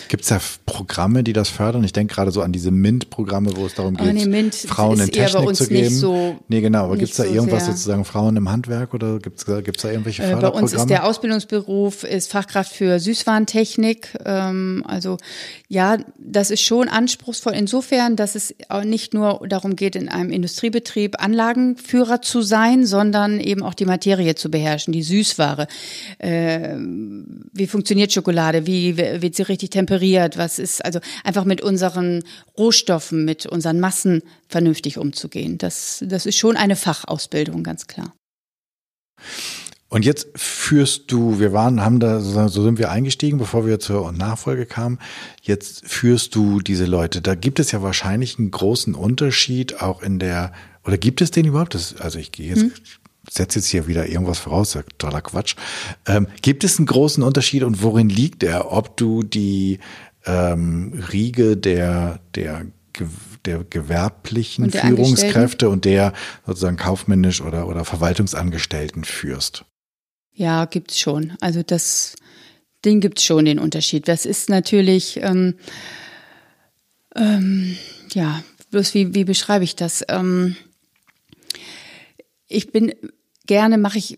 Gibt 0.07 0.23
es 0.23 0.29
da 0.29 0.39
Programme, 0.65 1.23
die 1.23 1.33
das 1.33 1.49
fördern? 1.49 1.83
Ich 1.83 1.93
denke 1.93 2.15
gerade 2.15 2.31
so 2.31 2.41
an 2.41 2.51
diese 2.51 2.71
MINT-Programme, 2.71 3.55
wo 3.55 3.67
es 3.67 3.75
darum 3.75 3.95
geht, 3.95 4.07
oh, 4.07 4.11
nee, 4.11 4.25
Mint 4.25 4.55
Frauen 4.55 4.99
in 4.99 5.11
Technik 5.11 5.55
zu 5.55 5.67
geben. 5.67 5.93
So, 5.93 6.37
nee, 6.47 6.61
genau, 6.61 6.85
aber 6.85 6.97
gibt 6.97 7.11
es 7.11 7.17
da 7.17 7.23
so 7.23 7.33
irgendwas 7.33 7.65
sehr. 7.65 7.73
sozusagen 7.73 8.03
Frauen 8.03 8.35
im 8.35 8.49
Handwerk 8.49 8.95
oder 8.95 9.19
gibt 9.19 9.37
es 9.37 9.45
da 9.45 9.59
irgendwelche 9.91 10.23
Förderprogramme? 10.23 10.47
Äh, 10.47 10.51
bei 10.51 10.59
uns 10.59 10.73
ist 10.73 10.89
der 10.89 11.05
Ausbildungsberuf 11.05 12.03
ist 12.03 12.31
Fachkraft 12.31 12.73
für 12.73 12.99
Süßwarentechnik 12.99 13.58
Technik. 13.59 14.17
Ähm, 14.25 14.83
also 14.87 15.17
ja, 15.67 15.97
das 16.17 16.49
ist 16.49 16.61
schon 16.61 16.87
anspruchsvoll 16.87 17.53
insofern, 17.53 18.15
dass 18.15 18.35
es 18.35 18.55
auch 18.69 18.85
nicht 18.85 19.13
nur 19.13 19.45
darum 19.47 19.75
geht, 19.75 19.97
in 19.97 20.07
einem 20.07 20.31
Industriebetrieb 20.31 21.21
Anlagenführer 21.21 22.21
zu 22.21 22.41
sein, 22.41 22.85
sondern 22.85 23.39
eben 23.41 23.61
auch 23.61 23.73
die 23.73 23.85
Materie 23.85 24.35
zu 24.35 24.49
beherrschen, 24.49 24.93
die 24.93 25.03
Süßware. 25.03 25.67
Äh, 26.19 26.77
wie 26.77 27.67
funktioniert 27.67 28.13
Schokolade? 28.13 28.65
Wie 28.65 28.97
wird 28.97 29.35
sie 29.35 29.43
richtig 29.43 29.71
temperiert? 29.71 30.37
Was 30.37 30.57
ist 30.57 30.85
also 30.85 30.99
einfach 31.25 31.43
mit 31.43 31.59
unseren 31.59 32.23
Rohstoffen, 32.57 33.25
mit 33.25 33.45
unseren 33.45 33.81
Massen 33.81 34.21
vernünftig 34.47 34.97
umzugehen? 34.97 35.57
Das, 35.57 36.01
das 36.07 36.25
ist 36.25 36.37
schon 36.37 36.55
eine 36.55 36.77
Fachausbildung, 36.77 37.63
ganz 37.63 37.87
klar. 37.87 38.13
Und 39.89 40.05
jetzt 40.05 40.27
führst 40.35 41.11
du, 41.11 41.39
wir 41.39 41.51
waren, 41.51 41.83
haben 41.83 41.99
da, 41.99 42.19
so 42.21 42.47
sind 42.47 42.77
wir 42.77 42.91
eingestiegen, 42.91 43.39
bevor 43.39 43.65
wir 43.65 43.79
zur 43.79 44.11
Nachfolge 44.11 44.67
kamen. 44.67 44.99
Jetzt 45.41 45.83
führst 45.87 46.35
du 46.35 46.61
diese 46.61 46.85
Leute. 46.85 47.21
Da 47.21 47.33
gibt 47.33 47.59
es 47.59 47.71
ja 47.71 47.81
wahrscheinlich 47.81 48.37
einen 48.37 48.51
großen 48.51 48.93
Unterschied 48.93 49.81
auch 49.81 50.03
in 50.03 50.19
der, 50.19 50.53
oder 50.85 50.99
gibt 50.99 51.21
es 51.21 51.31
den 51.31 51.45
überhaupt? 51.45 51.73
Das, 51.73 51.95
also 51.97 52.19
ich 52.19 52.31
gehe 52.31 52.49
jetzt, 52.49 52.61
hm. 52.61 52.71
setze 53.27 53.57
jetzt 53.57 53.67
hier 53.67 53.87
wieder 53.87 54.07
irgendwas 54.07 54.37
voraus, 54.37 54.77
toller 54.99 55.21
Quatsch. 55.21 55.55
Ähm, 56.05 56.27
gibt 56.43 56.63
es 56.63 56.77
einen 56.77 56.85
großen 56.85 57.23
Unterschied 57.23 57.63
und 57.63 57.81
worin 57.81 58.09
liegt 58.09 58.43
der? 58.43 58.71
Ob 58.71 58.95
du 58.95 59.23
die 59.23 59.79
ähm, 60.25 61.03
Riege 61.11 61.57
der, 61.57 62.19
der 62.35 62.67
der 63.45 63.63
gewerblichen 63.63 64.65
und 64.65 64.73
der 64.73 64.81
Führungskräfte 64.81 65.69
und 65.69 65.85
der 65.85 66.11
sozusagen 66.45 66.75
kaufmännisch 66.75 67.41
oder, 67.41 67.67
oder 67.67 67.85
Verwaltungsangestellten 67.85 69.05
führst. 69.05 69.63
Ja, 70.39 70.63
gibt's 70.63 70.97
schon. 70.97 71.33
Also 71.41 71.63
das, 71.63 72.15
den 72.85 73.01
gibt's 73.01 73.25
schon 73.25 73.43
den 73.43 73.59
Unterschied. 73.59 74.07
Das 74.07 74.25
ist 74.25 74.47
natürlich, 74.47 75.19
ähm, 75.21 75.55
ähm, 77.13 77.75
ja, 78.13 78.41
bloß 78.71 78.93
wie, 78.93 79.13
wie 79.13 79.25
beschreibe 79.25 79.65
ich 79.65 79.75
das? 79.75 80.01
Ähm, 80.07 80.55
ich 82.47 82.71
bin 82.71 82.93
gerne 83.47 83.77
mache 83.77 83.97
ich 83.97 84.17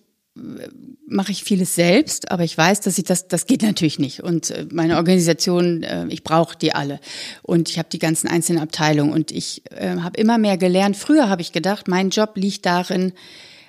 mache 1.07 1.31
ich 1.31 1.43
vieles 1.43 1.73
selbst, 1.73 2.29
aber 2.29 2.43
ich 2.43 2.55
weiß, 2.55 2.81
dass 2.81 2.99
ich 2.99 3.03
das 3.03 3.27
das 3.27 3.47
geht 3.47 3.63
natürlich 3.63 3.97
nicht 3.97 4.21
und 4.21 4.51
äh, 4.51 4.67
meine 4.71 4.97
Organisation 4.97 5.81
äh, 5.81 6.05
ich 6.10 6.23
brauche 6.23 6.55
die 6.55 6.73
alle 6.73 6.99
und 7.41 7.67
ich 7.67 7.79
habe 7.79 7.89
die 7.91 7.99
ganzen 7.99 8.27
einzelnen 8.27 8.62
Abteilungen 8.62 9.12
und 9.12 9.31
ich 9.31 9.63
äh, 9.71 9.97
habe 9.97 10.21
immer 10.21 10.38
mehr 10.38 10.57
gelernt. 10.57 10.97
Früher 10.97 11.29
habe 11.29 11.41
ich 11.41 11.51
gedacht, 11.51 11.88
mein 11.88 12.12
Job 12.12 12.34
liegt 12.36 12.67
darin, 12.67 13.12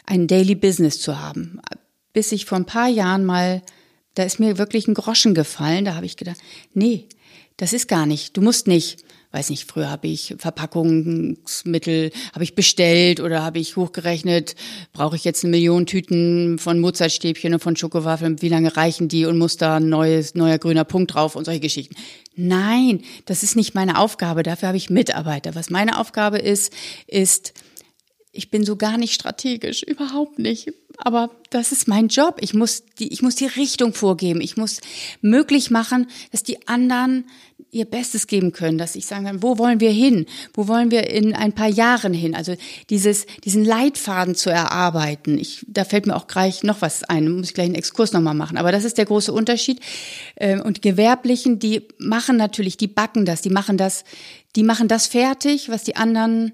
ein 0.05 0.27
Daily 0.27 0.55
Business 0.55 1.01
zu 1.01 1.19
haben 1.19 1.59
bis 2.13 2.33
ich 2.33 2.47
vor 2.47 2.59
ein 2.59 2.67
paar 2.67 2.89
Jahren 2.89 3.25
mal, 3.25 3.63
da 4.15 4.25
ist 4.25 4.41
mir 4.41 4.59
wirklich 4.59 4.89
ein 4.89 4.95
Groschen 4.95 5.35
gefallen, 5.35 5.85
da 5.85 5.95
habe 5.95 6.07
ich 6.07 6.17
gedacht, 6.17 6.39
nee, 6.75 7.09
das 7.57 7.73
ist 7.73 7.89
gar 7.89 8.07
nicht, 8.07 8.37
du 8.37 8.43
musst 8.43 8.67
nicht, 8.67 9.05
weiß 9.33 9.49
nicht, 9.49 9.71
früher 9.71 9.91
habe 9.91 10.09
ich 10.09 10.35
Verpackungsmittel, 10.39 12.11
habe 12.35 12.45
ich 12.45 12.55
bestellt 12.55 13.19
oder 13.21 13.43
habe 13.43 13.59
ich 13.59 13.77
hochgerechnet, 13.77 14.55
brauche 14.93 15.17
ich 15.17 15.25
jetzt 15.25 15.43
eine 15.43 15.53
Million 15.53 15.87
Tüten 15.87 16.59
von 16.59 16.79
Mozartstäbchen 16.81 17.55
und 17.55 17.61
von 17.61 17.75
Schokowaffeln, 17.75 18.43
wie 18.43 18.51
lange 18.51 18.77
reichen 18.77 19.09
die 19.09 19.25
und 19.25 19.39
muss 19.39 19.57
da 19.57 19.77
ein 19.77 19.89
neues, 19.89 20.35
neuer 20.35 20.59
grüner 20.59 20.85
Punkt 20.85 21.15
drauf 21.15 21.35
und 21.35 21.47
solche 21.47 21.61
Geschichten. 21.61 21.97
Nein, 22.37 23.03
das 23.25 23.43
ist 23.43 23.57
nicht 23.57 23.75
meine 23.75 23.99
Aufgabe, 23.99 24.43
dafür 24.43 24.69
habe 24.69 24.77
ich 24.79 24.91
Mitarbeiter. 24.91 25.55
Was 25.55 25.71
meine 25.71 25.99
Aufgabe 25.99 26.39
ist, 26.39 26.73
ist, 27.07 27.55
ich 28.33 28.51
bin 28.51 28.65
so 28.65 28.77
gar 28.77 28.99
nicht 28.99 29.15
strategisch, 29.15 29.83
überhaupt 29.83 30.39
nicht. 30.39 30.73
Aber 30.99 31.31
das 31.51 31.73
ist 31.73 31.89
mein 31.89 32.09
Job. 32.09 32.39
Ich 32.41 32.55
muss 32.55 32.85
die, 32.99 33.13
ich 33.13 33.23
muss 33.23 33.35
die 33.35 33.47
Richtung 33.47 33.95
vorgeben. 33.95 34.41
Ich 34.41 34.57
muss 34.57 34.81
möglich 35.21 35.71
machen, 35.71 36.09
dass 36.31 36.43
die 36.43 36.67
anderen 36.69 37.25
ihr 37.71 37.87
Bestes 37.87 38.27
geben 38.27 38.53
können, 38.53 38.77
dass 38.77 38.97
ich 38.97 39.07
sagen 39.07 39.25
kann, 39.25 39.43
wo 39.43 39.57
wollen 39.57 39.81
wir 39.81 39.91
hin? 39.91 40.27
Wo 40.53 40.69
wollen 40.69 40.91
wir 40.91 41.09
in 41.09 41.35
ein 41.35 41.55
paar 41.55 41.69
Jahren 41.69 42.13
hin? 42.13 42.35
Also 42.35 42.55
dieses, 42.91 43.25
diesen 43.45 43.65
Leitfaden 43.65 44.35
zu 44.35 44.51
erarbeiten. 44.51 45.39
Ich, 45.39 45.65
da 45.67 45.85
fällt 45.85 46.07
mir 46.07 46.15
auch 46.15 46.27
gleich 46.27 46.63
noch 46.63 46.83
was 46.83 47.03
ein. 47.05 47.31
Muss 47.31 47.49
ich 47.49 47.55
gleich 47.55 47.67
einen 47.67 47.75
Exkurs 47.75 48.13
nochmal 48.13 48.35
machen. 48.35 48.59
Aber 48.59 48.73
das 48.73 48.85
ist 48.85 48.99
der 48.99 49.07
große 49.07 49.33
Unterschied. 49.33 49.81
Ähm, 50.37 50.61
und 50.61 50.83
Gewerblichen, 50.83 51.59
die 51.59 51.89
machen 51.99 52.37
natürlich, 52.37 52.77
die 52.77 52.89
backen 52.89 53.25
das, 53.25 53.41
die 53.41 53.51
machen 53.51 53.79
das, 53.79 54.05
die 54.55 54.65
machen 54.65 54.87
das 54.87 55.07
fertig, 55.07 55.71
was 55.71 55.83
die 55.83 55.97
anderen 55.97 56.53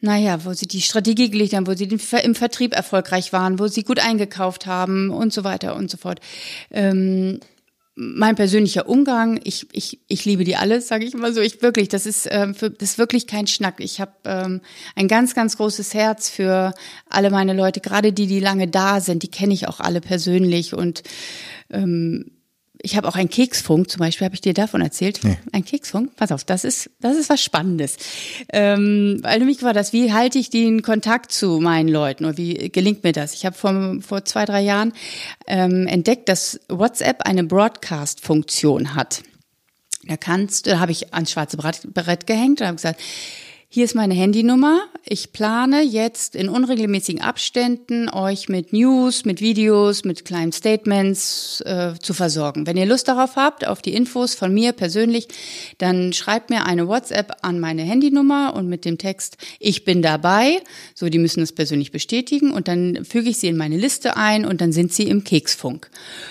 naja, 0.00 0.44
wo 0.44 0.52
sie 0.52 0.66
die 0.66 0.80
Strategie 0.80 1.30
gelegt 1.30 1.54
haben, 1.54 1.66
wo 1.66 1.74
sie 1.74 1.84
im 1.84 2.34
Vertrieb 2.34 2.74
erfolgreich 2.74 3.32
waren, 3.32 3.58
wo 3.58 3.66
sie 3.66 3.82
gut 3.82 3.98
eingekauft 3.98 4.66
haben 4.66 5.10
und 5.10 5.32
so 5.32 5.44
weiter 5.44 5.74
und 5.74 5.90
so 5.90 5.96
fort. 5.96 6.20
Ähm, 6.70 7.40
mein 8.00 8.36
persönlicher 8.36 8.88
Umgang, 8.88 9.40
ich, 9.42 9.66
ich, 9.72 9.98
ich 10.06 10.24
liebe 10.24 10.44
die 10.44 10.54
alle, 10.54 10.80
sage 10.80 11.04
ich 11.04 11.14
immer 11.14 11.32
so. 11.32 11.40
Ich 11.40 11.62
wirklich, 11.62 11.88
das 11.88 12.06
ist, 12.06 12.26
äh, 12.26 12.54
für, 12.54 12.70
das 12.70 12.90
ist 12.90 12.98
wirklich 12.98 13.26
kein 13.26 13.48
Schnack. 13.48 13.80
Ich 13.80 14.00
habe 14.00 14.12
ähm, 14.24 14.60
ein 14.94 15.08
ganz, 15.08 15.34
ganz 15.34 15.56
großes 15.56 15.94
Herz 15.94 16.30
für 16.30 16.74
alle 17.10 17.30
meine 17.30 17.54
Leute, 17.54 17.80
gerade 17.80 18.12
die, 18.12 18.28
die 18.28 18.38
lange 18.38 18.68
da 18.68 19.00
sind, 19.00 19.24
die 19.24 19.30
kenne 19.30 19.52
ich 19.52 19.66
auch 19.66 19.80
alle 19.80 20.00
persönlich 20.00 20.74
und 20.74 21.02
ähm, 21.70 22.37
ich 22.80 22.96
habe 22.96 23.08
auch 23.08 23.16
einen 23.16 23.28
Keksfunk, 23.28 23.90
zum 23.90 24.00
Beispiel 24.00 24.24
habe 24.24 24.34
ich 24.34 24.40
dir 24.40 24.54
davon 24.54 24.80
erzählt. 24.80 25.20
Nee. 25.22 25.36
Ein 25.52 25.64
Keksfunk, 25.64 26.14
pass 26.16 26.32
auf, 26.32 26.44
das 26.44 26.64
ist, 26.64 26.90
das 27.00 27.16
ist 27.16 27.28
was 27.28 27.42
Spannendes. 27.42 27.96
Ähm, 28.52 29.18
weil 29.22 29.40
nämlich 29.40 29.62
war 29.62 29.72
das, 29.72 29.92
wie 29.92 30.12
halte 30.12 30.38
ich 30.38 30.50
den 30.50 30.82
Kontakt 30.82 31.32
zu 31.32 31.58
meinen 31.60 31.88
Leuten 31.88 32.24
oder 32.24 32.36
wie 32.36 32.68
gelingt 32.70 33.02
mir 33.02 33.12
das? 33.12 33.34
Ich 33.34 33.44
habe 33.44 33.56
vor, 33.56 33.96
vor 34.00 34.24
zwei, 34.24 34.44
drei 34.44 34.60
Jahren 34.60 34.92
ähm, 35.46 35.86
entdeckt, 35.86 36.28
dass 36.28 36.60
WhatsApp 36.68 37.22
eine 37.22 37.44
Broadcast-Funktion 37.44 38.94
hat. 38.94 39.22
Da 40.06 40.16
kannst, 40.16 40.66
da 40.66 40.78
habe 40.78 40.92
ich 40.92 41.12
ans 41.12 41.32
schwarze 41.32 41.56
Brett 41.56 42.26
gehängt 42.26 42.60
und 42.60 42.66
habe 42.66 42.76
gesagt, 42.76 43.00
hier 43.70 43.84
ist 43.84 43.94
meine 43.94 44.14
Handynummer. 44.14 44.80
Ich 45.04 45.30
plane 45.32 45.82
jetzt 45.82 46.34
in 46.34 46.48
unregelmäßigen 46.48 47.20
Abständen 47.20 48.08
euch 48.08 48.48
mit 48.48 48.72
News, 48.72 49.26
mit 49.26 49.42
Videos, 49.42 50.04
mit 50.04 50.24
kleinen 50.24 50.52
Statements 50.52 51.60
äh, 51.66 51.92
zu 52.00 52.14
versorgen. 52.14 52.66
Wenn 52.66 52.78
ihr 52.78 52.86
Lust 52.86 53.08
darauf 53.08 53.36
habt, 53.36 53.66
auf 53.66 53.82
die 53.82 53.92
Infos 53.92 54.34
von 54.34 54.54
mir 54.54 54.72
persönlich, 54.72 55.28
dann 55.76 56.14
schreibt 56.14 56.48
mir 56.48 56.64
eine 56.64 56.88
WhatsApp 56.88 57.36
an 57.42 57.60
meine 57.60 57.82
Handynummer 57.82 58.54
und 58.56 58.70
mit 58.70 58.86
dem 58.86 58.96
Text 58.96 59.36
Ich 59.60 59.84
bin 59.84 60.00
dabei. 60.00 60.62
So, 60.94 61.10
die 61.10 61.18
müssen 61.18 61.40
das 61.40 61.52
persönlich 61.52 61.92
bestätigen 61.92 62.52
und 62.52 62.68
dann 62.68 63.04
füge 63.04 63.28
ich 63.28 63.36
sie 63.36 63.48
in 63.48 63.58
meine 63.58 63.76
Liste 63.76 64.16
ein 64.16 64.46
und 64.46 64.62
dann 64.62 64.72
sind 64.72 64.94
sie 64.94 65.04
im 65.04 65.24
Keksfunk. 65.24 65.90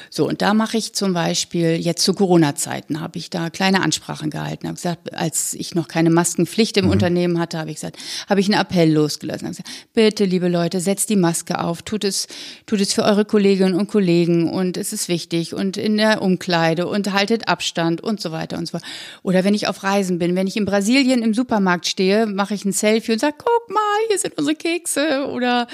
So, 0.09 0.27
und 0.27 0.41
da 0.41 0.55
mache 0.55 0.77
ich 0.77 0.93
zum 0.93 1.13
Beispiel 1.13 1.75
jetzt 1.75 2.03
zu 2.03 2.15
Corona-Zeiten 2.15 2.99
habe 2.99 3.19
ich 3.19 3.29
da 3.29 3.51
kleine 3.51 3.83
Ansprachen 3.83 4.31
gehalten. 4.31 4.65
Habe 4.65 4.75
gesagt, 4.75 5.13
als 5.13 5.53
ich 5.53 5.75
noch 5.75 5.87
keine 5.87 6.09
Maskenpflicht 6.09 6.77
im 6.77 6.85
mhm. 6.85 6.91
Unternehmen 6.91 7.26
Unternehmen 7.27 7.39
hatte, 7.39 7.57
habe 7.57 7.69
ich 7.69 7.75
gesagt, 7.75 7.97
habe 8.29 8.39
ich 8.39 8.47
einen 8.47 8.59
Appell 8.59 8.91
losgelassen. 8.91 9.47
Gesagt, 9.47 9.69
bitte, 9.93 10.25
liebe 10.25 10.47
Leute, 10.47 10.79
setzt 10.79 11.09
die 11.09 11.15
Maske 11.15 11.59
auf, 11.59 11.81
tut 11.81 12.03
es, 12.03 12.27
tut 12.65 12.81
es 12.81 12.93
für 12.93 13.03
eure 13.03 13.25
Kolleginnen 13.25 13.75
und 13.75 13.87
Kollegen 13.87 14.49
und 14.49 14.77
es 14.77 14.93
ist 14.93 15.09
wichtig 15.09 15.53
und 15.53 15.77
in 15.77 15.97
der 15.97 16.21
Umkleide 16.21 16.87
und 16.87 17.13
haltet 17.13 17.47
Abstand 17.47 18.01
und 18.01 18.21
so 18.21 18.31
weiter 18.31 18.57
und 18.57 18.67
so 18.67 18.71
fort. 18.71 18.83
Oder 19.23 19.43
wenn 19.43 19.53
ich 19.53 19.67
auf 19.67 19.83
Reisen 19.83 20.19
bin, 20.19 20.35
wenn 20.35 20.47
ich 20.47 20.57
in 20.57 20.65
Brasilien 20.65 21.21
im 21.21 21.33
Supermarkt 21.33 21.87
stehe, 21.87 22.25
mache 22.25 22.53
ich 22.53 22.65
ein 22.65 22.71
Selfie 22.71 23.13
und 23.13 23.19
sage, 23.19 23.35
guck 23.37 23.73
mal, 23.73 23.81
hier 24.09 24.17
sind 24.17 24.37
unsere 24.37 24.55
Kekse 24.55 25.27
oder 25.31 25.67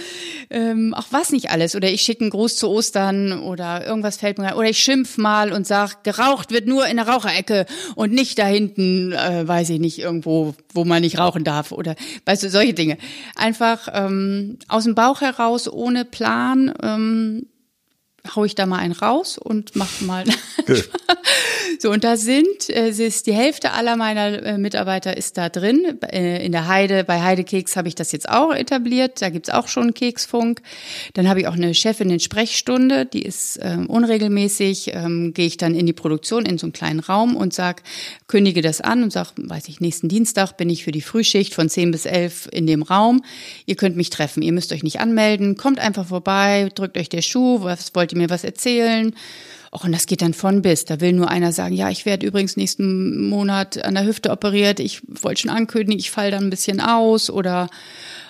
ähm, 0.49 0.93
auch 0.93 1.07
was 1.11 1.31
nicht 1.31 1.49
alles. 1.49 1.75
Oder 1.75 1.89
ich 1.89 2.01
schicke 2.01 2.21
einen 2.21 2.29
Gruß 2.29 2.55
zu 2.55 2.69
Ostern 2.69 3.39
oder 3.39 3.85
irgendwas 3.85 4.17
fällt 4.17 4.37
mir 4.37 4.55
oder 4.55 4.69
ich 4.69 4.79
schimpf 4.79 5.17
mal 5.17 5.51
und 5.51 5.67
sage, 5.67 5.93
geraucht 6.03 6.51
wird 6.51 6.67
nur 6.67 6.87
in 6.87 6.97
der 6.97 7.07
Raucherecke 7.07 7.65
und 7.95 8.11
nicht 8.11 8.39
da 8.39 8.45
hinten, 8.45 9.13
äh, 9.13 9.47
weiß 9.47 9.69
ich 9.69 9.79
nicht, 9.79 9.99
irgendwo, 9.99 10.55
wo 10.73 10.85
man 10.85 11.03
nicht 11.03 11.19
rauchen 11.19 11.42
darf 11.43 11.71
oder 11.71 11.95
weißt 12.25 12.43
du, 12.43 12.49
solche 12.49 12.73
Dinge. 12.73 12.97
Einfach 13.35 13.87
ähm, 13.93 14.57
aus 14.67 14.83
dem 14.85 14.95
Bauch 14.95 15.21
heraus, 15.21 15.71
ohne 15.71 16.05
Plan, 16.05 16.73
ähm, 16.81 17.47
hau 18.36 18.45
ich 18.45 18.55
da 18.55 18.65
mal 18.65 18.78
einen 18.78 18.93
raus 18.93 19.38
und 19.38 19.76
mach 19.76 20.01
mal. 20.01 20.24
so, 21.80 21.91
und 21.91 22.03
da 22.03 22.15
sind, 22.15 22.69
äh, 22.69 22.88
es 22.88 22.99
ist 22.99 23.28
die 23.28 23.34
Hälfte 23.34 23.71
aller 23.71 23.97
meiner 23.97 24.43
äh, 24.43 24.57
Mitarbeiter 24.57 25.17
ist 25.17 25.38
da 25.38 25.49
drin. 25.49 25.99
Äh, 26.01 26.45
in 26.45 26.53
der 26.53 26.67
Heide, 26.67 27.03
bei 27.03 27.21
Heidekeks 27.21 27.76
habe 27.76 27.89
ich 27.89 27.95
das 27.95 28.11
jetzt 28.13 28.30
auch 28.30 28.53
etabliert. 28.53 29.21
Da 29.21 29.30
gibt's 29.30 29.49
auch 29.49 29.67
schon 29.67 29.93
Keksfunk. 29.93 30.61
Dann 31.13 31.28
habe 31.28 31.41
ich 31.41 31.47
auch 31.47 31.53
eine 31.53 31.74
Chefin 31.74 32.09
in 32.09 32.21
Sprechstunde, 32.21 33.05
die 33.05 33.24
ist 33.24 33.59
ähm, 33.61 33.88
unregelmäßig, 33.88 34.91
ähm, 34.93 35.34
gehe 35.34 35.47
ich 35.47 35.57
dann 35.57 35.76
in 35.76 35.86
die 35.86 35.93
Produktion 35.93 36.45
in 36.45 36.57
so 36.57 36.65
einen 36.65 36.74
kleinen 36.74 37.01
Raum 37.01 37.36
und 37.36 37.53
sag, 37.53 37.84
kündige 38.28 38.61
das 38.61 38.80
an 38.80 39.03
und 39.03 39.11
sag, 39.11 39.34
weiß 39.36 39.67
ich, 39.67 39.82
nächsten 39.82 40.07
Dienstag 40.07 40.55
bin 40.55 40.69
ich 40.69 40.86
für 40.86 40.93
die 40.93 41.01
Frühschicht 41.01 41.53
von 41.53 41.67
10 41.67 41.91
bis 41.91 42.05
11 42.05 42.47
in 42.51 42.67
dem 42.67 42.84
Raum. 42.84 43.24
Ihr 43.65 43.76
könnt 43.76 43.97
mich 43.97 44.09
treffen. 44.09 44.41
Ihr 44.41 44.53
müsst 44.53 44.71
euch 44.71 44.84
nicht 44.84 45.01
anmelden. 45.01 45.57
Kommt 45.57 45.80
einfach 45.80 46.07
vorbei, 46.07 46.69
drückt 46.74 46.97
euch 46.97 47.09
der 47.09 47.21
Schuh. 47.21 47.63
Was 47.63 47.93
wollt 47.93 48.12
ihr 48.14 48.18
mir 48.18 48.30
was 48.30 48.43
erzählen? 48.43 49.14
Och, 49.72 49.84
und 49.84 49.91
das 49.91 50.05
geht 50.05 50.22
dann 50.22 50.34
von 50.34 50.61
bis. 50.61 50.86
Da 50.86 51.01
will 51.01 51.14
nur 51.14 51.30
einer 51.30 51.51
sagen, 51.51 51.74
ja, 51.76 51.89
ich 51.89 52.05
werde 52.05 52.28
übrigens 52.28 52.57
nächsten 52.57 53.28
Monat 53.28 53.84
an 53.84 53.95
der 53.95 54.05
Hüfte 54.05 54.30
operiert. 54.30 54.80
Ich 54.80 55.01
wollte 55.07 55.41
schon 55.41 55.51
ankündigen, 55.51 55.99
ich 55.99 56.11
falle 56.11 56.32
dann 56.32 56.43
ein 56.43 56.49
bisschen 56.51 56.80
aus 56.80 57.30
oder 57.30 57.70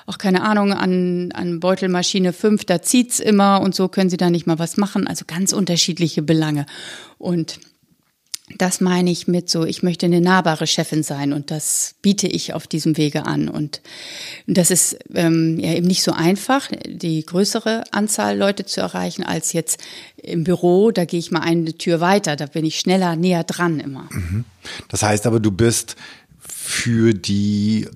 auch 0.06 0.18
keine 0.18 0.42
Ahnung, 0.44 0.74
an, 0.74 1.32
an 1.34 1.60
Beutelmaschine 1.60 2.34
5, 2.34 2.66
da 2.66 2.82
zieht's 2.82 3.20
immer 3.20 3.62
und 3.62 3.74
so 3.74 3.88
können 3.88 4.10
sie 4.10 4.18
da 4.18 4.30
nicht 4.30 4.48
mal 4.48 4.60
was 4.60 4.78
machen. 4.78 5.08
Also 5.08 5.26
ganz 5.26 5.54
unterschiedliche 5.54 6.22
Belange. 6.22 6.66
Und 7.18 7.60
das 8.58 8.82
meine 8.82 9.10
ich 9.10 9.28
mit 9.28 9.50
so, 9.50 9.64
ich 9.64 9.84
möchte 9.84 10.06
eine 10.06 10.20
nahbare 10.20 10.68
Chefin 10.68 11.02
sein 11.02 11.32
und 11.32 11.50
das 11.50 11.96
biete 12.02 12.28
ich 12.28 12.54
auf 12.54 12.68
diesem 12.68 12.98
Wege 12.98 13.26
an. 13.26 13.48
Und 13.48 13.82
das 14.48 14.70
ist 14.70 14.98
ähm, 15.14 15.60
ja 15.60 15.74
eben 15.74 15.88
nicht 15.88 16.04
so 16.04 16.12
einfach, 16.12 16.70
die 16.86 17.26
größere 17.26 17.86
Anzahl 17.91 18.38
Leute 18.38 18.66
zu 18.66 18.82
erreichen, 18.82 19.24
als 19.24 19.54
jetzt 19.54 19.80
im 20.18 20.44
Büro. 20.44 20.91
Da 20.91 21.06
gehe 21.06 21.20
ich 21.20 21.32
mal 21.32 21.39
eine 21.39 21.78
Tür 21.78 22.02
weiter, 22.02 22.36
da 22.36 22.46
bin 22.46 22.66
ich 22.66 22.80
schneller, 22.80 23.16
näher 23.16 23.46
dran 23.46 23.80
immer. 23.80 24.10
Mhm. 24.12 24.44
Das 24.89 25.04
heißt 25.04 25.26
aber, 25.26 25.39
du 25.39 25.52
bist 25.52 25.96
für 26.39 27.14
die 27.14 27.88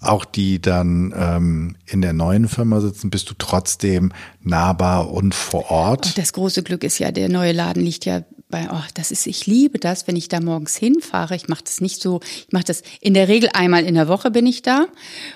auch 0.00 0.26
die 0.26 0.60
dann 0.60 1.14
ähm, 1.16 1.76
in 1.86 2.02
der 2.02 2.12
neuen 2.12 2.48
Firma 2.48 2.82
sitzen, 2.82 3.08
bist 3.08 3.30
du 3.30 3.34
trotzdem 3.38 4.12
nahbar 4.42 5.10
und 5.10 5.34
vor 5.34 5.70
Ort? 5.70 6.06
Und 6.06 6.18
das 6.18 6.34
große 6.34 6.62
Glück 6.62 6.84
ist 6.84 6.98
ja, 6.98 7.10
der 7.10 7.30
neue 7.30 7.52
Laden 7.52 7.82
liegt 7.82 8.04
ja 8.04 8.22
bei, 8.48 8.68
oh, 8.70 8.82
das 8.94 9.10
ist, 9.10 9.26
ich 9.26 9.46
liebe 9.46 9.78
das, 9.78 10.06
wenn 10.06 10.14
ich 10.14 10.28
da 10.28 10.40
morgens 10.40 10.76
hinfahre. 10.76 11.34
Ich 11.34 11.48
mache 11.48 11.64
das 11.64 11.80
nicht 11.80 12.00
so, 12.00 12.20
ich 12.22 12.52
mache 12.52 12.64
das 12.64 12.82
in 13.00 13.14
der 13.14 13.28
Regel 13.28 13.50
einmal 13.52 13.84
in 13.84 13.94
der 13.94 14.08
Woche 14.08 14.30
bin 14.30 14.46
ich 14.46 14.62
da 14.62 14.86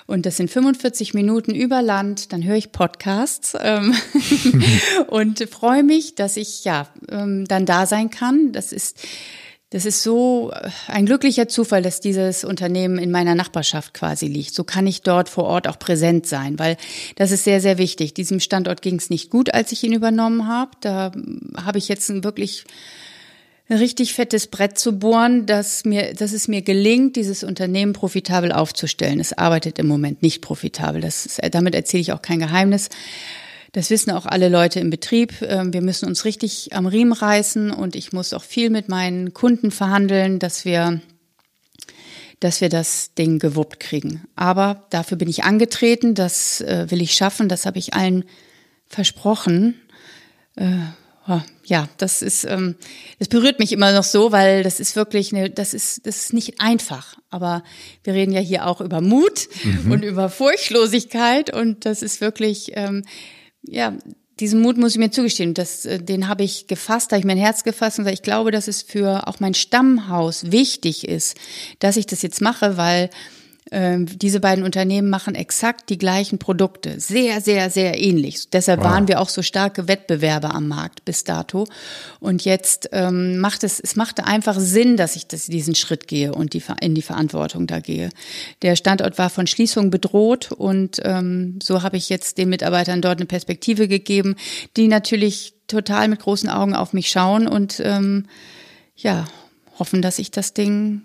und 0.07 0.27
das 0.27 0.37
sind 0.37 0.51
45 0.51 1.15
Minuten 1.15 1.55
über 1.55 1.83
Land. 1.83 2.33
Dann 2.33 2.45
höre 2.45 2.57
ich 2.57 2.73
Podcasts 2.73 3.57
ähm, 3.61 3.95
und 5.09 5.49
freue 5.51 5.83
mich, 5.83 6.15
dass 6.15 6.37
ich 6.37 6.65
ja 6.65 6.89
ähm, 7.11 7.47
dann 7.47 7.67
da 7.67 7.87
sein 7.87 8.11
kann. 8.11 8.53
Das 8.53 8.73
ist 8.73 8.97
das 9.71 9.85
ist 9.85 10.03
so 10.03 10.51
äh, 10.53 10.69
ein 10.89 11.07
glücklicher 11.07 11.49
Zufall, 11.49 11.83
dass 11.83 12.01
dieses 12.01 12.45
Unternehmen 12.45 12.99
in 12.99 13.13
meiner 13.13 13.37
Nachbarschaft 13.37 13.95
quasi 13.95 14.27
liegt. 14.27 14.55
So 14.55 14.65
kann 14.65 14.87
ich 14.87 15.03
dort 15.03 15.29
vor 15.29 15.45
Ort 15.45 15.69
auch 15.69 15.79
präsent 15.79 16.27
sein, 16.27 16.59
weil 16.59 16.77
das 17.15 17.31
ist 17.31 17.45
sehr, 17.45 17.61
sehr 17.61 17.79
wichtig. 17.79 18.13
Diesem 18.13 18.41
Standort 18.41 18.83
ging 18.83 18.97
es 18.97 19.11
nicht 19.11 19.31
gut, 19.31 19.55
als 19.55 19.71
ich 19.71 19.85
ihn 19.85 19.93
übernommen 19.93 20.49
habe. 20.49 20.73
Da 20.81 21.13
habe 21.57 21.79
ich 21.79 21.89
jetzt 21.89 22.09
wirklich 22.25 22.65
richtig 23.79 24.15
fettes 24.15 24.49
Brett 24.49 24.79
zu 24.79 24.99
bohren, 24.99 25.47
dass 25.47 25.85
mir, 25.85 26.15
dass 26.15 26.33
es 26.33 26.49
mir 26.49 26.63
gelingt, 26.63 27.17
dieses 27.17 27.45
Unternehmen 27.45 27.93
profitabel 27.93 28.53
aufzustellen. 28.53 29.21
Es 29.21 29.33
arbeitet 29.33 29.79
im 29.79 29.87
Moment 29.87 30.23
nicht 30.23 30.43
profitabel. 30.43 31.01
Das 31.01 31.27
ist, 31.27 31.41
damit 31.53 31.75
erzähle 31.75 32.01
ich 32.01 32.13
auch 32.13 32.23
kein 32.23 32.41
Geheimnis. 32.41 32.89
Das 33.73 33.91
wissen 33.91 34.11
auch 34.11 34.27
alle 34.27 34.49
Leute 34.49 34.81
im 34.81 34.91
Betrieb. 34.91 35.35
Ähm, 35.43 35.73
wir 35.73 35.83
müssen 35.83 36.07
uns 36.07 36.25
richtig 36.25 36.71
am 36.73 36.87
Riemen 36.87 37.13
reißen 37.13 37.71
und 37.71 37.95
ich 37.95 38.13
muss 38.13 38.33
auch 38.33 38.43
viel 38.43 38.71
mit 38.71 38.89
meinen 38.89 39.33
Kunden 39.33 39.71
verhandeln, 39.71 40.39
dass 40.39 40.65
wir 40.65 41.01
dass 42.41 42.63
wir 42.63 42.71
das 42.71 43.13
Ding 43.13 43.39
gewuppt 43.39 43.81
kriegen. 43.81 44.27
Aber 44.35 44.87
dafür 44.89 45.19
bin 45.19 45.29
ich 45.29 45.45
angetreten, 45.45 46.15
das 46.15 46.63
äh, 46.63 46.91
will 46.91 47.03
ich 47.03 47.13
schaffen, 47.13 47.51
das 47.51 47.67
habe 47.67 47.79
ich 47.79 47.93
allen 47.93 48.25
versprochen. 48.89 49.75
Äh, 51.27 51.39
ja, 51.65 51.89
das 51.99 52.23
ist, 52.23 52.45
ähm, 52.45 52.77
das 53.19 53.29
berührt 53.29 53.59
mich 53.59 53.73
immer 53.73 53.93
noch 53.93 54.05
so, 54.05 54.33
weil 54.33 54.63
das 54.63 54.81
ist 54.81 54.97
wirklich 54.97 55.35
eine, 55.35 55.51
das 55.51 55.75
ist, 55.75 56.07
das 56.07 56.17
ist 56.19 56.33
nicht 56.33 56.61
einfach. 56.61 57.19
Aber 57.31 57.63
wir 58.05 58.15
reden 58.15 58.33
ja 58.33 58.41
hier 58.41 58.67
auch 58.67 58.81
über 58.81 59.01
Mut 59.01 59.49
mhm. 59.63 59.93
und 59.93 60.03
über 60.05 60.29
Furchtlosigkeit 60.29 61.55
und 61.55 61.85
das 61.85 62.03
ist 62.03 62.21
wirklich, 62.21 62.73
ähm, 62.75 63.05
ja, 63.63 63.97
diesen 64.41 64.63
Mut 64.63 64.79
muss 64.79 64.93
ich 64.93 64.99
mir 64.99 65.11
zugestehen. 65.11 65.55
Das, 65.55 65.85
äh, 65.85 66.03
den 66.03 66.27
habe 66.29 66.43
ich 66.43 66.67
gefasst, 66.67 67.13
da 67.13 67.17
habe 67.17 67.21
ich 67.21 67.27
mein 67.27 67.39
Herz 67.39 67.63
gefasst 67.63 67.99
und 67.99 68.09
ich 68.09 68.23
glaube, 68.23 68.51
dass 68.51 68.69
es 68.69 68.83
für 68.83 69.29
auch 69.29 69.39
mein 69.39 69.55
Stammhaus 69.55 70.51
wichtig 70.51 71.07
ist, 71.07 71.37
dass 71.79 71.97
ich 71.97 72.07
das 72.07 72.23
jetzt 72.23 72.41
mache, 72.41 72.77
weil 72.77 73.11
ähm, 73.71 74.07
diese 74.07 74.41
beiden 74.41 74.65
Unternehmen 74.65 75.11
machen 75.11 75.35
exakt 75.35 75.91
die 75.91 75.99
gleichen 75.99 76.39
Produkte, 76.39 76.99
sehr, 76.99 77.41
sehr, 77.41 77.71
sehr 77.71 78.01
ähnlich. 78.01 78.51
Deshalb 78.51 78.81
wow. 78.81 78.87
waren 78.87 79.09
wir 79.09 79.21
auch 79.21 79.29
so 79.29 79.43
starke 79.43 79.87
Wettbewerber 79.87 80.55
am 80.55 80.67
Markt 80.67 81.05
bis 81.05 81.25
dato. 81.25 81.67
Und 82.19 82.45
jetzt 82.45 82.89
ähm, 82.93 83.39
macht 83.39 83.63
es, 83.63 83.79
es 83.79 83.97
machte 83.97 84.27
einfach 84.27 84.59
Sinn, 84.59 84.97
dass 84.97 85.15
ich 85.15 85.27
das, 85.29 85.47
diesen 85.47 85.75
Schritt 85.75 86.09
gehe 86.09 86.35
und 86.35 86.53
die, 86.55 86.63
in 86.81 86.95
die 86.95 87.03
Verantwortung 87.03 87.67
da 87.67 87.81
gehe. 87.81 88.11
Der 88.63 88.77
Standort 88.77 89.19
war 89.19 89.31
von 89.31 89.47
Schließung 89.47 89.91
bedroht 89.91 90.51
und 90.53 91.01
ähm, 91.05 91.59
so 91.63 91.83
habe 91.83 91.97
ich 91.97 92.09
jetzt 92.09 92.39
den 92.39 92.49
Mitarbeitern 92.49 93.03
dort 93.03 93.19
eine 93.19 93.27
Perspektive 93.27 93.87
gegeben, 93.87 94.35
die 94.77 94.89
natürlich 94.89 95.55
total 95.69 96.09
mit 96.09 96.21
großen 96.21 96.49
Augen 96.49 96.75
auf 96.75 96.93
mich 96.93 97.09
schauen 97.09 97.47
und 97.47 97.81
ähm, 97.85 98.27
ja, 98.97 99.27
hoffen, 99.79 100.03
dass 100.03 100.19
ich 100.19 100.31
das 100.31 100.55
Ding 100.55 101.03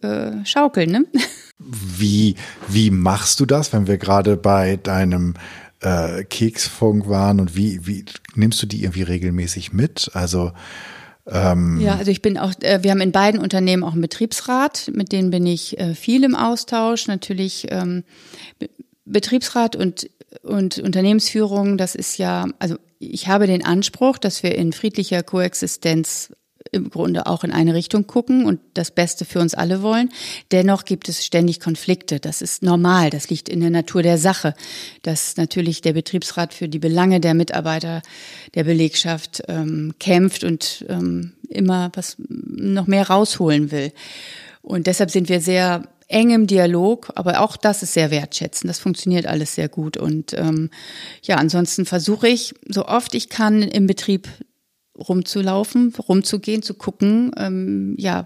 äh, 0.00 0.44
schaukeln. 0.44 0.90
Ne? 0.90 1.04
Wie, 1.58 2.36
wie 2.68 2.90
machst 2.90 3.40
du 3.40 3.46
das, 3.46 3.72
wenn 3.72 3.86
wir 3.86 3.98
gerade 3.98 4.36
bei 4.36 4.76
deinem 4.76 5.34
äh, 5.80 6.24
Keksfunk 6.24 7.08
waren 7.08 7.40
und 7.40 7.56
wie, 7.56 7.86
wie 7.86 8.04
nimmst 8.34 8.62
du 8.62 8.66
die 8.66 8.82
irgendwie 8.82 9.02
regelmäßig 9.02 9.72
mit? 9.72 10.10
Also 10.14 10.52
ähm 11.26 11.80
ja, 11.80 11.96
also 11.96 12.10
ich 12.10 12.22
bin 12.22 12.38
auch, 12.38 12.52
äh, 12.62 12.82
wir 12.82 12.90
haben 12.90 13.00
in 13.00 13.12
beiden 13.12 13.40
Unternehmen 13.40 13.84
auch 13.84 13.92
einen 13.92 14.00
Betriebsrat, 14.00 14.90
mit 14.94 15.12
denen 15.12 15.30
bin 15.30 15.46
ich 15.46 15.78
äh, 15.78 15.94
viel 15.94 16.24
im 16.24 16.34
Austausch. 16.34 17.06
Natürlich 17.06 17.66
ähm, 17.70 18.04
Betriebsrat 19.04 19.76
und, 19.76 20.08
und 20.42 20.78
Unternehmensführung, 20.78 21.78
das 21.78 21.94
ist 21.94 22.18
ja, 22.18 22.46
also 22.58 22.76
ich 22.98 23.28
habe 23.28 23.46
den 23.46 23.64
Anspruch, 23.64 24.18
dass 24.18 24.42
wir 24.42 24.54
in 24.54 24.72
friedlicher 24.72 25.22
Koexistenz 25.22 26.32
im 26.72 26.88
Grunde 26.90 27.26
auch 27.26 27.44
in 27.44 27.52
eine 27.52 27.74
Richtung 27.74 28.06
gucken 28.06 28.46
und 28.46 28.58
das 28.74 28.90
Beste 28.90 29.24
für 29.24 29.40
uns 29.40 29.54
alle 29.54 29.82
wollen. 29.82 30.08
Dennoch 30.50 30.84
gibt 30.84 31.08
es 31.08 31.24
ständig 31.24 31.60
Konflikte. 31.60 32.18
Das 32.18 32.42
ist 32.42 32.62
normal. 32.62 33.10
Das 33.10 33.28
liegt 33.28 33.50
in 33.50 33.60
der 33.60 33.70
Natur 33.70 34.02
der 34.02 34.18
Sache, 34.18 34.54
dass 35.02 35.36
natürlich 35.36 35.82
der 35.82 35.92
Betriebsrat 35.92 36.54
für 36.54 36.68
die 36.68 36.78
Belange 36.78 37.20
der 37.20 37.34
Mitarbeiter 37.34 38.02
der 38.54 38.64
Belegschaft 38.64 39.42
ähm, 39.48 39.94
kämpft 40.00 40.44
und 40.44 40.84
ähm, 40.88 41.34
immer 41.48 41.92
was 41.94 42.16
noch 42.18 42.86
mehr 42.86 43.08
rausholen 43.08 43.70
will. 43.70 43.92
Und 44.62 44.86
deshalb 44.86 45.10
sind 45.10 45.28
wir 45.28 45.40
sehr 45.40 45.82
eng 46.08 46.30
im 46.30 46.46
Dialog, 46.46 47.12
aber 47.16 47.40
auch 47.40 47.56
das 47.56 47.82
ist 47.82 47.94
sehr 47.94 48.10
wertschätzend. 48.10 48.68
Das 48.68 48.78
funktioniert 48.78 49.26
alles 49.26 49.54
sehr 49.54 49.68
gut. 49.68 49.96
Und 49.96 50.32
ähm, 50.34 50.70
ja, 51.22 51.36
ansonsten 51.36 51.84
versuche 51.84 52.28
ich, 52.28 52.54
so 52.68 52.86
oft 52.86 53.14
ich 53.14 53.28
kann, 53.28 53.62
im 53.62 53.86
Betrieb 53.86 54.28
rumzulaufen, 54.98 55.94
rumzugehen, 55.94 56.62
zu 56.62 56.74
gucken, 56.74 57.32
ähm, 57.36 57.94
ja, 57.98 58.24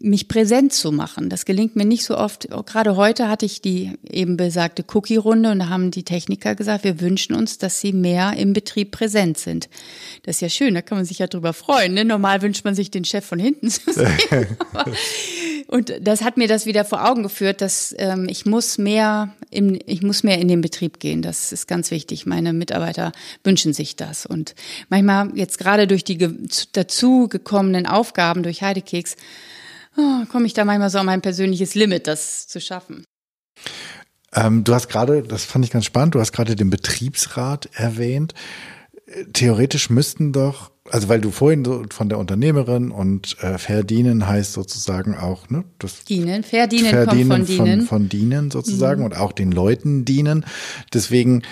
mich 0.00 0.28
präsent 0.28 0.72
zu 0.72 0.92
machen. 0.92 1.30
Das 1.30 1.44
gelingt 1.44 1.74
mir 1.74 1.84
nicht 1.84 2.04
so 2.04 2.16
oft. 2.16 2.48
Gerade 2.66 2.96
heute 2.96 3.28
hatte 3.28 3.46
ich 3.46 3.62
die 3.62 3.94
eben 4.08 4.36
besagte 4.36 4.84
Cookie-Runde 4.86 5.50
und 5.50 5.58
da 5.58 5.68
haben 5.70 5.90
die 5.90 6.04
Techniker 6.04 6.54
gesagt, 6.54 6.84
wir 6.84 7.00
wünschen 7.00 7.34
uns, 7.34 7.58
dass 7.58 7.80
sie 7.80 7.92
mehr 7.92 8.34
im 8.36 8.52
Betrieb 8.52 8.90
präsent 8.90 9.38
sind. 9.38 9.68
Das 10.24 10.36
ist 10.36 10.40
ja 10.42 10.48
schön, 10.50 10.74
da 10.74 10.82
kann 10.82 10.98
man 10.98 11.04
sich 11.04 11.18
ja 11.18 11.26
drüber 11.26 11.52
freuen. 11.52 11.94
Ne? 11.94 12.04
Normal 12.04 12.42
wünscht 12.42 12.64
man 12.64 12.74
sich 12.74 12.90
den 12.90 13.04
Chef 13.04 13.24
von 13.24 13.38
hinten 13.38 13.70
zu 13.70 13.92
sehen. 13.92 14.46
und 15.66 15.92
das 16.02 16.22
hat 16.22 16.36
mir 16.36 16.48
das 16.48 16.66
wieder 16.66 16.84
vor 16.84 17.08
Augen 17.08 17.22
geführt, 17.22 17.60
dass 17.60 17.94
ähm, 17.98 18.28
ich 18.28 18.44
muss 18.44 18.76
mehr 18.78 19.34
im, 19.50 19.78
ich 19.86 20.02
muss 20.02 20.22
mehr 20.22 20.38
in 20.38 20.48
den 20.48 20.60
Betrieb 20.60 21.00
gehen. 21.00 21.22
Das 21.22 21.50
ist 21.50 21.66
ganz 21.66 21.90
wichtig. 21.90 22.26
Meine 22.26 22.52
Mitarbeiter 22.52 23.12
wünschen 23.42 23.72
sich 23.72 23.96
das. 23.96 24.26
Und 24.26 24.54
manchmal 24.90 25.30
jetzt 25.34 25.58
gerade 25.58 25.86
durch 25.86 26.04
die 26.04 26.18
dazu 26.72 27.26
gekommenen 27.28 27.86
Aufgaben 27.86 28.42
durch 28.42 28.62
Heidekeks 28.62 29.16
oh, 29.98 30.24
komme 30.30 30.46
ich 30.46 30.54
da 30.54 30.64
manchmal 30.64 30.90
so 30.90 30.98
an 30.98 31.06
mein 31.06 31.20
persönliches 31.20 31.74
Limit, 31.74 32.06
das 32.06 32.46
zu 32.46 32.60
schaffen. 32.60 33.04
Ähm, 34.34 34.64
du 34.64 34.74
hast 34.74 34.88
gerade, 34.88 35.22
das 35.22 35.44
fand 35.44 35.64
ich 35.64 35.70
ganz 35.70 35.84
spannend, 35.84 36.14
du 36.14 36.20
hast 36.20 36.32
gerade 36.32 36.56
den 36.56 36.70
Betriebsrat 36.70 37.68
erwähnt. 37.74 38.34
Theoretisch 39.32 39.88
müssten 39.88 40.32
doch, 40.32 40.70
also 40.90 41.08
weil 41.08 41.20
du 41.20 41.30
vorhin 41.30 41.64
so 41.64 41.84
von 41.90 42.10
der 42.10 42.18
Unternehmerin 42.18 42.90
und 42.90 43.42
äh, 43.42 43.56
verdienen 43.56 44.28
heißt 44.28 44.52
sozusagen 44.52 45.16
auch, 45.16 45.48
ne? 45.48 45.64
Das 45.78 46.04
dienen, 46.04 46.44
verdienen, 46.44 46.90
verdienen 46.90 47.28
kommt 47.30 47.48
von, 47.48 47.56
von 47.56 47.64
dienen. 47.64 47.86
Von 47.86 48.08
dienen 48.10 48.50
sozusagen 48.50 49.00
mhm. 49.00 49.06
und 49.06 49.16
auch 49.16 49.32
den 49.32 49.50
Leuten 49.50 50.04
dienen. 50.04 50.44
Deswegen 50.92 51.42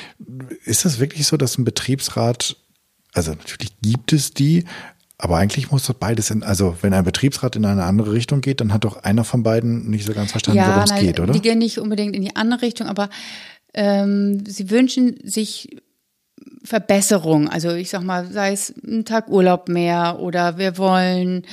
ist 0.65 0.85
es 0.85 1.01
wirklich 1.01 1.27
so, 1.27 1.39
dass 1.39 1.57
ein 1.57 1.65
Betriebsrat, 1.65 2.57
also 3.15 3.31
natürlich 3.31 3.81
gibt 3.81 4.13
es 4.13 4.33
die, 4.33 4.65
aber 5.19 5.39
eigentlich 5.39 5.71
muss 5.71 5.87
das 5.87 5.97
beides 5.97 6.31
in, 6.31 6.43
also 6.43 6.77
wenn 6.83 6.93
ein 6.93 7.05
Betriebsrat 7.05 7.57
in 7.57 7.65
eine 7.65 7.85
andere 7.85 8.13
Richtung 8.13 8.43
geht, 8.43 8.61
dann 8.61 8.73
hat 8.73 8.85
doch 8.85 9.03
einer 9.03 9.25
von 9.25 9.43
beiden 9.43 9.89
nicht 9.91 10.07
so 10.07 10.13
ganz 10.13 10.31
verstanden, 10.31 10.59
ja, 10.59 10.69
worum 10.69 10.85
es 10.85 10.95
geht, 10.95 11.21
oder? 11.21 11.33
Die 11.33 11.41
gehen 11.41 11.59
nicht 11.59 11.79
unbedingt 11.79 12.15
in 12.15 12.23
die 12.23 12.37
andere 12.37 12.63
Richtung, 12.63 12.87
aber 12.87 13.09
ähm, 13.73 14.45
sie 14.47 14.71
wünschen 14.71 15.17
sich 15.23 15.77
Verbesserung. 16.63 17.49
Also 17.49 17.71
ich 17.73 17.89
sag 17.89 18.03
mal, 18.03 18.31
sei 18.31 18.53
es 18.53 18.75
ein 18.87 19.05
Tag 19.05 19.29
Urlaub 19.29 19.69
mehr 19.69 20.19
oder 20.21 20.59
wir 20.59 20.77
wollen 20.79 21.47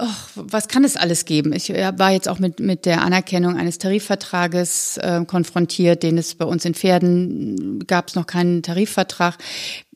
Oh, 0.00 0.06
was 0.36 0.68
kann 0.68 0.84
es 0.84 0.96
alles 0.96 1.24
geben? 1.24 1.52
Ich 1.52 1.70
war 1.70 2.12
jetzt 2.12 2.28
auch 2.28 2.38
mit, 2.38 2.60
mit 2.60 2.86
der 2.86 3.02
Anerkennung 3.02 3.56
eines 3.56 3.78
Tarifvertrages 3.78 4.96
äh, 4.98 5.24
konfrontiert, 5.26 6.04
den 6.04 6.18
es 6.18 6.36
bei 6.36 6.44
uns 6.44 6.64
in 6.64 6.74
Pferden 6.74 7.84
gab 7.84 8.06
es 8.06 8.14
noch 8.14 8.26
keinen 8.28 8.62
Tarifvertrag. 8.62 9.36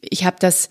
Ich 0.01 0.24
habe 0.24 0.37
das 0.41 0.70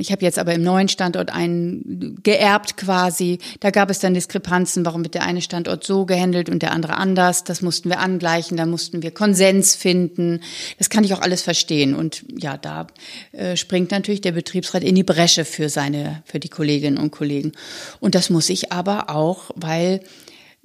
ich 0.00 0.12
habe 0.12 0.22
jetzt 0.22 0.38
aber 0.38 0.54
im 0.54 0.62
neuen 0.62 0.88
Standort 0.88 1.32
einen 1.32 2.20
geerbt 2.22 2.76
quasi. 2.76 3.38
Da 3.60 3.70
gab 3.70 3.90
es 3.90 3.98
dann 3.98 4.14
Diskrepanzen, 4.14 4.86
warum 4.86 5.02
wird 5.02 5.14
der 5.14 5.24
eine 5.24 5.40
Standort 5.40 5.84
so 5.84 6.06
gehandelt 6.06 6.48
und 6.48 6.62
der 6.62 6.72
andere 6.72 6.96
anders. 6.96 7.44
Das 7.44 7.62
mussten 7.62 7.88
wir 7.88 7.98
angleichen, 7.98 8.56
da 8.56 8.66
mussten 8.66 9.02
wir 9.02 9.10
Konsens 9.10 9.74
finden. 9.74 10.40
Das 10.78 10.90
kann 10.90 11.04
ich 11.04 11.14
auch 11.14 11.22
alles 11.22 11.42
verstehen. 11.42 11.94
Und 11.94 12.24
ja, 12.36 12.56
da 12.56 12.86
äh, 13.32 13.56
springt 13.56 13.90
natürlich 13.90 14.20
der 14.20 14.32
Betriebsrat 14.32 14.84
in 14.84 14.94
die 14.94 15.04
Bresche 15.04 15.44
für 15.44 15.68
seine, 15.68 16.22
für 16.24 16.38
die 16.38 16.48
Kolleginnen 16.48 16.98
und 16.98 17.10
Kollegen. 17.10 17.52
Und 17.98 18.14
das 18.14 18.30
muss 18.30 18.48
ich 18.50 18.72
aber 18.72 19.10
auch, 19.10 19.50
weil 19.54 20.00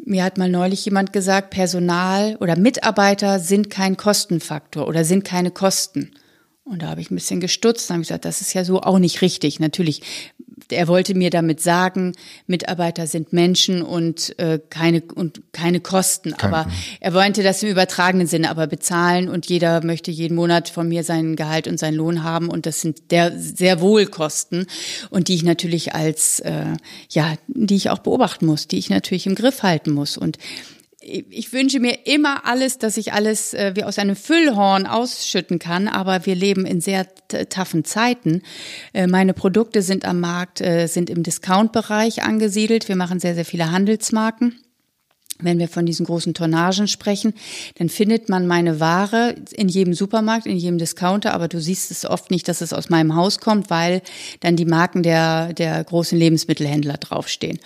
mir 0.04 0.24
hat 0.24 0.38
mal 0.38 0.50
neulich 0.50 0.86
jemand 0.86 1.14
gesagt, 1.14 1.52
Personal 1.52 2.36
oder 2.40 2.58
Mitarbeiter 2.58 3.40
sind 3.40 3.70
kein 3.70 3.98
Kostenfaktor 3.98 4.88
oder 4.88 5.04
sind 5.06 5.24
keine 5.24 5.52
Kosten. 5.52 6.12
Und 6.72 6.84
da 6.84 6.88
habe 6.88 7.02
ich 7.02 7.12
ein 7.12 7.16
bisschen 7.16 7.42
gestutzt 7.42 7.90
und 7.90 7.96
habe 7.96 8.04
gesagt, 8.04 8.24
das 8.24 8.40
ist 8.40 8.54
ja 8.54 8.64
so 8.64 8.82
auch 8.82 8.98
nicht 8.98 9.22
richtig. 9.22 9.60
Natürlich, 9.60 10.04
er 10.70 10.88
wollte 10.88 11.16
mir 11.16 11.30
damit 11.30 11.60
sagen, 11.60 12.14
Mitarbeiter 12.48 13.08
sind 13.08 13.34
Menschen 13.34 13.82
und 13.82 14.40
äh, 14.40 14.58
keine 14.70 15.02
und 15.02 15.42
keine 15.52 15.82
Kosten. 15.82 16.32
Kein, 16.32 16.54
aber 16.54 16.72
er 17.02 17.14
wollte 17.14 17.44
das 17.44 17.62
im 17.62 17.68
übertragenen 17.68 18.26
Sinne 18.26 18.50
aber 18.50 18.68
bezahlen 18.68 19.28
und 19.28 19.50
jeder 19.50 19.84
möchte 19.84 20.12
jeden 20.12 20.36
Monat 20.36 20.70
von 20.70 20.88
mir 20.88 21.04
seinen 21.04 21.36
Gehalt 21.36 21.68
und 21.68 21.78
seinen 21.78 21.96
Lohn 21.96 22.24
haben 22.24 22.48
und 22.48 22.66
das 22.66 22.80
sind 22.80 23.12
der 23.12 23.38
sehr 23.38 23.82
wohl 23.82 24.06
Kosten 24.06 24.66
und 25.10 25.28
die 25.28 25.36
ich 25.36 25.44
natürlich 25.44 25.94
als 25.94 26.40
äh, 26.40 26.68
ja, 27.10 27.34
die 27.48 27.76
ich 27.76 27.90
auch 27.90 28.00
beobachten 28.00 28.46
muss, 28.46 28.70
die 28.70 28.78
ich 28.78 28.90
natürlich 28.90 29.28
im 29.28 29.36
Griff 29.36 29.62
halten 29.62 29.92
muss 29.92 30.16
und 30.16 30.38
ich 31.02 31.52
wünsche 31.52 31.80
mir 31.80 32.06
immer 32.06 32.46
alles, 32.46 32.78
dass 32.78 32.98
ich 32.98 33.14
alles 33.14 33.54
äh, 33.54 33.74
wie 33.76 33.84
aus 33.84 33.98
einem 33.98 34.16
Füllhorn 34.16 34.86
ausschütten 34.86 35.58
kann, 35.58 35.88
aber 35.88 36.26
wir 36.26 36.36
leben 36.36 36.66
in 36.66 36.80
sehr 36.80 37.08
taffen 37.50 37.84
Zeiten. 37.84 38.44
Äh, 38.94 39.08
meine 39.08 39.34
Produkte 39.34 39.82
sind 39.82 40.06
am 40.06 40.20
Markt, 40.20 40.62
äh, 40.62 40.88
sind 40.88 41.10
im 41.10 41.24
Discount-Bereich 41.24 42.24
angesiedelt. 42.24 42.88
Wir 42.88 42.96
machen 42.96 43.20
sehr, 43.20 43.34
sehr 43.34 43.46
viele 43.46 43.72
Handelsmarken. 43.72 44.60
Wenn 45.44 45.58
wir 45.58 45.68
von 45.68 45.88
diesen 45.88 46.06
großen 46.06 46.36
Tonnagen 46.36 46.88
sprechen, 46.88 47.34
dann 47.80 47.90
findet 47.90 48.30
man 48.30 48.46
meine 48.46 48.80
Ware 48.80 49.36
in 49.54 49.70
jedem 49.70 49.96
Supermarkt, 49.96 50.46
in 50.46 50.58
jedem 50.58 50.78
Discounter, 50.78 51.34
aber 51.34 51.48
du 51.48 51.60
siehst 51.60 51.90
es 51.90 52.06
oft 52.06 52.30
nicht, 52.30 52.48
dass 52.48 52.62
es 52.62 52.74
aus 52.74 52.90
meinem 52.90 53.16
Haus 53.16 53.40
kommt, 53.40 53.72
weil 53.72 54.04
dann 54.42 54.56
die 54.56 54.66
Marken 54.66 55.02
der, 55.02 55.54
der 55.54 55.84
großen 55.84 56.18
Lebensmittelhändler 56.18 56.98
draufstehen. 56.98 57.60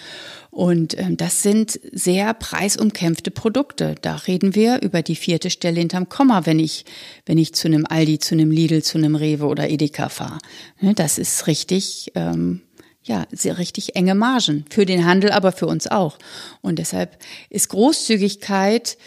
Und 0.55 0.97
ähm, 0.97 1.17
das 1.17 1.43
sind 1.43 1.81
sehr 1.91 2.33
preisumkämpfte 2.33 3.29
Produkte. 3.29 3.95
Da 4.01 4.15
reden 4.15 4.55
wir 4.55 4.81
über 4.83 5.01
die 5.01 5.17
vierte 5.17 5.49
Stelle 5.49 5.81
hinterm 5.81 6.07
Komma, 6.07 6.45
wenn 6.45 6.59
ich, 6.59 6.85
wenn 7.25 7.37
ich 7.37 7.53
zu 7.53 7.67
einem 7.67 7.85
Aldi, 7.85 8.19
zu 8.19 8.35
einem 8.35 8.51
Lidl, 8.51 8.81
zu 8.81 8.97
einem 8.97 9.15
Rewe 9.15 9.47
oder 9.47 9.69
Edeka 9.69 10.07
fahre. 10.07 10.37
Ne, 10.79 10.93
das 10.93 11.17
ist 11.17 11.47
richtig, 11.47 12.13
ähm, 12.15 12.61
ja, 13.03 13.25
sehr 13.33 13.57
richtig 13.57 13.97
enge 13.97 14.15
Margen. 14.15 14.63
Für 14.69 14.85
den 14.85 15.05
Handel, 15.05 15.31
aber 15.31 15.51
für 15.51 15.67
uns 15.67 15.87
auch. 15.87 16.17
Und 16.61 16.79
deshalb 16.79 17.17
ist 17.49 17.67
Großzügigkeit, 17.67 18.97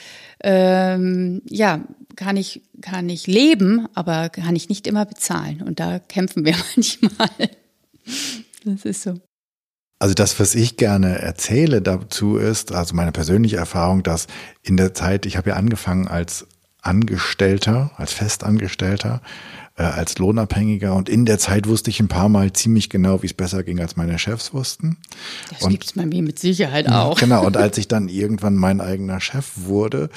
ähm, 0.44 1.40
ja, 1.48 1.80
kann 2.14 2.36
ich, 2.36 2.60
kann 2.82 3.08
ich 3.08 3.26
leben, 3.26 3.88
aber 3.94 4.28
kann 4.28 4.54
ich 4.54 4.68
nicht 4.68 4.86
immer 4.86 5.06
bezahlen. 5.06 5.62
Und 5.62 5.80
da 5.80 5.98
kämpfen 5.98 6.44
wir 6.44 6.56
manchmal. 6.76 7.30
Das 8.66 8.84
ist 8.84 9.02
so. 9.02 9.14
Also 9.98 10.14
das, 10.14 10.38
was 10.38 10.54
ich 10.54 10.76
gerne 10.76 11.18
erzähle 11.18 11.82
dazu 11.82 12.36
ist, 12.36 12.72
also 12.72 12.94
meine 12.94 13.12
persönliche 13.12 13.56
Erfahrung, 13.56 14.02
dass 14.02 14.28
in 14.62 14.76
der 14.76 14.94
Zeit, 14.94 15.26
ich 15.26 15.36
habe 15.36 15.50
ja 15.50 15.56
angefangen 15.56 16.06
als 16.06 16.46
Angestellter, 16.82 17.90
als 17.96 18.12
Festangestellter, 18.12 19.20
äh, 19.78 19.82
als 19.82 20.18
Lohnabhängiger 20.18 20.92
und 20.94 21.08
in 21.08 21.24
der 21.24 21.38
Zeit 21.38 21.68
wusste 21.68 21.90
ich 21.90 22.00
ein 22.00 22.08
paar 22.08 22.28
Mal 22.28 22.52
ziemlich 22.52 22.90
genau, 22.90 23.22
wie 23.22 23.26
es 23.26 23.34
besser 23.34 23.62
ging, 23.62 23.78
als 23.80 23.96
meine 23.96 24.18
Chefs 24.18 24.52
wussten. 24.52 24.96
Das 25.50 25.68
gibt 25.68 25.84
es 25.84 25.92
bei 25.92 26.04
mir 26.04 26.22
mit 26.22 26.40
Sicherheit 26.40 26.88
auch. 26.88 27.18
Genau, 27.18 27.46
und 27.46 27.56
als 27.56 27.78
ich 27.78 27.86
dann 27.86 28.08
irgendwann 28.08 28.56
mein 28.56 28.80
eigener 28.80 29.20
Chef 29.20 29.52
wurde, 29.54 30.10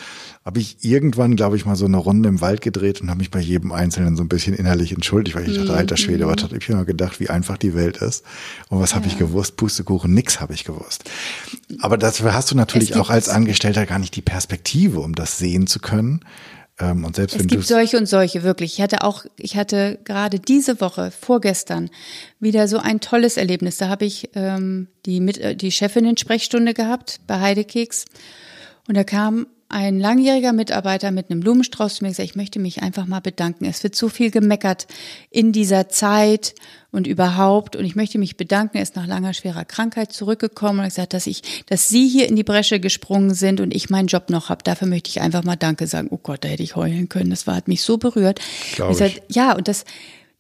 habe 0.44 0.60
ich 0.60 0.84
irgendwann, 0.84 1.36
glaube 1.36 1.58
ich, 1.58 1.68
mal 1.68 1.76
so 1.76 1.86
eine 1.86 1.98
Runde 1.98 2.28
im 2.28 2.42
Wald 2.42 2.62
gedreht 2.62 3.02
und 3.02 3.12
habe 3.12 3.20
mich 3.20 3.30
bei 3.30 3.40
jedem 3.40 3.72
Einzelnen 3.72 4.16
so 4.16 4.24
ein 4.24 4.30
bisschen 4.30 4.56
innerlich 4.56 4.92
entschuldigt, 4.94 5.36
weil 5.36 5.48
ich 5.48 5.56
dachte, 5.56 5.74
alter 5.74 5.98
Schwede, 5.98 6.26
was 6.26 6.42
hatte 6.44 6.58
ich 6.58 6.68
mir 6.68 6.84
gedacht, 6.84 7.20
wie 7.20 7.30
einfach 7.30 7.58
die 7.58 7.76
Welt 7.76 7.98
ist. 7.98 8.24
Und 8.70 8.80
was 8.80 8.96
habe 8.96 9.06
ja. 9.06 9.12
ich 9.12 9.20
gewusst? 9.20 9.58
Pustekuchen, 9.58 10.12
nix 10.12 10.40
habe 10.40 10.56
ich 10.56 10.64
gewusst. 10.64 11.04
Aber 11.82 12.00
dafür 12.00 12.34
hast 12.34 12.50
du 12.50 12.56
natürlich 12.56 12.96
auch 12.96 13.12
als 13.12 13.30
Angestellter 13.30 13.86
gar 13.86 14.00
nicht 14.00 14.16
die 14.16 14.24
Perspektive, 14.24 15.02
um 15.02 15.14
das 15.14 15.38
sehen 15.38 15.68
zu 15.68 15.80
können. 15.80 16.22
Ähm, 16.82 17.06
und 17.06 17.16
selbst 17.16 17.36
es 17.36 17.42
wenn 17.42 17.48
gibt 17.48 17.66
solche 17.66 17.98
und 17.98 18.08
solche, 18.08 18.44
wirklich. 18.44 18.74
Ich 18.74 18.82
hatte 18.82 19.04
auch, 19.04 19.26
ich 19.38 19.56
hatte 19.56 20.00
gerade 20.04 20.40
diese 20.40 20.82
Woche, 20.82 21.12
vorgestern, 21.12 21.90
wieder 22.40 22.68
so 22.68 22.80
ein 22.80 23.00
tolles 23.00 23.38
Erlebnis. 23.38 23.78
Da 23.78 23.88
habe 23.88 24.06
ich 24.06 24.32
ähm, 24.36 24.88
die, 25.06 25.20
mit, 25.20 25.38
äh, 25.38 25.56
die 25.56 25.72
Chefinnen-Sprechstunde 25.72 26.74
gehabt 26.74 27.22
bei 27.28 27.40
Heidekeks. 27.40 28.06
Und 28.88 28.98
da 28.98 29.04
kam 29.04 29.48
ein 29.70 30.00
langjähriger 30.00 30.52
Mitarbeiter 30.52 31.12
mit 31.12 31.30
einem 31.30 31.40
Blumenstrauß 31.40 31.96
zu 31.96 32.04
mir 32.04 32.10
gesagt, 32.10 32.30
ich 32.30 32.36
möchte 32.36 32.60
mich 32.60 32.82
einfach 32.82 33.06
mal 33.06 33.22
bedanken. 33.22 33.66
Es 33.66 33.84
wird 33.84 33.96
so 33.96 34.10
viel 34.10 34.32
gemeckert 34.32 34.88
in 35.30 35.54
dieser 35.54 35.88
Zeit 35.88 36.56
und 36.92 37.08
überhaupt. 37.08 37.76
Und 37.76 37.86
ich 37.86 37.96
möchte 37.96 38.18
mich 38.18 38.38
bedanken. 38.38 38.78
Er 38.78 38.84
ist 38.84 38.96
nach 38.96 39.08
langer, 39.08 39.34
schwerer 39.34 39.66
Krankheit 39.66 40.12
zurückgekommen 40.12 40.80
und 40.80 40.86
hat 40.86 40.92
gesagt, 40.92 41.14
dass 41.14 41.28
ich, 41.28 41.64
dass 41.68 41.90
Sie 41.90 42.08
hier 42.08 42.28
in 42.28 42.36
die 42.36 42.44
Bresche 42.44 42.80
gesprungen 42.80 43.34
sind 43.34 43.62
und 43.62 43.74
ich 43.74 43.90
meinen 43.90 44.08
Job 44.08 44.30
noch 44.30 44.50
habe. 44.50 44.64
Dafür 44.64 44.88
möchte 44.88 45.10
ich 45.10 45.22
einfach 45.22 45.44
mal 45.44 45.56
Danke 45.56 45.88
sagen. 45.88 46.10
Oh 46.12 46.20
Gott, 46.22 46.44
da 46.44 46.50
hätte 46.50 46.64
ich 46.64 46.76
heulen 46.76 47.10
können. 47.10 47.30
Das 47.30 47.48
war, 47.48 47.56
hat 47.56 47.68
mich 47.68 47.82
so 47.82 47.98
berührt. 47.98 48.40
Ich. 48.74 49.02
Ich. 49.02 49.22
ja, 49.30 49.56
und 49.56 49.68
das, 49.68 49.86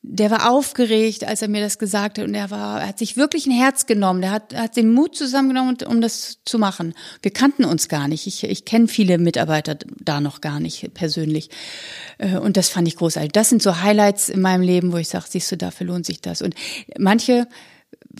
der 0.03 0.31
war 0.31 0.49
aufgeregt, 0.49 1.25
als 1.25 1.43
er 1.43 1.47
mir 1.47 1.61
das 1.61 1.77
gesagt 1.77 2.17
hat 2.17 2.25
und 2.25 2.33
er 2.33 2.49
war, 2.49 2.81
er 2.81 2.87
hat 2.87 2.97
sich 2.97 3.17
wirklich 3.17 3.45
ein 3.45 3.51
Herz 3.51 3.85
genommen, 3.85 4.21
der 4.21 4.31
hat, 4.31 4.55
hat 4.55 4.75
den 4.75 4.91
Mut 4.91 5.15
zusammengenommen, 5.15 5.77
um 5.85 6.01
das 6.01 6.39
zu 6.43 6.57
machen. 6.57 6.95
Wir 7.21 7.31
kannten 7.31 7.65
uns 7.65 7.87
gar 7.87 8.07
nicht. 8.07 8.25
Ich, 8.25 8.43
ich 8.43 8.65
kenne 8.65 8.87
viele 8.87 9.19
Mitarbeiter 9.19 9.77
da 9.99 10.19
noch 10.19 10.41
gar 10.41 10.59
nicht 10.59 10.93
persönlich. 10.95 11.51
Äh, 12.17 12.37
und 12.37 12.57
das 12.57 12.69
fand 12.69 12.87
ich 12.87 12.95
großartig. 12.95 13.31
Das 13.31 13.49
sind 13.49 13.61
so 13.61 13.81
Highlights 13.81 14.29
in 14.29 14.41
meinem 14.41 14.63
Leben, 14.63 14.91
wo 14.91 14.97
ich 14.97 15.07
sage, 15.07 15.25
siehst 15.29 15.51
du, 15.51 15.57
dafür 15.57 15.85
lohnt 15.85 16.07
sich 16.07 16.19
das. 16.19 16.41
Und 16.41 16.55
manche 16.97 17.47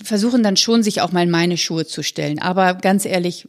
versuchen 0.03 0.43
dann 0.43 0.57
schon, 0.57 0.83
sich 0.83 1.01
auch 1.01 1.11
mal 1.11 1.23
in 1.23 1.31
meine 1.31 1.57
Schuhe 1.57 1.87
zu 1.87 2.03
stellen. 2.03 2.39
Aber 2.39 2.75
ganz 2.75 3.05
ehrlich, 3.05 3.47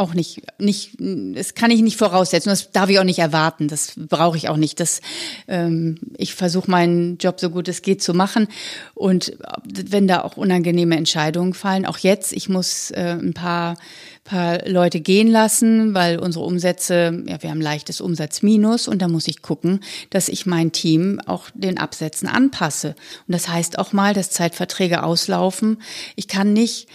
auch 0.00 0.14
nicht, 0.14 0.42
nicht, 0.58 0.96
das 0.98 1.54
kann 1.54 1.70
ich 1.70 1.82
nicht 1.82 1.96
voraussetzen, 1.96 2.48
das 2.48 2.72
darf 2.72 2.88
ich 2.88 2.98
auch 2.98 3.04
nicht 3.04 3.18
erwarten, 3.18 3.68
das 3.68 3.92
brauche 3.96 4.36
ich 4.36 4.48
auch 4.48 4.56
nicht. 4.56 4.80
Das, 4.80 5.00
ähm, 5.46 5.98
ich 6.16 6.34
versuche 6.34 6.70
meinen 6.70 7.18
Job 7.18 7.38
so 7.38 7.50
gut 7.50 7.68
es 7.68 7.82
geht 7.82 8.02
zu 8.02 8.14
machen 8.14 8.48
und 8.94 9.36
wenn 9.72 10.08
da 10.08 10.22
auch 10.22 10.36
unangenehme 10.36 10.96
Entscheidungen 10.96 11.54
fallen, 11.54 11.86
auch 11.86 11.98
jetzt, 11.98 12.32
ich 12.32 12.48
muss 12.48 12.90
äh, 12.90 13.16
ein 13.20 13.34
paar, 13.34 13.76
paar 14.24 14.66
Leute 14.66 15.00
gehen 15.00 15.28
lassen, 15.28 15.94
weil 15.94 16.18
unsere 16.18 16.44
Umsätze, 16.44 17.22
ja, 17.26 17.42
wir 17.42 17.50
haben 17.50 17.60
leichtes 17.60 18.00
Umsatzminus 18.00 18.88
und 18.88 19.02
da 19.02 19.08
muss 19.08 19.28
ich 19.28 19.42
gucken, 19.42 19.80
dass 20.08 20.28
ich 20.28 20.46
mein 20.46 20.72
Team 20.72 21.20
auch 21.26 21.50
den 21.54 21.78
Absätzen 21.78 22.28
anpasse. 22.28 22.94
Und 23.28 23.32
das 23.32 23.48
heißt 23.48 23.78
auch 23.78 23.92
mal, 23.92 24.14
dass 24.14 24.30
Zeitverträge 24.30 25.02
auslaufen. 25.02 25.82
Ich 26.16 26.28
kann 26.28 26.52
nicht 26.52 26.88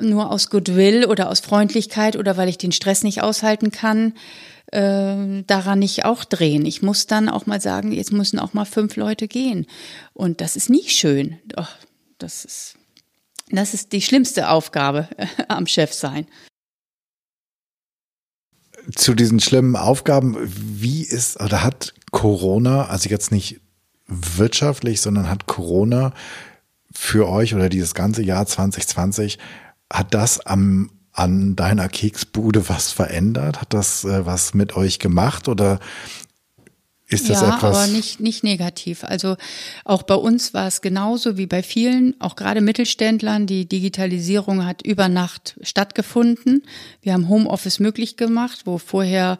nur 0.00 0.30
aus 0.30 0.50
Goodwill 0.50 1.04
oder 1.06 1.30
aus 1.30 1.40
Freundlichkeit 1.40 2.16
oder 2.16 2.36
weil 2.36 2.48
ich 2.48 2.58
den 2.58 2.72
Stress 2.72 3.02
nicht 3.02 3.22
aushalten 3.22 3.70
kann, 3.70 4.14
äh, 4.72 5.42
daran 5.46 5.78
nicht 5.78 6.04
auch 6.04 6.24
drehen. 6.24 6.66
Ich 6.66 6.82
muss 6.82 7.06
dann 7.06 7.28
auch 7.28 7.46
mal 7.46 7.60
sagen, 7.60 7.92
jetzt 7.92 8.12
müssen 8.12 8.38
auch 8.38 8.54
mal 8.54 8.64
fünf 8.64 8.96
Leute 8.96 9.28
gehen. 9.28 9.66
Und 10.12 10.40
das 10.40 10.56
ist 10.56 10.70
nie 10.70 10.88
schön. 10.88 11.38
Oh, 11.56 11.66
das 12.18 12.44
ist, 12.44 12.76
das 13.50 13.74
ist 13.74 13.92
die 13.92 14.02
schlimmste 14.02 14.48
Aufgabe 14.48 15.08
am 15.48 15.66
Chef 15.66 15.92
sein. 15.92 16.26
Zu 18.94 19.14
diesen 19.14 19.40
schlimmen 19.40 19.76
Aufgaben, 19.76 20.36
wie 20.40 21.02
ist 21.02 21.40
oder 21.40 21.62
hat 21.62 21.94
Corona, 22.10 22.86
also 22.86 23.08
jetzt 23.08 23.32
nicht 23.32 23.60
wirtschaftlich, 24.06 25.00
sondern 25.00 25.30
hat 25.30 25.46
Corona 25.46 26.12
für 26.92 27.28
euch 27.28 27.54
oder 27.54 27.68
dieses 27.68 27.94
ganze 27.94 28.22
Jahr 28.22 28.46
2020 28.46 29.38
hat 29.92 30.14
das 30.14 30.40
am, 30.40 30.90
an 31.12 31.56
deiner 31.56 31.88
Keksbude 31.88 32.68
was 32.68 32.92
verändert? 32.92 33.60
Hat 33.60 33.72
das 33.72 34.04
äh, 34.04 34.26
was 34.26 34.54
mit 34.54 34.76
euch 34.76 34.98
gemacht 34.98 35.48
oder 35.48 35.80
ist 37.06 37.28
das 37.28 37.42
ja, 37.42 37.56
etwas? 37.56 37.76
aber 37.76 37.86
nicht, 37.88 38.18
nicht 38.20 38.44
negativ. 38.44 39.04
Also 39.04 39.36
auch 39.84 40.02
bei 40.02 40.14
uns 40.14 40.54
war 40.54 40.66
es 40.66 40.80
genauso 40.80 41.36
wie 41.36 41.46
bei 41.46 41.62
vielen, 41.62 42.18
auch 42.20 42.34
gerade 42.34 42.60
Mittelständlern. 42.60 43.46
Die 43.46 43.68
Digitalisierung 43.68 44.64
hat 44.64 44.82
über 44.84 45.08
Nacht 45.08 45.56
stattgefunden. 45.60 46.62
Wir 47.02 47.12
haben 47.12 47.28
Homeoffice 47.28 47.78
möglich 47.78 48.16
gemacht, 48.16 48.62
wo 48.64 48.78
vorher 48.78 49.36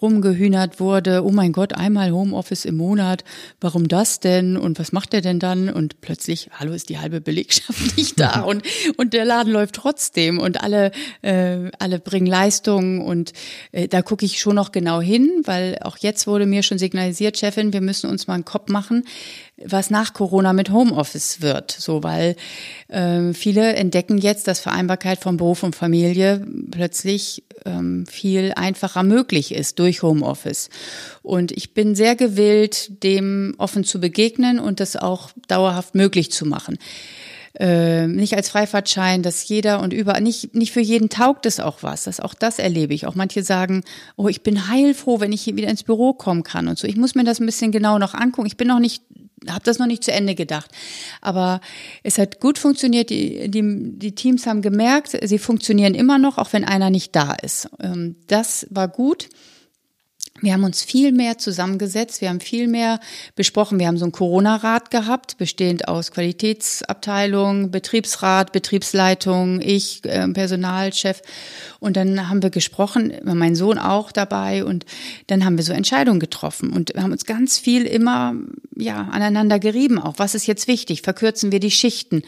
rumgehühnert 0.00 0.80
wurde, 0.80 1.24
oh 1.24 1.30
mein 1.30 1.52
Gott, 1.52 1.72
einmal 1.72 2.12
Homeoffice 2.12 2.64
im 2.64 2.76
Monat, 2.76 3.24
warum 3.60 3.88
das 3.88 4.20
denn? 4.20 4.56
Und 4.56 4.78
was 4.78 4.92
macht 4.92 5.14
er 5.14 5.20
denn 5.20 5.38
dann? 5.38 5.68
Und 5.68 6.00
plötzlich, 6.00 6.50
hallo, 6.52 6.72
ist 6.72 6.88
die 6.88 6.98
halbe 6.98 7.20
Belegschaft 7.20 7.78
nicht 7.96 8.18
da. 8.20 8.40
Und, 8.42 8.62
und 8.96 9.12
der 9.12 9.24
Laden 9.24 9.52
läuft 9.52 9.74
trotzdem. 9.74 10.38
Und 10.38 10.62
alle, 10.62 10.92
äh, 11.22 11.70
alle 11.78 11.98
bringen 11.98 12.26
Leistungen 12.26 13.00
und 13.00 13.32
äh, 13.72 13.88
da 13.88 14.02
gucke 14.02 14.24
ich 14.24 14.38
schon 14.38 14.56
noch 14.56 14.72
genau 14.72 15.00
hin, 15.00 15.42
weil 15.44 15.78
auch 15.82 15.96
jetzt 15.98 16.26
wurde 16.26 16.46
mir 16.46 16.62
schon 16.62 16.78
signalisiert, 16.78 17.38
Chefin, 17.38 17.72
wir 17.72 17.80
müssen 17.80 18.10
uns 18.10 18.26
mal 18.26 18.34
einen 18.34 18.44
Kopf 18.44 18.68
machen, 18.68 19.04
was 19.64 19.90
nach 19.90 20.12
Corona 20.12 20.52
mit 20.52 20.70
Homeoffice 20.70 21.40
wird. 21.40 21.70
So, 21.70 22.02
weil 22.02 22.36
äh, 22.88 23.32
viele 23.32 23.74
entdecken 23.74 24.18
jetzt, 24.18 24.46
dass 24.46 24.60
Vereinbarkeit 24.60 25.18
von 25.20 25.36
Beruf 25.36 25.62
und 25.62 25.74
Familie 25.74 26.46
plötzlich 26.70 27.42
ähm, 27.64 28.06
viel 28.06 28.52
einfacher 28.54 29.02
möglich 29.02 29.54
ist 29.54 29.78
durch 29.78 30.02
Homeoffice. 30.02 30.70
Und 31.22 31.52
ich 31.52 31.74
bin 31.74 31.94
sehr 31.94 32.16
gewillt, 32.16 33.02
dem 33.02 33.54
offen 33.58 33.84
zu 33.84 34.00
begegnen 34.00 34.58
und 34.58 34.80
das 34.80 34.96
auch 34.96 35.30
dauerhaft 35.48 35.94
möglich 35.94 36.30
zu 36.30 36.46
machen. 36.46 36.78
Äh, 37.58 38.06
nicht 38.06 38.34
als 38.34 38.50
Freifahrtschein, 38.50 39.22
dass 39.22 39.48
jeder 39.48 39.80
und 39.80 39.92
überall, 39.92 40.20
nicht, 40.20 40.54
nicht 40.54 40.72
für 40.72 40.80
jeden 40.80 41.08
taugt 41.08 41.44
es 41.44 41.58
auch 41.58 41.82
was. 41.82 42.04
Das, 42.04 42.20
auch 42.20 42.34
das 42.34 42.60
erlebe 42.60 42.94
ich. 42.94 43.06
Auch 43.06 43.16
manche 43.16 43.42
sagen, 43.42 43.82
oh, 44.16 44.28
ich 44.28 44.42
bin 44.42 44.68
heilfroh, 44.68 45.18
wenn 45.18 45.32
ich 45.32 45.42
hier 45.42 45.56
wieder 45.56 45.68
ins 45.68 45.82
Büro 45.82 46.12
kommen 46.12 46.44
kann 46.44 46.68
und 46.68 46.78
so. 46.78 46.86
Ich 46.86 46.96
muss 46.96 47.16
mir 47.16 47.24
das 47.24 47.40
ein 47.40 47.46
bisschen 47.46 47.72
genau 47.72 47.98
noch 47.98 48.14
angucken. 48.14 48.46
Ich 48.46 48.56
bin 48.56 48.68
noch 48.68 48.78
nicht 48.78 49.02
habe 49.48 49.64
das 49.64 49.78
noch 49.78 49.86
nicht 49.86 50.04
zu 50.04 50.12
Ende 50.12 50.34
gedacht. 50.34 50.70
Aber 51.20 51.60
es 52.02 52.18
hat 52.18 52.40
gut 52.40 52.58
funktioniert. 52.58 53.10
Die, 53.10 53.50
die, 53.50 53.98
die 53.98 54.14
Teams 54.14 54.46
haben 54.46 54.62
gemerkt, 54.62 55.16
sie 55.22 55.38
funktionieren 55.38 55.94
immer 55.94 56.18
noch, 56.18 56.38
auch 56.38 56.52
wenn 56.52 56.64
einer 56.64 56.90
nicht 56.90 57.14
da 57.14 57.32
ist. 57.34 57.68
Ähm, 57.80 58.16
das 58.26 58.66
war 58.70 58.88
gut. 58.88 59.28
Wir 60.40 60.52
haben 60.52 60.64
uns 60.64 60.82
viel 60.82 61.12
mehr 61.12 61.38
zusammengesetzt, 61.38 62.20
wir 62.20 62.28
haben 62.28 62.40
viel 62.40 62.68
mehr 62.68 63.00
besprochen. 63.34 63.78
Wir 63.78 63.88
haben 63.88 63.98
so 63.98 64.04
einen 64.04 64.12
Corona-Rat 64.12 64.90
gehabt, 64.90 65.36
bestehend 65.36 65.88
aus 65.88 66.12
Qualitätsabteilung, 66.12 67.70
Betriebsrat, 67.70 68.52
Betriebsleitung, 68.52 69.60
ich, 69.60 70.04
äh, 70.04 70.28
Personalchef. 70.28 71.22
Und 71.80 71.96
dann 71.96 72.28
haben 72.28 72.42
wir 72.42 72.50
gesprochen, 72.50 73.12
mein 73.24 73.56
Sohn 73.56 73.78
auch 73.78 74.12
dabei. 74.12 74.64
Und 74.64 74.86
dann 75.26 75.44
haben 75.44 75.56
wir 75.56 75.64
so 75.64 75.72
Entscheidungen 75.72 76.20
getroffen 76.20 76.72
und 76.72 76.92
haben 76.96 77.12
uns 77.12 77.24
ganz 77.24 77.58
viel 77.58 77.84
immer 77.84 78.34
ja 78.76 79.08
aneinander 79.10 79.58
gerieben. 79.58 79.98
Auch 79.98 80.14
was 80.18 80.34
ist 80.34 80.46
jetzt 80.46 80.68
wichtig? 80.68 81.02
Verkürzen 81.02 81.50
wir 81.50 81.60
die 81.60 81.72
Schichten? 81.72 82.22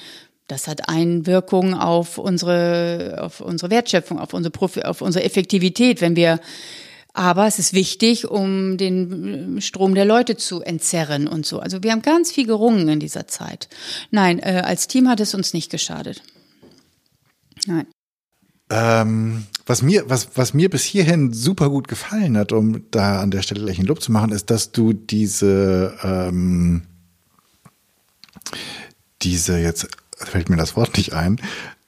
Das 0.49 0.67
hat 0.67 0.89
Einwirkungen 0.89 1.75
auf 1.75 2.19
unsere, 2.19 3.19
auf 3.21 3.41
unsere 3.41 3.71
Wertschöpfung, 3.71 4.19
auf 4.19 4.35
unsere, 4.35 4.51
Profi, 4.51 4.83
auf 4.83 5.01
unsere 5.01 5.25
Effektivität, 5.25 6.01
wenn 6.01 6.17
wir 6.17 6.41
aber 7.13 7.47
es 7.47 7.59
ist 7.59 7.73
wichtig, 7.73 8.29
um 8.29 8.77
den 8.77 9.61
Strom 9.61 9.95
der 9.95 10.05
Leute 10.05 10.37
zu 10.37 10.63
entzerren 10.63 11.27
und 11.27 11.45
so. 11.45 11.61
Also 11.61 11.83
wir 11.83 11.93
haben 11.93 12.03
ganz 12.03 12.31
viel 12.31 12.47
gerungen 12.47 12.89
in 12.89 13.01
dieser 13.01 13.27
Zeit. 13.27 13.69
Nein, 14.11 14.39
äh, 14.39 14.63
als 14.65 14.87
Team 14.87 15.09
hat 15.09 15.21
es 15.21 15.35
uns 15.35 15.53
nicht 15.53 15.71
geschadet. 15.71 16.23
Nein. 17.67 17.87
Ähm, 18.73 19.47
was 19.67 19.83
mir, 19.83 20.09
was, 20.09 20.29
was 20.37 20.55
mir 20.55 20.71
bis 20.71 20.85
hierhin 20.85 21.33
super 21.33 21.71
gut 21.71 21.89
gefallen 21.89 22.39
hat, 22.39 22.53
um 22.53 22.89
da 22.93 23.21
an 23.21 23.33
der 23.33 23.43
Stelle 23.43 23.65
gleich 23.65 23.79
einen 23.79 23.89
Lob 23.89 24.01
zu 24.01 24.13
machen, 24.13 24.31
ist, 24.31 24.51
dass 24.51 24.71
du 24.71 24.93
diese, 24.93 25.99
ähm, 26.05 26.83
diese 29.23 29.59
jetzt 29.59 29.89
fällt 30.17 30.51
mir 30.51 30.57
das 30.57 30.77
Wort 30.77 30.97
nicht 30.97 31.15
ein, 31.15 31.41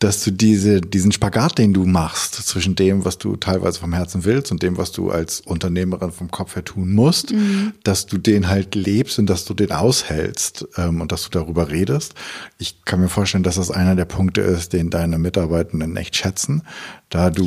dass 0.02 0.24
du 0.24 0.32
diese, 0.32 0.80
diesen 0.80 1.12
Spagat, 1.12 1.58
den 1.58 1.72
du 1.72 1.84
machst 1.84 2.34
zwischen 2.34 2.74
dem, 2.74 3.04
was 3.04 3.18
du 3.18 3.36
teilweise 3.36 3.78
vom 3.78 3.92
Herzen 3.92 4.24
willst 4.24 4.50
und 4.50 4.60
dem, 4.60 4.76
was 4.76 4.90
du 4.90 5.10
als 5.10 5.40
Unternehmerin 5.40 6.10
vom 6.10 6.28
Kopf 6.28 6.56
her 6.56 6.64
tun 6.64 6.92
musst, 6.92 7.30
mhm. 7.30 7.72
dass 7.84 8.06
du 8.06 8.18
den 8.18 8.48
halt 8.48 8.74
lebst 8.74 9.20
und 9.20 9.26
dass 9.26 9.44
du 9.44 9.54
den 9.54 9.70
aushältst 9.70 10.66
ähm, 10.76 11.00
und 11.00 11.12
dass 11.12 11.22
du 11.22 11.30
darüber 11.30 11.70
redest. 11.70 12.14
Ich 12.58 12.84
kann 12.84 13.00
mir 13.00 13.08
vorstellen, 13.08 13.44
dass 13.44 13.54
das 13.54 13.70
einer 13.70 13.94
der 13.94 14.04
Punkte 14.04 14.40
ist, 14.40 14.72
den 14.72 14.90
deine 14.90 15.18
Mitarbeitenden 15.18 15.96
echt 15.96 16.16
schätzen, 16.16 16.62
da 17.08 17.30
du 17.30 17.44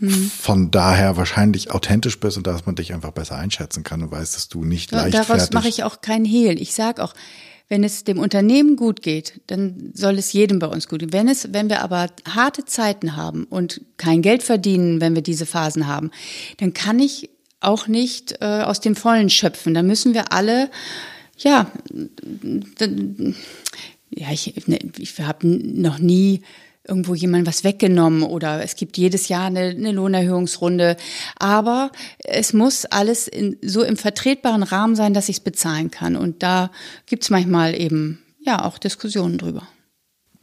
mhm. 0.00 0.30
von 0.36 0.72
daher 0.72 1.16
wahrscheinlich 1.16 1.70
authentisch 1.70 2.18
bist 2.18 2.36
und 2.36 2.48
dass 2.48 2.66
man 2.66 2.74
dich 2.74 2.92
einfach 2.92 3.12
besser 3.12 3.36
einschätzen 3.36 3.84
kann 3.84 4.02
und 4.02 4.10
weiß, 4.10 4.32
dass 4.32 4.48
du 4.48 4.64
nicht 4.64 4.90
ja, 4.90 5.02
leichtfertig... 5.02 5.28
Daraus 5.28 5.52
mache 5.52 5.68
ich 5.68 5.84
auch 5.84 6.00
keinen 6.00 6.24
Hehl. 6.24 6.60
Ich 6.60 6.74
sag 6.74 6.98
auch, 6.98 7.14
wenn 7.72 7.84
es 7.84 8.04
dem 8.04 8.18
Unternehmen 8.18 8.76
gut 8.76 9.00
geht, 9.00 9.40
dann 9.46 9.92
soll 9.94 10.18
es 10.18 10.34
jedem 10.34 10.58
bei 10.58 10.66
uns 10.66 10.88
gut 10.88 10.98
gehen. 11.00 11.14
Wenn 11.14 11.26
es, 11.26 11.54
wenn 11.54 11.70
wir 11.70 11.80
aber 11.80 12.08
harte 12.28 12.66
Zeiten 12.66 13.16
haben 13.16 13.44
und 13.44 13.80
kein 13.96 14.20
Geld 14.20 14.42
verdienen, 14.42 15.00
wenn 15.00 15.14
wir 15.14 15.22
diese 15.22 15.46
Phasen 15.46 15.86
haben, 15.86 16.10
dann 16.58 16.74
kann 16.74 16.98
ich 16.98 17.30
auch 17.60 17.88
nicht 17.88 18.42
äh, 18.42 18.60
aus 18.60 18.80
dem 18.80 18.94
Vollen 18.94 19.30
schöpfen. 19.30 19.72
Dann 19.72 19.86
müssen 19.86 20.12
wir 20.12 20.34
alle, 20.34 20.70
ja, 21.38 21.72
ja, 24.10 24.30
ich, 24.30 24.68
ne, 24.68 24.78
ich 24.98 25.18
habe 25.20 25.46
noch 25.46 25.98
nie 25.98 26.42
irgendwo 26.86 27.14
jemand 27.14 27.46
was 27.46 27.64
weggenommen 27.64 28.22
oder 28.22 28.62
es 28.62 28.74
gibt 28.76 28.98
jedes 28.98 29.28
Jahr 29.28 29.46
eine, 29.46 29.60
eine 29.60 29.92
Lohnerhöhungsrunde. 29.92 30.96
Aber 31.38 31.92
es 32.18 32.52
muss 32.52 32.84
alles 32.86 33.28
in, 33.28 33.56
so 33.62 33.82
im 33.82 33.96
vertretbaren 33.96 34.62
Rahmen 34.62 34.96
sein, 34.96 35.14
dass 35.14 35.28
ich 35.28 35.36
es 35.36 35.40
bezahlen 35.40 35.90
kann. 35.90 36.16
Und 36.16 36.42
da 36.42 36.70
gibt 37.06 37.22
es 37.22 37.30
manchmal 37.30 37.78
eben 37.80 38.22
ja 38.40 38.64
auch 38.64 38.78
Diskussionen 38.78 39.38
drüber. 39.38 39.68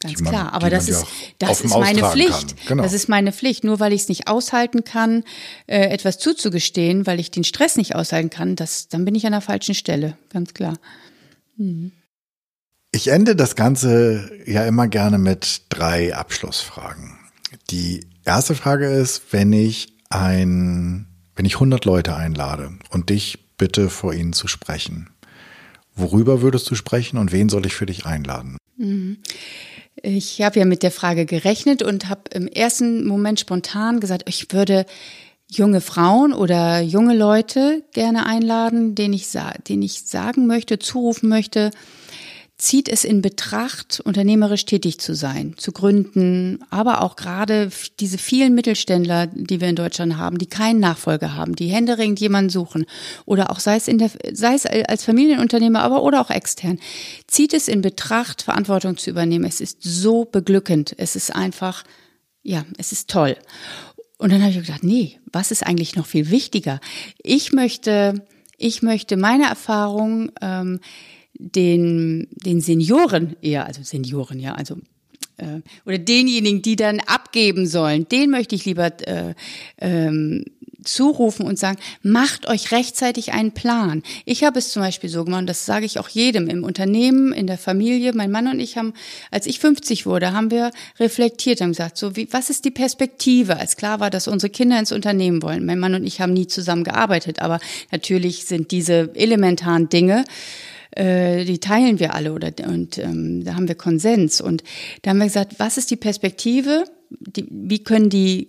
Ganz 0.02 0.22
man, 0.22 0.32
klar. 0.32 0.54
Aber 0.54 0.70
das 0.70 0.88
ist, 0.88 1.06
das 1.40 1.60
ist 1.60 1.78
meine 1.78 2.04
Pflicht. 2.04 2.56
Genau. 2.68 2.84
Das 2.84 2.94
ist 2.94 3.10
meine 3.10 3.34
Pflicht. 3.34 3.66
Nur 3.66 3.82
weil 3.82 3.92
ich 3.92 4.04
es 4.04 4.10
nicht 4.10 4.30
aushalten 4.30 4.86
kann, 4.86 5.26
äh, 5.68 5.90
etwas 5.90 6.20
zuzugestehen, 6.20 7.06
weil 7.06 7.20
ich 7.20 7.32
den 7.32 7.44
Stress 7.44 7.76
nicht 7.76 7.96
aushalten 7.96 8.30
kann, 8.30 8.56
das, 8.56 8.88
dann 8.88 9.04
bin 9.04 9.16
ich 9.16 9.26
an 9.26 9.34
der 9.34 9.42
falschen 9.42 9.76
Stelle. 9.76 10.18
Ganz 10.30 10.54
klar. 10.54 10.78
Mhm. 11.58 11.92
Ich 12.92 13.08
ende 13.10 13.36
das 13.36 13.56
Ganze 13.56 14.32
ja 14.46 14.66
immer 14.66 14.88
gerne 14.88 15.18
mit 15.18 15.64
drei 15.70 16.16
Abschlussfragen. 16.16 17.20
Die 17.70 18.08
erste 18.26 18.56
Frage 18.56 18.88
ist, 18.88 19.32
wenn 19.32 19.54
ich 19.54 19.94
ein, 20.10 21.08
wenn 21.36 21.46
ich 21.46 21.56
100 21.56 21.86
Leute 21.86 22.16
einlade 22.16 22.72
und 22.90 23.10
dich 23.10 23.40
bitte 23.58 23.90
vor 23.90 24.14
ihnen 24.14 24.34
zu 24.34 24.48
sprechen, 24.48 25.10
Worüber 26.00 26.42
würdest 26.42 26.70
du 26.72 26.76
sprechen 26.76 27.18
und 27.18 27.34
wen 27.34 27.50
soll 27.50 27.66
ich 27.66 27.74
für 27.74 27.86
dich 27.86 28.06
einladen? 28.06 28.58
Mhm. 28.78 29.18
Ich 30.02 30.42
habe 30.42 30.60
ja 30.60 30.66
mit 30.66 30.82
der 30.82 30.92
Frage 30.92 31.26
gerechnet 31.26 31.84
und 31.84 32.08
habe 32.08 32.22
im 32.34 32.48
ersten 32.48 33.06
Moment 33.06 33.40
spontan 33.42 34.00
gesagt, 34.00 34.24
ich 34.28 34.54
würde 34.54 34.86
junge 35.52 35.82
Frauen 35.82 36.32
oder 36.32 36.80
junge 36.80 37.18
Leute 37.18 37.84
gerne 37.92 38.26
einladen, 38.26 38.96
denen 38.96 39.14
ich, 39.14 39.28
denen 39.68 39.82
ich 39.82 40.04
sagen 40.04 40.48
möchte, 40.48 40.80
zurufen 40.80 41.28
möchte, 41.28 41.72
zieht 42.60 42.90
es 42.90 43.06
in 43.06 43.22
Betracht, 43.22 44.02
unternehmerisch 44.04 44.66
tätig 44.66 45.00
zu 45.00 45.16
sein, 45.16 45.56
zu 45.58 45.72
gründen, 45.72 46.60
aber 46.70 47.02
auch 47.02 47.16
gerade 47.16 47.72
diese 48.02 48.18
vielen 48.18 48.54
Mittelständler, 48.54 49.28
die 49.28 49.62
wir 49.62 49.70
in 49.70 49.78
Deutschland 49.78 50.18
haben, 50.18 50.38
die 50.38 50.46
keinen 50.46 50.82
Nachfolger 50.82 51.36
haben, 51.36 51.56
die 51.56 51.68
händeringend 51.68 52.20
jemanden 52.20 52.50
suchen 52.50 52.86
oder 53.26 53.50
auch 53.50 53.62
sei 53.62 53.78
es 53.78 53.88
in 53.88 53.98
der, 53.98 54.12
sei 54.34 54.56
es 54.56 54.66
als 54.66 55.06
Familienunternehmer, 55.06 55.82
aber 55.82 56.04
oder 56.04 56.20
auch 56.20 56.30
extern, 56.30 56.80
zieht 57.28 57.54
es 57.54 57.70
in 57.70 57.82
Betracht, 57.82 58.42
Verantwortung 58.42 58.98
zu 58.98 59.10
übernehmen. 59.10 59.46
Es 59.46 59.62
ist 59.62 59.78
so 59.82 60.26
beglückend. 60.26 60.94
Es 60.98 61.16
ist 61.16 61.34
einfach, 61.34 61.86
ja, 62.44 62.66
es 62.78 62.92
ist 62.92 63.10
toll. 63.10 63.38
Und 64.18 64.34
dann 64.34 64.42
habe 64.42 64.52
ich 64.52 64.60
gedacht, 64.60 64.84
nee, 64.84 65.18
was 65.32 65.52
ist 65.52 65.66
eigentlich 65.66 65.96
noch 65.96 66.06
viel 66.06 66.30
wichtiger? 66.30 66.82
Ich 67.24 67.54
möchte, 67.54 68.26
ich 68.58 68.82
möchte 68.82 69.16
meine 69.16 69.46
Erfahrung 69.46 70.32
ähm, 70.42 70.82
den, 71.40 72.28
den 72.32 72.62
Senioren 72.62 73.36
eher, 73.42 73.66
also 73.66 73.82
Senioren, 73.82 74.40
ja, 74.40 74.54
also 74.54 74.76
äh, 75.38 75.62
oder 75.86 75.98
denjenigen, 75.98 76.62
die 76.62 76.76
dann 76.76 77.00
abgeben 77.00 77.66
sollen, 77.66 78.08
den 78.10 78.30
möchte 78.30 78.56
ich 78.56 78.66
lieber 78.66 78.92
äh, 79.08 79.34
ähm, 79.80 80.44
zurufen 80.84 81.46
und 81.46 81.60
sagen, 81.60 81.78
macht 82.04 82.48
euch 82.48 82.72
rechtzeitig 82.72 83.34
einen 83.34 83.52
Plan. 83.52 84.04
Ich 84.26 84.44
habe 84.44 84.60
es 84.60 84.72
zum 84.72 84.82
Beispiel 84.82 85.10
so 85.10 85.26
gemacht, 85.26 85.48
das 85.48 85.66
sage 85.66 85.86
ich 85.86 86.00
auch 86.00 86.10
jedem 86.10 86.48
im 86.48 86.64
Unternehmen, 86.64 87.34
in 87.34 87.48
der 87.48 87.58
Familie. 87.58 88.14
Mein 88.14 88.32
Mann 88.32 88.48
und 88.48 88.60
ich 88.60 88.78
haben, 88.78 88.94
als 89.32 89.46
ich 89.46 89.60
50 89.60 90.06
wurde, 90.06 90.34
haben 90.34 90.52
wir 90.52 90.72
reflektiert, 91.00 91.62
haben 91.62 91.72
gesagt, 91.72 91.98
so 91.98 92.16
wie, 92.16 92.28
was 92.32 92.50
ist 92.50 92.66
die 92.66 92.72
Perspektive? 92.72 93.58
Als 93.58 93.76
klar 93.76 94.00
war, 94.00 94.10
dass 94.10 94.28
unsere 94.28 94.50
Kinder 94.50 94.80
ins 94.80 94.92
Unternehmen 94.92 95.42
wollen. 95.42 95.66
Mein 95.66 95.80
Mann 95.80 95.96
und 95.96 96.06
ich 96.06 96.22
haben 96.22 96.34
nie 96.34 96.48
zusammen 96.48 96.84
gearbeitet, 96.84 97.42
aber 97.42 97.60
natürlich 97.92 98.46
sind 98.46 98.72
diese 98.72 99.12
elementaren 99.16 99.90
Dinge, 99.90 100.26
äh, 100.92 101.46
die 101.46 101.60
teilen 101.60 102.00
wir 102.00 102.16
alle 102.16 102.34
oder 102.34 102.52
und 102.68 102.98
ähm, 102.98 103.44
da 103.44 103.56
haben 103.56 103.68
wir 103.68 103.76
Konsens 103.76 104.42
und 104.42 104.64
da 105.02 105.12
haben 105.12 105.20
wir 105.20 105.26
gesagt, 105.26 105.56
was 105.58 105.78
ist 105.78 105.92
die 105.92 105.96
Perspektive? 105.96 106.84
Die, 107.12 107.48
wie 107.50 107.84
können 107.84 108.12
die, 108.12 108.48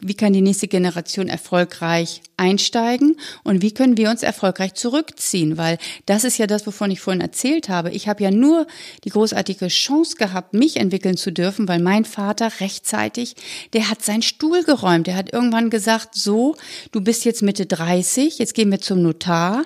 wie 0.00 0.14
kann 0.14 0.32
die 0.32 0.40
nächste 0.40 0.68
Generation 0.68 1.28
erfolgreich 1.28 2.22
einsteigen 2.36 3.16
und 3.42 3.60
wie 3.60 3.72
können 3.72 3.96
wir 3.96 4.08
uns 4.08 4.22
erfolgreich 4.22 4.74
zurückziehen? 4.74 5.56
Weil 5.56 5.78
das 6.06 6.22
ist 6.22 6.38
ja 6.38 6.46
das, 6.46 6.64
wovon 6.64 6.92
ich 6.92 7.00
vorhin 7.00 7.20
erzählt 7.20 7.68
habe. 7.68 7.90
Ich 7.90 8.06
habe 8.06 8.22
ja 8.22 8.30
nur 8.30 8.68
die 9.02 9.10
großartige 9.10 9.66
Chance 9.66 10.14
gehabt, 10.16 10.54
mich 10.54 10.76
entwickeln 10.76 11.16
zu 11.16 11.32
dürfen, 11.32 11.66
weil 11.66 11.80
mein 11.80 12.04
Vater 12.04 12.60
rechtzeitig, 12.60 13.34
der 13.72 13.90
hat 13.90 14.02
seinen 14.02 14.22
Stuhl 14.22 14.62
geräumt. 14.62 15.08
Der 15.08 15.16
hat 15.16 15.32
irgendwann 15.32 15.68
gesagt, 15.68 16.14
so, 16.14 16.54
du 16.92 17.00
bist 17.00 17.24
jetzt 17.24 17.42
Mitte 17.42 17.66
30, 17.66 18.38
jetzt 18.38 18.54
gehen 18.54 18.70
wir 18.70 18.80
zum 18.80 19.02
Notar 19.02 19.64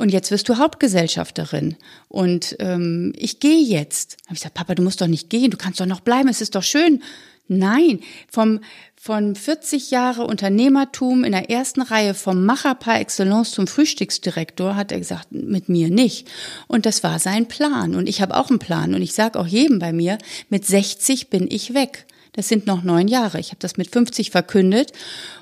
und 0.00 0.08
jetzt 0.08 0.30
wirst 0.30 0.48
du 0.48 0.56
Hauptgesellschafterin 0.56 1.76
und 2.08 2.56
ähm, 2.58 3.12
ich 3.16 3.38
gehe 3.38 3.62
jetzt. 3.62 4.16
Habe 4.24 4.34
ich 4.34 4.40
gesagt, 4.40 4.54
Papa, 4.54 4.74
du 4.74 4.82
musst 4.82 5.02
doch 5.02 5.06
nicht 5.06 5.28
gehen, 5.28 5.50
du 5.50 5.58
kannst 5.58 5.78
doch 5.78 5.86
noch 5.86 6.00
bleiben, 6.00 6.28
es 6.28 6.40
ist 6.40 6.54
doch 6.54 6.62
schön. 6.62 7.02
Nein, 7.48 8.00
vom 8.28 8.60
von 9.02 9.34
40 9.34 9.90
Jahre 9.90 10.26
Unternehmertum 10.26 11.24
in 11.24 11.32
der 11.32 11.50
ersten 11.50 11.82
Reihe 11.82 12.14
vom 12.14 12.44
Macher 12.44 12.74
par 12.74 13.00
excellence 13.00 13.50
zum 13.50 13.66
Frühstücksdirektor 13.66 14.76
hat 14.76 14.92
er 14.92 14.98
gesagt, 14.98 15.32
mit 15.32 15.68
mir 15.68 15.88
nicht. 15.88 16.28
Und 16.66 16.84
das 16.84 17.02
war 17.02 17.18
sein 17.18 17.48
Plan. 17.48 17.94
Und 17.94 18.08
ich 18.10 18.20
habe 18.20 18.36
auch 18.36 18.50
einen 18.50 18.58
Plan. 18.58 18.94
Und 18.94 19.00
ich 19.00 19.14
sage 19.14 19.38
auch 19.38 19.46
jedem 19.46 19.78
bei 19.78 19.92
mir, 19.92 20.18
mit 20.50 20.66
60 20.66 21.30
bin 21.30 21.46
ich 21.50 21.72
weg. 21.72 22.06
Das 22.32 22.48
sind 22.48 22.66
noch 22.66 22.82
neun 22.82 23.08
Jahre. 23.08 23.40
Ich 23.40 23.48
habe 23.48 23.58
das 23.58 23.78
mit 23.78 23.90
50 23.90 24.30
verkündet. 24.30 24.92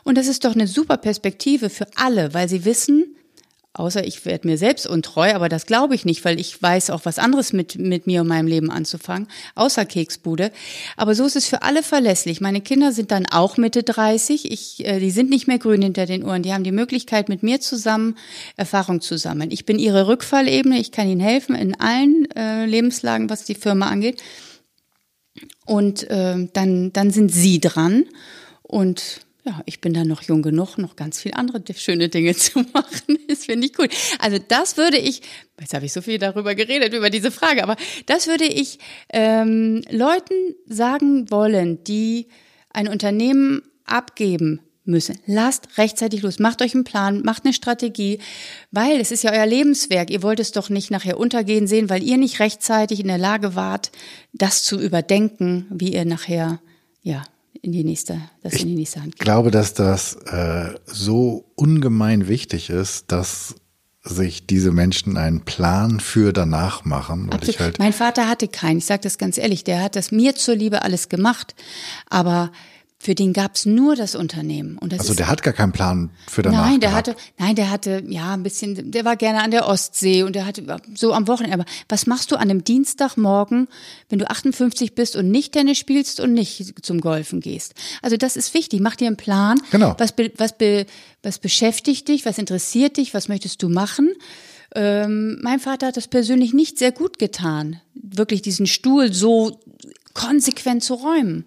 Und 0.05 0.17
das 0.17 0.29
ist 0.29 0.45
doch 0.45 0.55
eine 0.55 0.69
super 0.69 0.97
Perspektive 0.97 1.69
für 1.69 1.89
alle, 1.97 2.35
weil 2.35 2.49
sie 2.49 2.65
wissen, 2.65 3.17
Außer 3.75 4.05
ich 4.05 4.25
werde 4.25 4.49
mir 4.49 4.59
selbst 4.59 4.87
untreu, 4.87 5.35
aber 5.35 5.49
das 5.49 5.67
glaube 5.67 5.95
ich 5.95 6.05
nicht, 6.05 6.25
weil 6.25 6.41
ich 6.41 6.61
weiß 6.61 6.91
auch 6.91 7.05
was 7.05 7.19
anderes 7.19 7.53
mit, 7.53 7.79
mit 7.79 8.07
mir 8.07 8.23
und 8.23 8.27
meinem 8.27 8.49
Leben 8.49 8.73
anzufangen, 8.73 9.29
außer 9.55 9.85
Keksbude. 9.85 10.51
Aber 10.97 11.15
so 11.15 11.25
ist 11.25 11.37
es 11.37 11.47
für 11.47 11.63
alle 11.63 11.83
verlässlich. 11.83 12.41
Meine 12.41 12.61
Kinder 12.61 12.93
sind 12.93 13.11
dann 13.11 13.27
auch 13.27 13.57
Mitte 13.57 13.85
30. 13.85 14.51
Ich, 14.51 14.85
äh, 14.85 14.99
die 14.99 15.11
sind 15.11 15.31
nicht 15.31 15.47
mehr 15.47 15.59
grün 15.59 15.83
hinter 15.83 16.07
den 16.07 16.25
Ohren. 16.25 16.43
Die 16.43 16.53
haben 16.53 16.65
die 16.65 16.73
Möglichkeit, 16.73 17.29
mit 17.29 17.43
mir 17.43 17.61
zusammen 17.61 18.17
Erfahrung 18.57 19.01
zu 19.01 19.17
sammeln. 19.17 19.51
Ich 19.53 19.65
bin 19.65 19.79
ihre 19.79 20.09
Rückfallebene. 20.09 20.81
Ich 20.81 20.91
kann 20.91 21.09
ihnen 21.09 21.21
helfen 21.21 21.55
in 21.55 21.79
allen 21.79 22.29
äh, 22.35 22.65
Lebenslagen, 22.67 23.31
was 23.31 23.45
die 23.45 23.55
Firma 23.55 23.89
angeht. 23.89 24.23
Und 25.67 26.09
äh, 26.11 26.49
dann, 26.53 26.93
dann 26.93 27.11
sind 27.11 27.31
sie 27.31 27.61
dran. 27.61 28.07
Und 28.63 29.21
ja, 29.49 29.63
ich 29.65 29.81
bin 29.81 29.95
dann 29.95 30.09
noch 30.09 30.23
jung 30.23 30.43
genug, 30.43 30.77
noch 30.77 30.95
ganz 30.95 31.21
viel 31.21 31.33
andere 31.33 31.63
schöne 31.75 32.11
Dinge 32.11 32.37
zu 32.37 32.61
machen. 32.75 33.19
Das 33.29 33.47
finde 33.47 33.67
ich 33.67 33.79
cool. 33.79 33.89
Also 34.19 34.39
das 34.47 34.77
würde 34.77 34.99
ich, 34.99 35.23
jetzt 35.59 35.73
habe 35.73 35.87
ich 35.87 35.93
so 35.93 36.03
viel 36.03 36.19
darüber 36.19 36.55
geredet, 36.55 36.93
über 36.93 37.09
diese 37.09 37.31
Frage, 37.31 37.63
aber 37.63 37.77
das 38.07 38.27
würde 38.27 38.45
ich 38.45 38.79
ähm, 39.11 39.83
Leuten 39.91 40.55
sagen 40.67 41.31
wollen, 41.31 41.83
die 41.85 42.29
ein 42.71 42.89
Unternehmen 42.89 43.63
abgeben 43.85 44.61
müssen. 44.85 45.19
Lasst 45.27 45.79
rechtzeitig 45.79 46.23
los, 46.23 46.39
macht 46.39 46.61
euch 46.61 46.75
einen 46.75 46.85
Plan, 46.85 47.23
macht 47.23 47.45
eine 47.45 47.55
Strategie, 47.55 48.19
weil 48.71 49.01
es 49.01 49.11
ist 49.11 49.25
ja 49.25 49.33
euer 49.33 49.47
Lebenswerk. 49.47 50.11
Ihr 50.11 50.23
wollt 50.23 50.41
es 50.41 50.53
doch 50.53 50.69
nicht 50.69 50.91
nachher 50.91 51.19
untergehen 51.19 51.67
sehen, 51.67 51.89
weil 51.89 52.03
ihr 52.03 52.19
nicht 52.19 52.41
rechtzeitig 52.41 53.01
in 53.01 53.09
der 53.09 53.19
Lage 53.19 53.55
wart, 53.55 53.93
das 54.33 54.63
zu 54.63 54.79
überdenken, 54.79 55.67
wie 55.71 55.95
ihr 55.95 56.05
nachher, 56.05 56.61
ja, 57.03 57.25
in 57.63 57.73
die 57.73 57.85
nächste, 57.85 58.21
das 58.43 58.55
ich 58.55 58.63
in 58.63 58.69
die 58.69 58.75
nächste 58.75 59.01
Hand 59.01 59.13
geht. 59.13 59.21
Ich 59.21 59.25
glaube, 59.25 59.51
dass 59.51 59.75
das 59.75 60.15
äh, 60.27 60.75
so 60.87 61.51
ungemein 61.55 62.29
wichtig 62.29 62.71
ist, 62.71 63.11
dass 63.13 63.55
sich 64.03 64.47
diese 64.47 64.71
Menschen 64.71 65.17
einen 65.17 65.43
Plan 65.43 66.01
für 66.01 66.33
danach 66.33 66.85
machen. 66.85 67.31
Halt 67.31 67.79
mein 67.79 67.93
Vater 67.93 68.29
hatte 68.29 68.49
keinen, 68.49 68.79
ich 68.79 68.87
sage 68.87 69.03
das 69.03 69.19
ganz 69.19 69.39
ehrlich, 69.39 69.65
der 69.65 69.83
hat 69.83 69.97
das 69.97 70.13
mir 70.13 70.35
zur 70.35 70.55
Liebe 70.55 70.83
alles 70.83 71.09
gemacht, 71.09 71.55
aber 72.09 72.53
für 73.01 73.15
den 73.15 73.33
gab's 73.33 73.65
nur 73.65 73.95
das 73.95 74.17
Unternehmen. 74.17 74.77
Und 74.77 74.93
das 74.93 75.01
also 75.01 75.15
der 75.15 75.29
hat 75.29 75.45
gar 75.45 75.55
keinen 75.55 75.71
Plan 75.71 76.11
für 76.27 76.43
danach. 76.43 76.67
Nein, 76.67 76.81
der 76.81 76.91
gehabt. 76.91 77.09
hatte, 77.09 77.21
nein, 77.39 77.55
der 77.55 77.71
hatte 77.71 78.03
ja 78.09 78.35
ein 78.35 78.43
bisschen, 78.43 78.91
der 78.91 79.05
war 79.05 79.17
gerne 79.17 79.41
an 79.43 79.53
der 79.53 79.69
Ostsee 79.69 80.25
und 80.25 80.35
der 80.35 80.47
hatte 80.47 80.65
so 80.95 81.13
am 81.13 81.29
Wochenende. 81.29 81.55
Aber 81.55 81.65
was 81.89 82.07
machst 82.07 82.33
du 82.33 82.37
an 82.37 82.43
einem 82.43 82.65
Dienstagmorgen, 82.65 83.69
wenn 84.09 84.19
du 84.19 84.29
58 84.29 84.97
bist 84.97 85.15
und 85.15 85.31
nicht 85.31 85.53
Tennis 85.53 85.79
spielst 85.79 86.19
und 86.19 86.33
nicht 86.33 86.85
zum 86.85 87.01
Golfen 87.01 87.41
gehst? 87.41 87.75
Also 88.03 88.17
das 88.17 88.37
ist 88.37 88.53
wichtig. 88.53 88.81
Mach 88.81 88.97
dir 88.97 89.07
einen 89.07 89.17
Plan. 89.17 89.61
Genau. 89.71 89.95
Was, 89.99 90.15
was, 90.37 90.59
be, 90.59 90.85
was 91.23 91.39
beschäftigt 91.39 92.09
dich? 92.09 92.27
Was 92.27 92.37
interessiert 92.37 92.97
dich? 92.97 93.15
Was 93.15 93.29
möchtest 93.29 93.63
du 93.63 93.69
machen? 93.69 94.11
Ähm, 94.75 95.39
mein 95.43 95.61
Vater 95.61 95.87
hat 95.87 95.97
das 95.97 96.09
persönlich 96.09 96.53
nicht 96.53 96.79
sehr 96.79 96.93
gut 96.93 97.19
getan, 97.19 97.81
wirklich 97.95 98.43
diesen 98.43 98.67
Stuhl 98.67 99.13
so 99.13 99.61
konsequent 100.15 100.83
zu 100.83 100.95
räumen. 100.95 101.47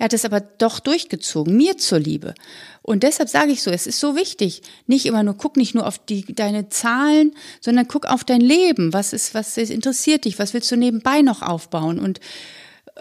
Er 0.00 0.04
hat 0.04 0.14
es 0.14 0.24
aber 0.24 0.40
doch 0.40 0.80
durchgezogen, 0.80 1.54
mir 1.58 1.76
zur 1.76 1.98
Liebe. 1.98 2.32
Und 2.80 3.02
deshalb 3.02 3.28
sage 3.28 3.52
ich 3.52 3.62
so, 3.62 3.70
es 3.70 3.86
ist 3.86 4.00
so 4.00 4.16
wichtig, 4.16 4.62
nicht 4.86 5.04
immer 5.04 5.22
nur, 5.22 5.34
guck 5.34 5.58
nicht 5.58 5.74
nur 5.74 5.86
auf 5.86 5.98
die, 5.98 6.24
deine 6.34 6.70
Zahlen, 6.70 7.32
sondern 7.60 7.86
guck 7.86 8.06
auf 8.06 8.24
dein 8.24 8.40
Leben. 8.40 8.94
Was 8.94 9.12
ist, 9.12 9.34
was 9.34 9.58
ist, 9.58 9.68
interessiert 9.68 10.24
dich? 10.24 10.38
Was 10.38 10.54
willst 10.54 10.70
du 10.72 10.76
nebenbei 10.76 11.20
noch 11.20 11.42
aufbauen? 11.42 11.98
Und, 11.98 12.18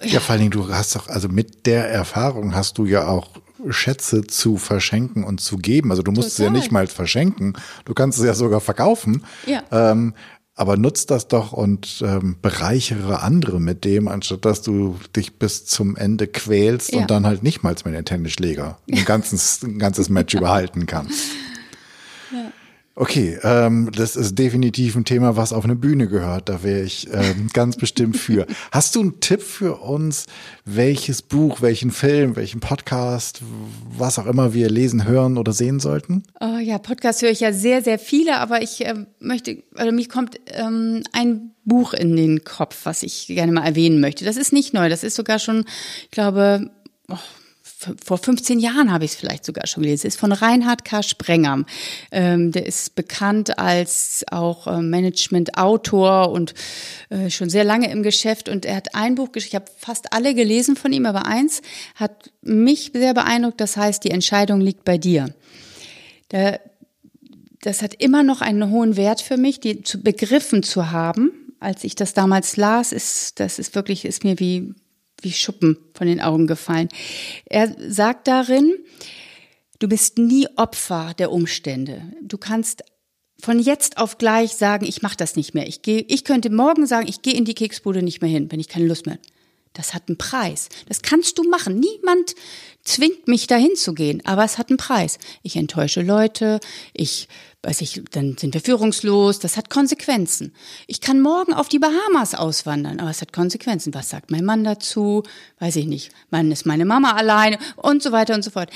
ja. 0.02 0.10
ja, 0.10 0.20
vor 0.20 0.34
allen 0.34 0.42
Dingen, 0.42 0.52
du 0.52 0.68
hast 0.68 0.98
doch, 0.98 1.08
also 1.08 1.30
mit 1.30 1.66
der 1.66 1.90
Erfahrung 1.90 2.54
hast 2.54 2.78
du 2.78 2.86
ja 2.86 3.08
auch 3.08 3.30
Schätze 3.70 4.28
zu 4.28 4.58
verschenken 4.58 5.24
und 5.24 5.40
zu 5.40 5.56
geben. 5.56 5.92
Also 5.92 6.04
du 6.04 6.12
musst 6.12 6.36
Total. 6.36 6.48
es 6.48 6.54
ja 6.54 6.60
nicht 6.60 6.72
mal 6.74 6.88
verschenken, 6.88 7.54
du 7.86 7.94
kannst 7.94 8.20
es 8.20 8.26
ja 8.26 8.34
sogar 8.34 8.60
verkaufen. 8.60 9.24
Ja. 9.46 9.64
Ähm, 9.72 10.16
aber 10.60 10.76
nutz 10.76 11.06
das 11.06 11.30
doch 11.30 11.54
und 11.54 12.04
ähm, 12.06 12.36
bereichere 12.42 13.22
andere 13.22 13.62
mit 13.62 13.86
dem, 13.86 14.10
anstatt 14.10 14.44
dass 14.44 14.62
du 14.62 15.00
dich 15.16 15.36
bis 15.40 15.66
zum 15.66 15.96
Ende 15.96 16.28
quälst 16.28 16.92
ja. 16.92 17.00
und 17.00 17.10
dann 17.10 17.26
halt 17.26 17.44
nicht 17.44 17.64
mal 17.64 17.74
mit 17.86 17.94
den 17.94 18.04
Tennisschläger 18.04 18.78
ein 18.92 19.06
ganzes, 19.06 19.62
ein 19.64 19.80
ganzes 19.80 20.10
Match 20.10 20.34
überhalten 20.34 20.86
kannst. 20.86 21.24
Ja. 22.32 22.52
Okay, 22.96 23.40
ähm, 23.44 23.92
das 23.96 24.18
ist 24.18 24.38
definitiv 24.38 24.96
ein 24.96 25.06
Thema, 25.06 25.38
was 25.38 25.54
auf 25.54 25.64
eine 25.64 25.78
Bühne 25.78 26.10
gehört. 26.10 26.50
Da 26.50 26.64
wäre 26.64 26.82
ich 26.82 27.08
ähm, 27.14 27.50
ganz 27.54 27.78
bestimmt 27.78 28.18
für. 28.18 28.46
Hast 28.74 28.96
du 28.96 29.00
einen 29.00 29.20
Tipp 29.22 29.42
für 29.42 29.78
uns, 29.78 30.26
welches 30.66 31.22
Buch, 31.22 31.62
welchen 31.62 31.92
Film, 31.92 32.36
welchen 32.36 32.60
Podcast, 32.60 33.42
was 33.98 34.20
auch 34.20 34.26
immer 34.26 34.54
wir 34.54 34.70
lesen, 34.70 35.06
hören 35.06 35.38
oder 35.38 35.54
sehen 35.54 35.80
sollten? 35.80 36.24
Oh 36.42 36.58
ja, 36.58 36.78
Podcast 36.78 37.22
höre 37.22 37.32
ich 37.32 37.40
ja 37.40 37.54
sehr, 37.54 37.82
sehr 37.82 38.00
viele, 38.00 38.38
aber 38.38 38.62
ich 38.62 38.86
äh, 38.86 39.06
möchte, 39.20 39.64
also 39.76 39.94
mir 39.94 40.08
kommt 40.10 40.38
ähm, 40.48 41.04
ein 41.14 41.52
Buch 41.64 41.94
in 41.94 42.18
den 42.18 42.44
Kopf, 42.44 42.82
was 42.84 43.04
ich 43.04 43.28
gerne 43.28 43.54
mal 43.54 43.66
erwähnen 43.66 44.02
möchte. 44.02 44.26
Das 44.26 44.36
ist 44.36 44.52
nicht 44.52 44.74
neu, 44.74 44.90
das 44.90 45.06
ist 45.06 45.16
sogar 45.16 45.40
schon, 45.40 45.64
ich 46.04 46.12
glaube, 46.12 46.70
oh, 47.08 47.18
vor 48.04 48.18
15 48.18 48.60
Jahren 48.60 48.92
habe 48.92 49.06
ich 49.06 49.12
es 49.12 49.18
vielleicht 49.18 49.46
sogar 49.46 49.66
schon 49.66 49.84
gelesen. 49.84 50.08
Es 50.08 50.16
ist 50.16 50.20
von 50.20 50.32
Reinhard 50.32 50.84
K. 50.84 51.02
Sprenger. 51.02 51.64
Ähm, 52.12 52.52
der 52.52 52.66
ist 52.66 52.96
bekannt 52.96 53.58
als 53.58 54.26
auch 54.32 54.68
äh, 54.68 54.82
Management-Autor 54.82 56.32
und 56.32 56.54
äh, 57.10 57.30
schon 57.30 57.50
sehr 57.50 57.64
lange 57.64 57.90
im 57.90 58.04
Geschäft. 58.04 58.50
Und 58.50 58.66
er 58.66 58.76
hat 58.76 58.96
ein 58.96 59.16
Buch 59.16 59.32
geschrieben, 59.32 59.50
ich 59.50 59.56
habe 59.56 59.72
fast 59.78 60.14
alle 60.14 60.36
gelesen 60.36 60.76
von 60.76 60.92
ihm, 60.92 61.06
aber 61.06 61.26
eins 61.26 61.62
hat 61.96 62.32
mich 62.42 62.92
sehr 62.94 63.14
beeindruckt. 63.14 63.62
Das 63.62 63.78
heißt, 63.78 64.04
die 64.04 64.12
Entscheidung 64.12 64.60
liegt 64.60 64.84
bei 64.84 64.98
dir. 64.98 65.34
Der, 66.32 66.60
das 67.62 67.82
hat 67.82 67.94
immer 67.96 68.24
noch 68.24 68.42
einen 68.42 68.70
hohen 68.70 68.98
Wert 68.98 69.22
für 69.22 69.38
mich, 69.38 69.60
die 69.60 69.84
zu 69.84 70.02
begriffen 70.02 70.64
zu 70.64 70.92
haben. 70.92 71.32
Als 71.62 71.84
ich 71.84 71.96
das 71.96 72.14
damals 72.14 72.58
las, 72.58 72.92
ist 72.92 73.40
das 73.40 73.60
ist 73.60 73.76
wirklich 73.76 74.06
ist 74.06 74.24
mir 74.24 74.40
wie 74.40 74.74
wie 75.24 75.32
Schuppen 75.32 75.78
von 75.94 76.08
den 76.08 76.22
Augen 76.22 76.48
gefallen. 76.48 76.90
Er 77.46 77.76
sagt 77.90 78.28
darin, 78.28 78.74
du 79.80 79.88
bist 79.88 80.18
nie 80.18 80.48
Opfer 80.56 81.14
der 81.18 81.32
Umstände. 81.32 82.02
Du 82.22 82.38
kannst 82.38 82.84
von 83.42 83.60
jetzt 83.60 83.98
auf 83.98 84.18
gleich 84.18 84.52
sagen, 84.52 84.86
ich 84.86 85.02
mache 85.02 85.18
das 85.18 85.36
nicht 85.36 85.54
mehr. 85.54 85.68
Ich 85.68 85.82
gehe, 85.82 86.02
ich 86.02 86.24
könnte 86.24 86.50
morgen 86.50 86.86
sagen, 86.86 87.08
ich 87.08 87.22
gehe 87.22 87.34
in 87.34 87.46
die 87.46 87.54
Keksbude 87.54 88.02
nicht 88.02 88.22
mehr 88.22 88.30
hin, 88.30 88.52
wenn 88.52 88.60
ich 88.60 88.68
keine 88.68 88.88
Lust 88.88 89.06
mehr. 89.06 89.18
Das 89.74 89.94
hat 89.94 90.04
einen 90.08 90.18
Preis. 90.18 90.68
Das 90.88 91.02
kannst 91.02 91.38
du 91.38 91.44
machen. 91.44 91.80
Niemand 91.80 92.36
zwingt 92.84 93.28
mich 93.28 93.48
dahin 93.48 93.76
zu 93.76 93.94
gehen, 93.94 94.22
aber 94.26 94.44
es 94.44 94.58
hat 94.58 94.70
einen 94.70 94.78
Preis. 94.78 95.20
Ich 95.44 95.56
enttäusche 95.56 96.02
Leute, 96.02 96.60
ich 96.94 97.28
weiß 97.64 97.82
ich, 97.82 98.02
dann 98.12 98.38
sind 98.38 98.54
wir 98.54 98.62
führungslos, 98.62 99.40
das 99.40 99.58
hat 99.58 99.70
Konsequenzen. 99.70 100.54
Ich 100.88 101.02
kann 101.02 101.20
morgen 101.20 101.54
auf 101.54 101.68
die 101.68 101.80
Bahamas 101.80 102.34
auswandern, 102.34 103.00
aber 103.00 103.10
es 103.10 103.22
hat 103.22 103.34
Konsequenzen. 103.34 103.94
Was 103.94 104.10
sagt 104.10 104.32
mein 104.32 104.46
Mann 104.46 104.64
dazu? 104.64 105.24
Weiß 105.60 105.76
ich 105.76 105.86
nicht. 105.86 106.12
Wann 106.30 106.52
ist 106.52 106.66
meine 106.66 106.86
Mama 106.86 107.14
alleine 107.14 107.58
und 107.76 108.02
so 108.02 108.12
weiter 108.12 108.34
und 108.34 108.44
so 108.44 108.52
fort. 108.52 108.70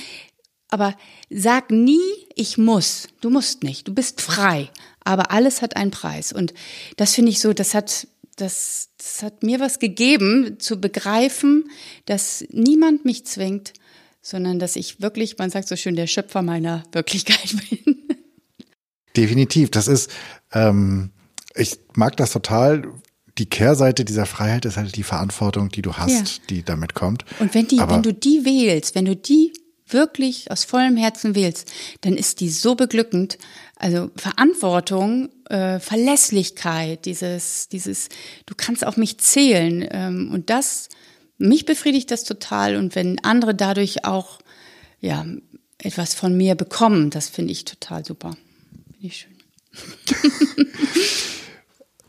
Aber 0.69 0.95
sag 1.29 1.71
nie, 1.71 2.01
ich 2.35 2.57
muss. 2.57 3.07
Du 3.21 3.29
musst 3.29 3.63
nicht. 3.63 3.87
Du 3.87 3.93
bist 3.93 4.21
frei. 4.21 4.69
Aber 5.05 5.31
alles 5.31 5.61
hat 5.61 5.75
einen 5.77 5.91
Preis. 5.91 6.33
Und 6.33 6.53
das 6.97 7.15
finde 7.15 7.31
ich 7.31 7.39
so, 7.39 7.53
das 7.53 7.73
hat, 7.73 8.07
das, 8.35 8.89
das 8.97 9.23
hat 9.23 9.43
mir 9.43 9.59
was 9.59 9.79
gegeben, 9.79 10.59
zu 10.59 10.81
begreifen, 10.81 11.69
dass 12.05 12.43
niemand 12.49 13.05
mich 13.05 13.25
zwingt, 13.25 13.73
sondern 14.21 14.59
dass 14.59 14.75
ich 14.75 15.01
wirklich, 15.01 15.37
man 15.37 15.51
sagt 15.51 15.67
so 15.67 15.75
schön, 15.75 15.95
der 15.95 16.07
Schöpfer 16.07 16.41
meiner 16.41 16.83
Wirklichkeit 16.91 17.55
bin. 17.69 18.02
Definitiv. 19.15 19.71
Das 19.71 19.87
ist, 19.87 20.11
ähm, 20.53 21.11
ich 21.55 21.79
mag 21.95 22.17
das 22.17 22.31
total. 22.31 22.83
Die 23.37 23.47
Kehrseite 23.47 24.05
dieser 24.05 24.25
Freiheit 24.25 24.65
ist 24.65 24.77
halt 24.77 24.95
die 24.95 25.03
Verantwortung, 25.03 25.69
die 25.69 25.81
du 25.81 25.93
hast, 25.93 26.11
ja. 26.11 26.43
die 26.49 26.63
damit 26.63 26.93
kommt. 26.93 27.25
Und 27.39 27.53
wenn 27.55 27.67
die, 27.67 27.79
Aber 27.79 27.95
wenn 27.95 28.03
du 28.03 28.13
die 28.13 28.45
wählst, 28.45 28.95
wenn 28.95 29.05
du 29.05 29.15
die 29.15 29.53
wirklich 29.87 30.51
aus 30.51 30.63
vollem 30.63 30.97
Herzen 30.97 31.35
wählst, 31.35 31.71
dann 32.01 32.15
ist 32.15 32.39
die 32.39 32.49
so 32.49 32.75
beglückend. 32.75 33.37
Also 33.75 34.11
Verantwortung, 34.15 35.29
äh, 35.49 35.79
Verlässlichkeit, 35.79 37.05
dieses, 37.05 37.67
dieses, 37.69 38.09
du 38.45 38.55
kannst 38.55 38.85
auf 38.85 38.97
mich 38.97 39.17
zählen. 39.19 39.87
Ähm, 39.91 40.31
und 40.33 40.49
das, 40.49 40.89
mich 41.37 41.65
befriedigt 41.65 42.11
das 42.11 42.23
total. 42.23 42.75
Und 42.75 42.95
wenn 42.95 43.23
andere 43.23 43.55
dadurch 43.55 44.05
auch, 44.05 44.39
ja, 44.99 45.25
etwas 45.77 46.13
von 46.13 46.35
mir 46.37 46.55
bekommen, 46.55 47.09
das 47.09 47.29
finde 47.29 47.51
ich 47.51 47.65
total 47.65 48.05
super. 48.05 48.37
Ich 49.05 49.27
schön. 49.27 49.35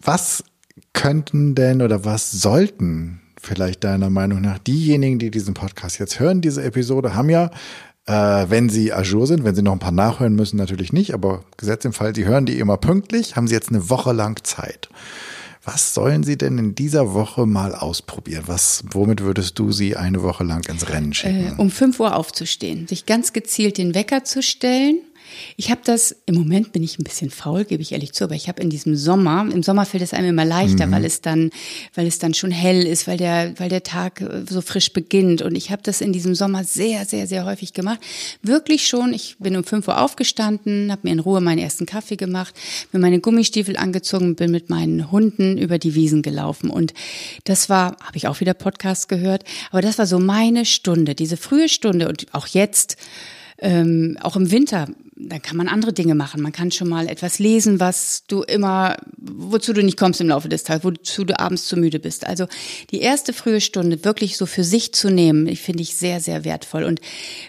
was 0.01 0.45
könnten 0.93 1.57
denn 1.57 1.83
oder 1.83 2.05
was 2.05 2.31
sollten 2.31 3.21
vielleicht 3.43 3.83
deiner 3.83 4.11
Meinung 4.11 4.41
nach 4.41 4.61
diejenigen, 4.61 5.19
die 5.19 5.33
diesen 5.33 5.55
Podcast 5.55 5.99
jetzt 5.99 6.21
hören, 6.21 6.41
diese 6.41 6.63
Episode, 6.63 7.17
haben 7.17 7.31
ja, 7.31 7.51
äh, 8.07 8.47
wenn 8.49 8.69
sie 8.69 8.93
ajour 8.93 9.27
sind, 9.27 9.43
wenn 9.43 9.57
sie 9.57 9.63
noch 9.63 9.73
ein 9.73 9.81
paar 9.81 9.91
nachhören 9.91 10.37
müssen, 10.37 10.57
natürlich 10.57 10.93
nicht, 10.93 11.15
aber 11.15 11.43
Gesetz 11.57 11.85
im 11.85 11.93
Fall, 11.93 12.15
sie 12.15 12.27
hören 12.27 12.47
die 12.47 12.61
immer 12.61 12.77
pünktlich, 12.77 13.35
haben 13.35 13.49
sie 13.49 13.55
jetzt 13.55 13.71
eine 13.71 13.91
Woche 13.91 14.13
lang 14.13 14.45
Zeit. 14.45 14.89
Was 15.65 15.95
sollen 15.95 16.23
sie 16.23 16.39
denn 16.39 16.59
in 16.59 16.75
dieser 16.77 17.13
Woche 17.13 17.45
mal 17.45 17.75
ausprobieren? 17.75 18.45
Was, 18.47 18.85
womit 18.93 19.23
würdest 19.23 19.59
du 19.59 19.73
sie 19.73 19.97
eine 19.97 20.23
Woche 20.23 20.45
lang 20.45 20.65
ins 20.69 20.89
Rennen 20.89 21.13
schicken? 21.13 21.55
Äh, 21.59 21.61
um 21.61 21.73
5 21.73 21.99
Uhr 21.99 22.15
aufzustehen, 22.15 22.87
sich 22.87 23.05
ganz 23.05 23.33
gezielt 23.33 23.79
den 23.79 23.97
Wecker 23.97 24.23
zu 24.23 24.45
stellen 24.45 25.01
ich 25.57 25.71
habe 25.71 25.81
das, 25.85 26.15
im 26.27 26.35
Moment 26.35 26.73
bin 26.73 26.83
ich 26.83 26.99
ein 26.99 27.05
bisschen 27.05 27.31
faul, 27.31 27.65
gebe 27.65 27.83
ich 27.83 27.93
ehrlich 27.93 28.13
zu, 28.13 28.25
aber 28.25 28.35
ich 28.35 28.49
habe 28.49 28.63
in 28.63 28.71
diesem 28.71 28.97
Sommer, 28.97 29.47
im 29.53 29.63
Sommer 29.63 29.85
fällt 29.87 30.03
es 30.03 30.13
einem 30.13 30.31
immer 30.31 30.45
leichter, 30.45 30.87
mhm. 30.87 30.93
weil 30.93 31.05
es 31.05 31.21
dann, 31.21 31.51
weil 31.95 32.07
es 32.07 32.19
dann 32.19 32.35
schon 32.35 32.51
hell 32.51 32.87
ist, 32.87 33.07
weil 33.07 33.17
der, 33.17 33.55
weil 33.59 33.69
der 33.69 33.83
Tag 33.83 34.21
äh, 34.21 34.43
so 34.49 34.61
frisch 34.61 34.93
beginnt. 34.93 35.43
Und 35.43 35.55
ich 35.57 35.71
habe 35.71 35.83
das 35.83 36.01
in 36.01 36.13
diesem 36.13 36.35
Sommer 36.35 36.65
sehr, 36.65 37.05
sehr, 37.05 37.27
sehr 37.27 37.45
häufig 37.45 37.73
gemacht. 37.73 38.01
Wirklich 38.43 38.87
schon, 38.87 39.13
ich 39.13 39.37
bin 39.39 39.57
um 39.57 39.65
fünf 39.65 39.89
Uhr 39.89 40.01
aufgestanden, 40.01 40.91
habe 40.91 41.03
mir 41.05 41.13
in 41.13 41.21
Ruhe 41.21 41.41
meinen 41.41 41.59
ersten 41.59 41.87
Kaffee 41.87 42.17
gemacht, 42.17 42.55
mir 42.93 43.01
meine 43.01 43.21
Gummistiefel 43.21 43.77
angezogen, 43.77 44.37
bin 44.37 44.51
mit 44.51 44.71
meinen 44.71 45.11
Hunden 45.11 45.59
über 45.59 45.79
die 45.79 45.95
Wiesen 45.95 46.23
gelaufen. 46.23 46.71
Und 46.71 46.95
das 47.45 47.69
war, 47.69 47.97
habe 48.01 48.17
ich 48.17 48.29
auch 48.29 48.41
wieder 48.41 48.55
Podcast 48.55 49.09
gehört, 49.09 49.45
aber 49.71 49.83
das 49.83 49.99
war 49.99 50.07
so 50.07 50.19
meine 50.19 50.65
Stunde, 50.65 51.15
diese 51.15 51.37
frühe 51.37 51.69
Stunde 51.69 52.09
und 52.09 52.27
auch 52.33 52.47
jetzt, 52.47 52.97
ähm, 53.59 54.19
auch 54.21 54.37
im 54.37 54.51
Winter 54.51 54.89
dann 55.17 55.41
kann 55.43 55.57
man 55.57 55.69
andere 55.69 55.93
Dinge 55.93 56.15
machen. 56.15 56.43
Man 56.43 56.53
kann 56.53 56.73
schon 56.73 56.89
mal 56.89 57.09
etwas 57.09 57.39
lesen, 57.39 57.79
was 57.79 58.25
du 58.27 58.43
immer, 58.43 58.97
wozu 59.17 59.73
du 59.73 59.83
nicht 59.83 59.97
kommst 59.97 60.21
im 60.21 60.29
Laufe 60.29 60.49
des 60.49 60.65
Tages, 60.65 60.85
wozu 60.85 61.25
du 61.25 61.39
abends 61.39 61.67
zu 61.67 61.77
müde 61.77 62.01
bist. 62.01 62.27
Also 62.27 62.47
die 62.91 63.01
erste 63.01 63.33
frühe 63.33 63.61
Stunde 63.61 64.05
wirklich 64.05 64.37
so 64.37 64.47
für 64.47 64.65
sich 64.65 64.93
zu 64.93 65.11
nehmen, 65.11 65.55
finde 65.57 65.83
ich 65.83 65.97
sehr, 65.97 66.21
sehr 66.21 66.45
wertvoll. 66.45 66.85
Und 66.85 67.01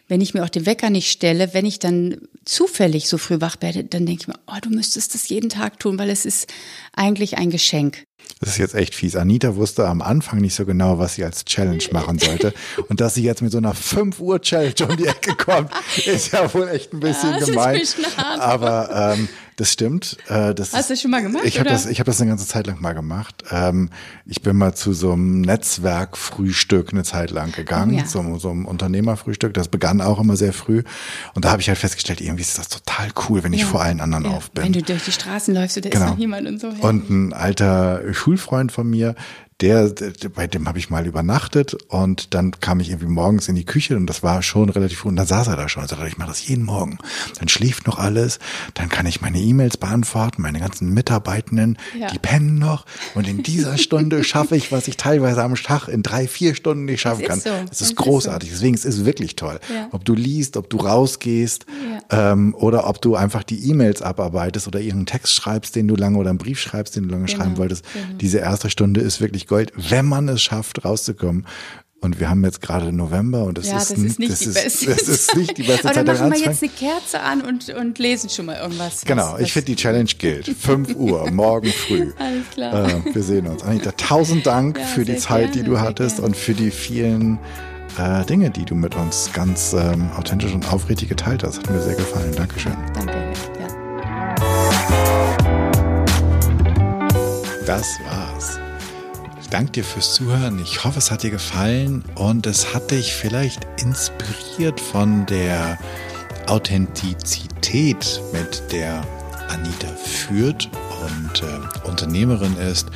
wenn 0.07 0.21
ich 0.21 0.33
mir 0.33 0.43
auch 0.43 0.49
den 0.49 0.65
Wecker 0.65 0.89
nicht 0.89 1.09
stelle, 1.09 1.53
wenn 1.53 1.65
ich 1.65 1.79
dann 1.79 2.17
zufällig 2.45 3.09
so 3.09 3.17
früh 3.17 3.41
wach 3.41 3.57
werde, 3.61 3.83
dann 3.83 4.05
denke 4.05 4.21
ich 4.21 4.27
mir, 4.27 4.39
oh, 4.47 4.59
du 4.61 4.69
müsstest 4.69 5.15
das 5.15 5.29
jeden 5.29 5.49
Tag 5.49 5.79
tun, 5.79 5.97
weil 5.97 6.09
es 6.09 6.25
ist 6.25 6.47
eigentlich 6.93 7.37
ein 7.37 7.49
Geschenk. 7.49 8.05
Das 8.39 8.49
ist 8.49 8.57
jetzt 8.57 8.75
echt 8.75 8.93
fies. 8.93 9.15
Anita 9.15 9.55
wusste 9.55 9.87
am 9.87 10.01
Anfang 10.01 10.39
nicht 10.39 10.55
so 10.55 10.65
genau, 10.65 10.99
was 10.99 11.15
sie 11.15 11.23
als 11.23 11.45
Challenge 11.45 11.83
machen 11.91 12.19
sollte. 12.19 12.53
Und 12.89 12.99
dass 13.01 13.15
sie 13.15 13.23
jetzt 13.23 13.41
mit 13.41 13.51
so 13.51 13.57
einer 13.57 13.73
5 13.73 14.19
Uhr 14.19 14.41
Challenge 14.41 14.75
um 14.87 14.97
die 14.97 15.07
Ecke 15.07 15.35
kommt, 15.35 15.71
ist 16.05 16.33
ja 16.33 16.53
wohl 16.53 16.67
echt 16.67 16.93
ein 16.93 16.99
bisschen 16.99 17.31
ja, 17.31 17.45
gemein. 17.45 17.81
Aber 18.39 19.15
ähm, 19.17 19.29
das 19.55 19.71
stimmt. 19.71 20.17
Äh, 20.27 20.53
das 20.53 20.73
Hast 20.73 20.89
du 20.89 20.93
das 20.93 21.01
schon 21.01 21.11
mal 21.11 21.21
gemacht? 21.21 21.43
Ich 21.45 21.59
habe 21.59 21.69
das, 21.69 21.85
ich 21.85 21.99
hab 21.99 22.05
das 22.05 22.19
eine 22.19 22.29
ganze 22.29 22.45
Zeit 22.45 22.67
lang 22.67 22.81
mal 22.81 22.93
gemacht. 22.93 23.43
Ähm, 23.51 23.89
ich 24.25 24.41
bin 24.41 24.57
mal 24.57 24.75
zu 24.75 24.93
so 24.93 25.13
einem 25.13 25.41
Netzwerkfrühstück 25.41 26.91
eine 26.91 27.03
Zeit 27.03 27.31
lang 27.31 27.51
gegangen, 27.51 27.95
oh, 27.95 27.99
ja. 27.99 28.05
so, 28.05 28.37
so 28.37 28.49
einem 28.49 28.65
Unternehmerfrühstück. 28.65 29.53
Das 29.53 29.69
begann 29.69 30.01
auch 30.01 30.19
immer 30.19 30.35
sehr 30.35 30.51
früh. 30.51 30.83
Und 31.33 31.45
da 31.45 31.51
habe 31.51 31.61
ich 31.61 31.69
halt 31.69 31.77
festgestellt, 31.77 32.19
irgendwie 32.19 32.41
ist 32.41 32.57
das 32.57 32.67
total 32.67 33.09
cool, 33.29 33.43
wenn 33.43 33.53
ich 33.53 33.61
ja. 33.61 33.67
vor 33.67 33.81
allen 33.81 34.01
anderen 34.01 34.25
ja. 34.25 34.31
auf 34.31 34.51
bin. 34.51 34.65
Wenn 34.65 34.73
du 34.73 34.81
durch 34.81 35.05
die 35.05 35.13
Straßen 35.13 35.53
läufst, 35.53 35.77
da 35.77 35.89
genau. 35.89 36.05
ist 36.05 36.11
noch 36.11 36.17
jemand 36.17 36.47
und 36.47 36.59
so. 36.59 36.67
Und 36.67 37.09
ein 37.09 37.33
alter 37.33 38.13
Schulfreund 38.13 38.71
von 38.71 38.89
mir, 38.89 39.15
der, 39.61 39.93
bei 40.35 40.47
dem 40.47 40.67
habe 40.67 40.79
ich 40.79 40.89
mal 40.89 41.07
übernachtet 41.07 41.75
und 41.87 42.33
dann 42.33 42.59
kam 42.59 42.81
ich 42.81 42.89
irgendwie 42.89 43.07
morgens 43.07 43.47
in 43.47 43.55
die 43.55 43.63
Küche 43.63 43.95
und 43.95 44.05
das 44.05 44.21
war 44.21 44.43
schon 44.43 44.67
relativ 44.67 44.99
früh 44.99 45.07
und 45.07 45.15
dann 45.15 45.27
saß 45.27 45.47
er 45.47 45.55
da 45.55 45.69
schon 45.69 45.83
und 45.83 45.89
sagte, 45.89 46.05
ich 46.07 46.17
mache 46.17 46.27
das 46.27 46.45
jeden 46.45 46.65
Morgen. 46.65 46.97
Dann 47.39 47.47
schläft 47.47 47.87
noch 47.87 47.97
alles, 47.97 48.39
dann 48.73 48.89
kann 48.89 49.05
ich 49.05 49.21
meine 49.21 49.39
E-Mails 49.39 49.77
beantworten, 49.77 50.41
meine 50.41 50.59
ganzen 50.59 50.93
Mitarbeitenden, 50.93 51.77
ja. 51.97 52.07
die 52.07 52.19
pennen 52.19 52.59
noch 52.59 52.85
und 53.13 53.29
in 53.29 53.43
dieser 53.43 53.77
Stunde 53.77 54.25
schaffe 54.25 54.57
ich, 54.57 54.73
was 54.73 54.89
ich 54.89 54.97
teilweise 54.97 55.41
am 55.41 55.55
Tag 55.55 55.87
in 55.87 56.03
drei, 56.03 56.27
vier 56.27 56.53
Stunden 56.53 56.83
nicht 56.83 56.99
schaffen 56.99 57.23
kann. 57.23 57.39
So. 57.39 57.49
Das 57.49 57.79
ist 57.79 57.81
das 57.81 57.95
großartig, 57.95 58.49
ist 58.49 58.57
so. 58.57 58.61
deswegen 58.61 58.75
es 58.75 58.83
ist 58.83 59.05
wirklich 59.05 59.37
toll. 59.37 59.61
Ja. 59.73 59.87
Ob 59.91 60.03
du 60.03 60.15
liest, 60.15 60.57
ob 60.57 60.69
du 60.69 60.77
rausgehst 60.77 61.65
ja. 62.11 62.33
ähm, 62.33 62.53
oder 62.55 62.89
ob 62.89 63.01
du 63.01 63.15
einfach 63.15 63.43
die 63.43 63.69
E-Mails 63.69 64.01
abarbeitest 64.01 64.67
oder 64.67 64.81
ihren 64.81 65.05
Text 65.05 65.33
schreibst, 65.33 65.77
den 65.77 65.87
du 65.87 65.95
lange 65.95 66.17
oder 66.17 66.29
einen 66.29 66.39
Brief 66.39 66.59
schreibst, 66.59 66.97
den 66.97 67.03
du 67.03 67.11
lange 67.11 67.25
genau. 67.27 67.37
schreiben 67.37 67.57
wolltest. 67.57 67.85
Genau. 67.93 68.17
Diese 68.19 68.39
erste 68.39 68.69
Stunde 68.69 68.99
ist 68.99 69.21
wirklich 69.21 69.44
wirklich 69.45 69.47
Gold, 69.47 69.71
wenn 69.91 70.05
man 70.05 70.27
es 70.29 70.41
schafft, 70.41 70.85
rauszukommen. 70.85 71.45
Und 72.01 72.19
wir 72.19 72.29
haben 72.29 72.43
jetzt 72.43 72.61
gerade 72.61 72.91
November 72.91 73.45
und 73.45 73.57
das, 73.57 73.67
ja, 73.67 73.77
ist, 73.77 73.91
das 73.91 73.97
ist 73.97 74.19
nicht 74.19 74.31
das 74.31 74.39
die 74.39 74.45
ist, 74.49 74.53
beste 74.53 74.85
Das 74.85 75.07
ist 75.07 75.35
nicht 75.35 75.57
die 75.57 75.63
beste 75.63 75.85
Aber 75.85 75.95
Zeit. 75.95 76.07
dann 76.07 76.17
machen 76.19 76.33
wir 76.33 76.39
jetzt 76.39 76.61
eine 76.61 76.71
Kerze 76.71 77.19
an 77.19 77.41
und, 77.41 77.69
und 77.69 77.97
lesen 77.97 78.29
schon 78.29 78.45
mal 78.45 78.57
irgendwas. 78.57 79.05
Genau, 79.05 79.37
ich 79.39 79.51
finde 79.51 79.67
die 79.67 79.75
Challenge 79.75 80.11
gilt. 80.19 80.45
5 80.47 80.95
Uhr, 80.97 81.31
morgen 81.31 81.71
früh. 81.71 82.11
Alles 82.19 82.49
klar. 82.53 82.89
Äh, 82.89 83.15
wir 83.15 83.23
sehen 83.23 83.47
uns. 83.47 83.63
Anita, 83.63 83.91
tausend 83.93 84.45
Dank 84.45 84.77
ja, 84.77 84.85
für 84.85 85.03
die 85.03 85.15
Zeit, 85.15 85.53
gerne, 85.53 85.63
die 85.63 85.63
du 85.63 85.79
hattest 85.79 86.17
gerne. 86.17 86.27
und 86.27 86.37
für 86.37 86.53
die 86.53 86.69
vielen 86.69 87.39
äh, 87.97 88.23
Dinge, 88.25 88.51
die 88.51 88.65
du 88.65 88.75
mit 88.75 88.93
uns 88.95 89.31
ganz 89.33 89.73
ähm, 89.73 90.11
authentisch 90.15 90.53
und 90.53 90.71
aufrichtig 90.71 91.09
geteilt 91.09 91.43
hast. 91.43 91.57
Hat 91.57 91.69
mir 91.71 91.81
sehr 91.81 91.95
gefallen. 91.95 92.35
Dankeschön. 92.35 92.75
Danke. 92.93 93.33
Ja. 93.59 93.67
Das 97.65 97.97
war's 98.05 98.59
danke 99.49 99.71
dir 99.73 99.83
fürs 99.83 100.13
Zuhören. 100.13 100.59
Ich 100.59 100.83
hoffe, 100.83 100.99
es 100.99 101.11
hat 101.11 101.23
dir 101.23 101.31
gefallen 101.31 102.03
und 102.15 102.45
es 102.47 102.73
hat 102.73 102.91
dich 102.91 103.13
vielleicht 103.13 103.65
inspiriert 103.81 104.79
von 104.79 105.25
der 105.25 105.77
Authentizität, 106.47 108.21
mit 108.31 108.71
der 108.71 109.05
Anita 109.49 109.87
führt 109.87 110.69
und 111.05 111.43
äh, 111.43 111.87
Unternehmerin 111.87 112.57
ist. 112.57 112.87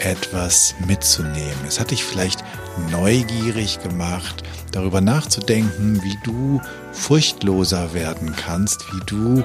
etwas 0.00 0.74
mitzunehmen. 0.86 1.58
Es 1.68 1.78
hat 1.78 1.90
dich 1.90 2.04
vielleicht 2.04 2.42
neugierig 2.90 3.82
gemacht, 3.82 4.42
darüber 4.72 5.00
nachzudenken, 5.00 6.02
wie 6.02 6.18
du 6.24 6.60
furchtloser 6.92 7.92
werden 7.92 8.34
kannst, 8.34 8.84
wie 8.92 9.00
du 9.06 9.44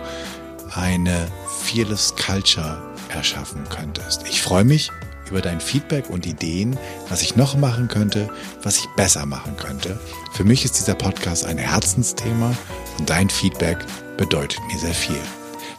eine 0.74 1.28
Fearless 1.64 2.16
Culture 2.16 2.82
erschaffen 3.10 3.64
könntest. 3.70 4.24
Ich 4.28 4.42
freue 4.42 4.64
mich 4.64 4.92
über 5.30 5.42
dein 5.42 5.60
Feedback 5.60 6.10
und 6.10 6.26
Ideen, 6.26 6.78
was 7.10 7.22
ich 7.22 7.36
noch 7.36 7.58
machen 7.58 7.88
könnte, 7.88 8.30
was 8.64 8.78
ich 8.78 8.88
besser 8.96 9.26
machen 9.26 9.56
könnte. 9.58 10.00
Für 10.34 10.44
mich 10.44 10.66
ist 10.66 10.80
dieser 10.80 10.96
Podcast 10.96 11.46
ein 11.46 11.58
Herzensthema 11.58 12.56
und 13.00 13.10
dein 13.10 13.30
Feedback 13.30 13.78
bedeutet 14.18 14.60
mir 14.72 14.80
sehr 14.80 14.94
viel. 14.94 15.20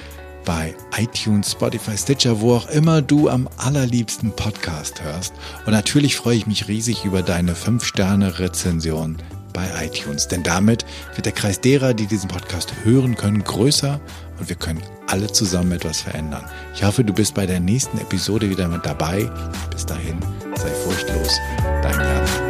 bei 0.45 0.75
iTunes, 0.97 1.53
Spotify, 1.53 1.97
Stitcher, 1.97 2.41
wo 2.41 2.55
auch 2.55 2.69
immer 2.71 3.03
du 3.03 3.29
am 3.29 3.49
allerliebsten 3.57 4.33
Podcast 4.33 5.03
hörst. 5.03 5.35
Und 5.67 5.73
natürlich 5.73 6.17
freue 6.17 6.37
ich 6.37 6.47
mich 6.47 6.69
riesig 6.69 7.05
über 7.05 7.23
deine 7.23 7.55
5-Sterne-Rezension 7.55 9.19
bei 9.53 9.69
iTunes, 9.85 10.29
denn 10.29 10.43
damit 10.43 10.85
wird 11.15 11.27
der 11.27 11.33
Kreis 11.33 11.61
derer, 11.61 11.95
die 11.95 12.07
diesen 12.07 12.29
Podcast 12.29 12.73
hören 12.85 13.17
können, 13.17 13.43
größer 13.43 14.01
und 14.39 14.49
wir 14.49 14.57
können 14.57 14.83
alle 15.07 15.31
zusammen 15.31 15.73
etwas 15.73 16.01
verändern. 16.01 16.45
Ich 16.75 16.85
hoffe, 16.85 17.05
du 17.05 17.13
bist 17.13 17.35
bei 17.35 17.47
der 17.47 17.61
nächsten 17.61 17.99
Episode 17.99 18.49
wieder 18.49 18.69
mit 18.69 18.87
dabei. 18.87 19.31
Bis 19.71 19.85
dahin, 19.85 20.19
sei 20.57 20.71
furchtlos, 20.71 21.39
dein 21.83 21.99
Jan. 21.99 22.50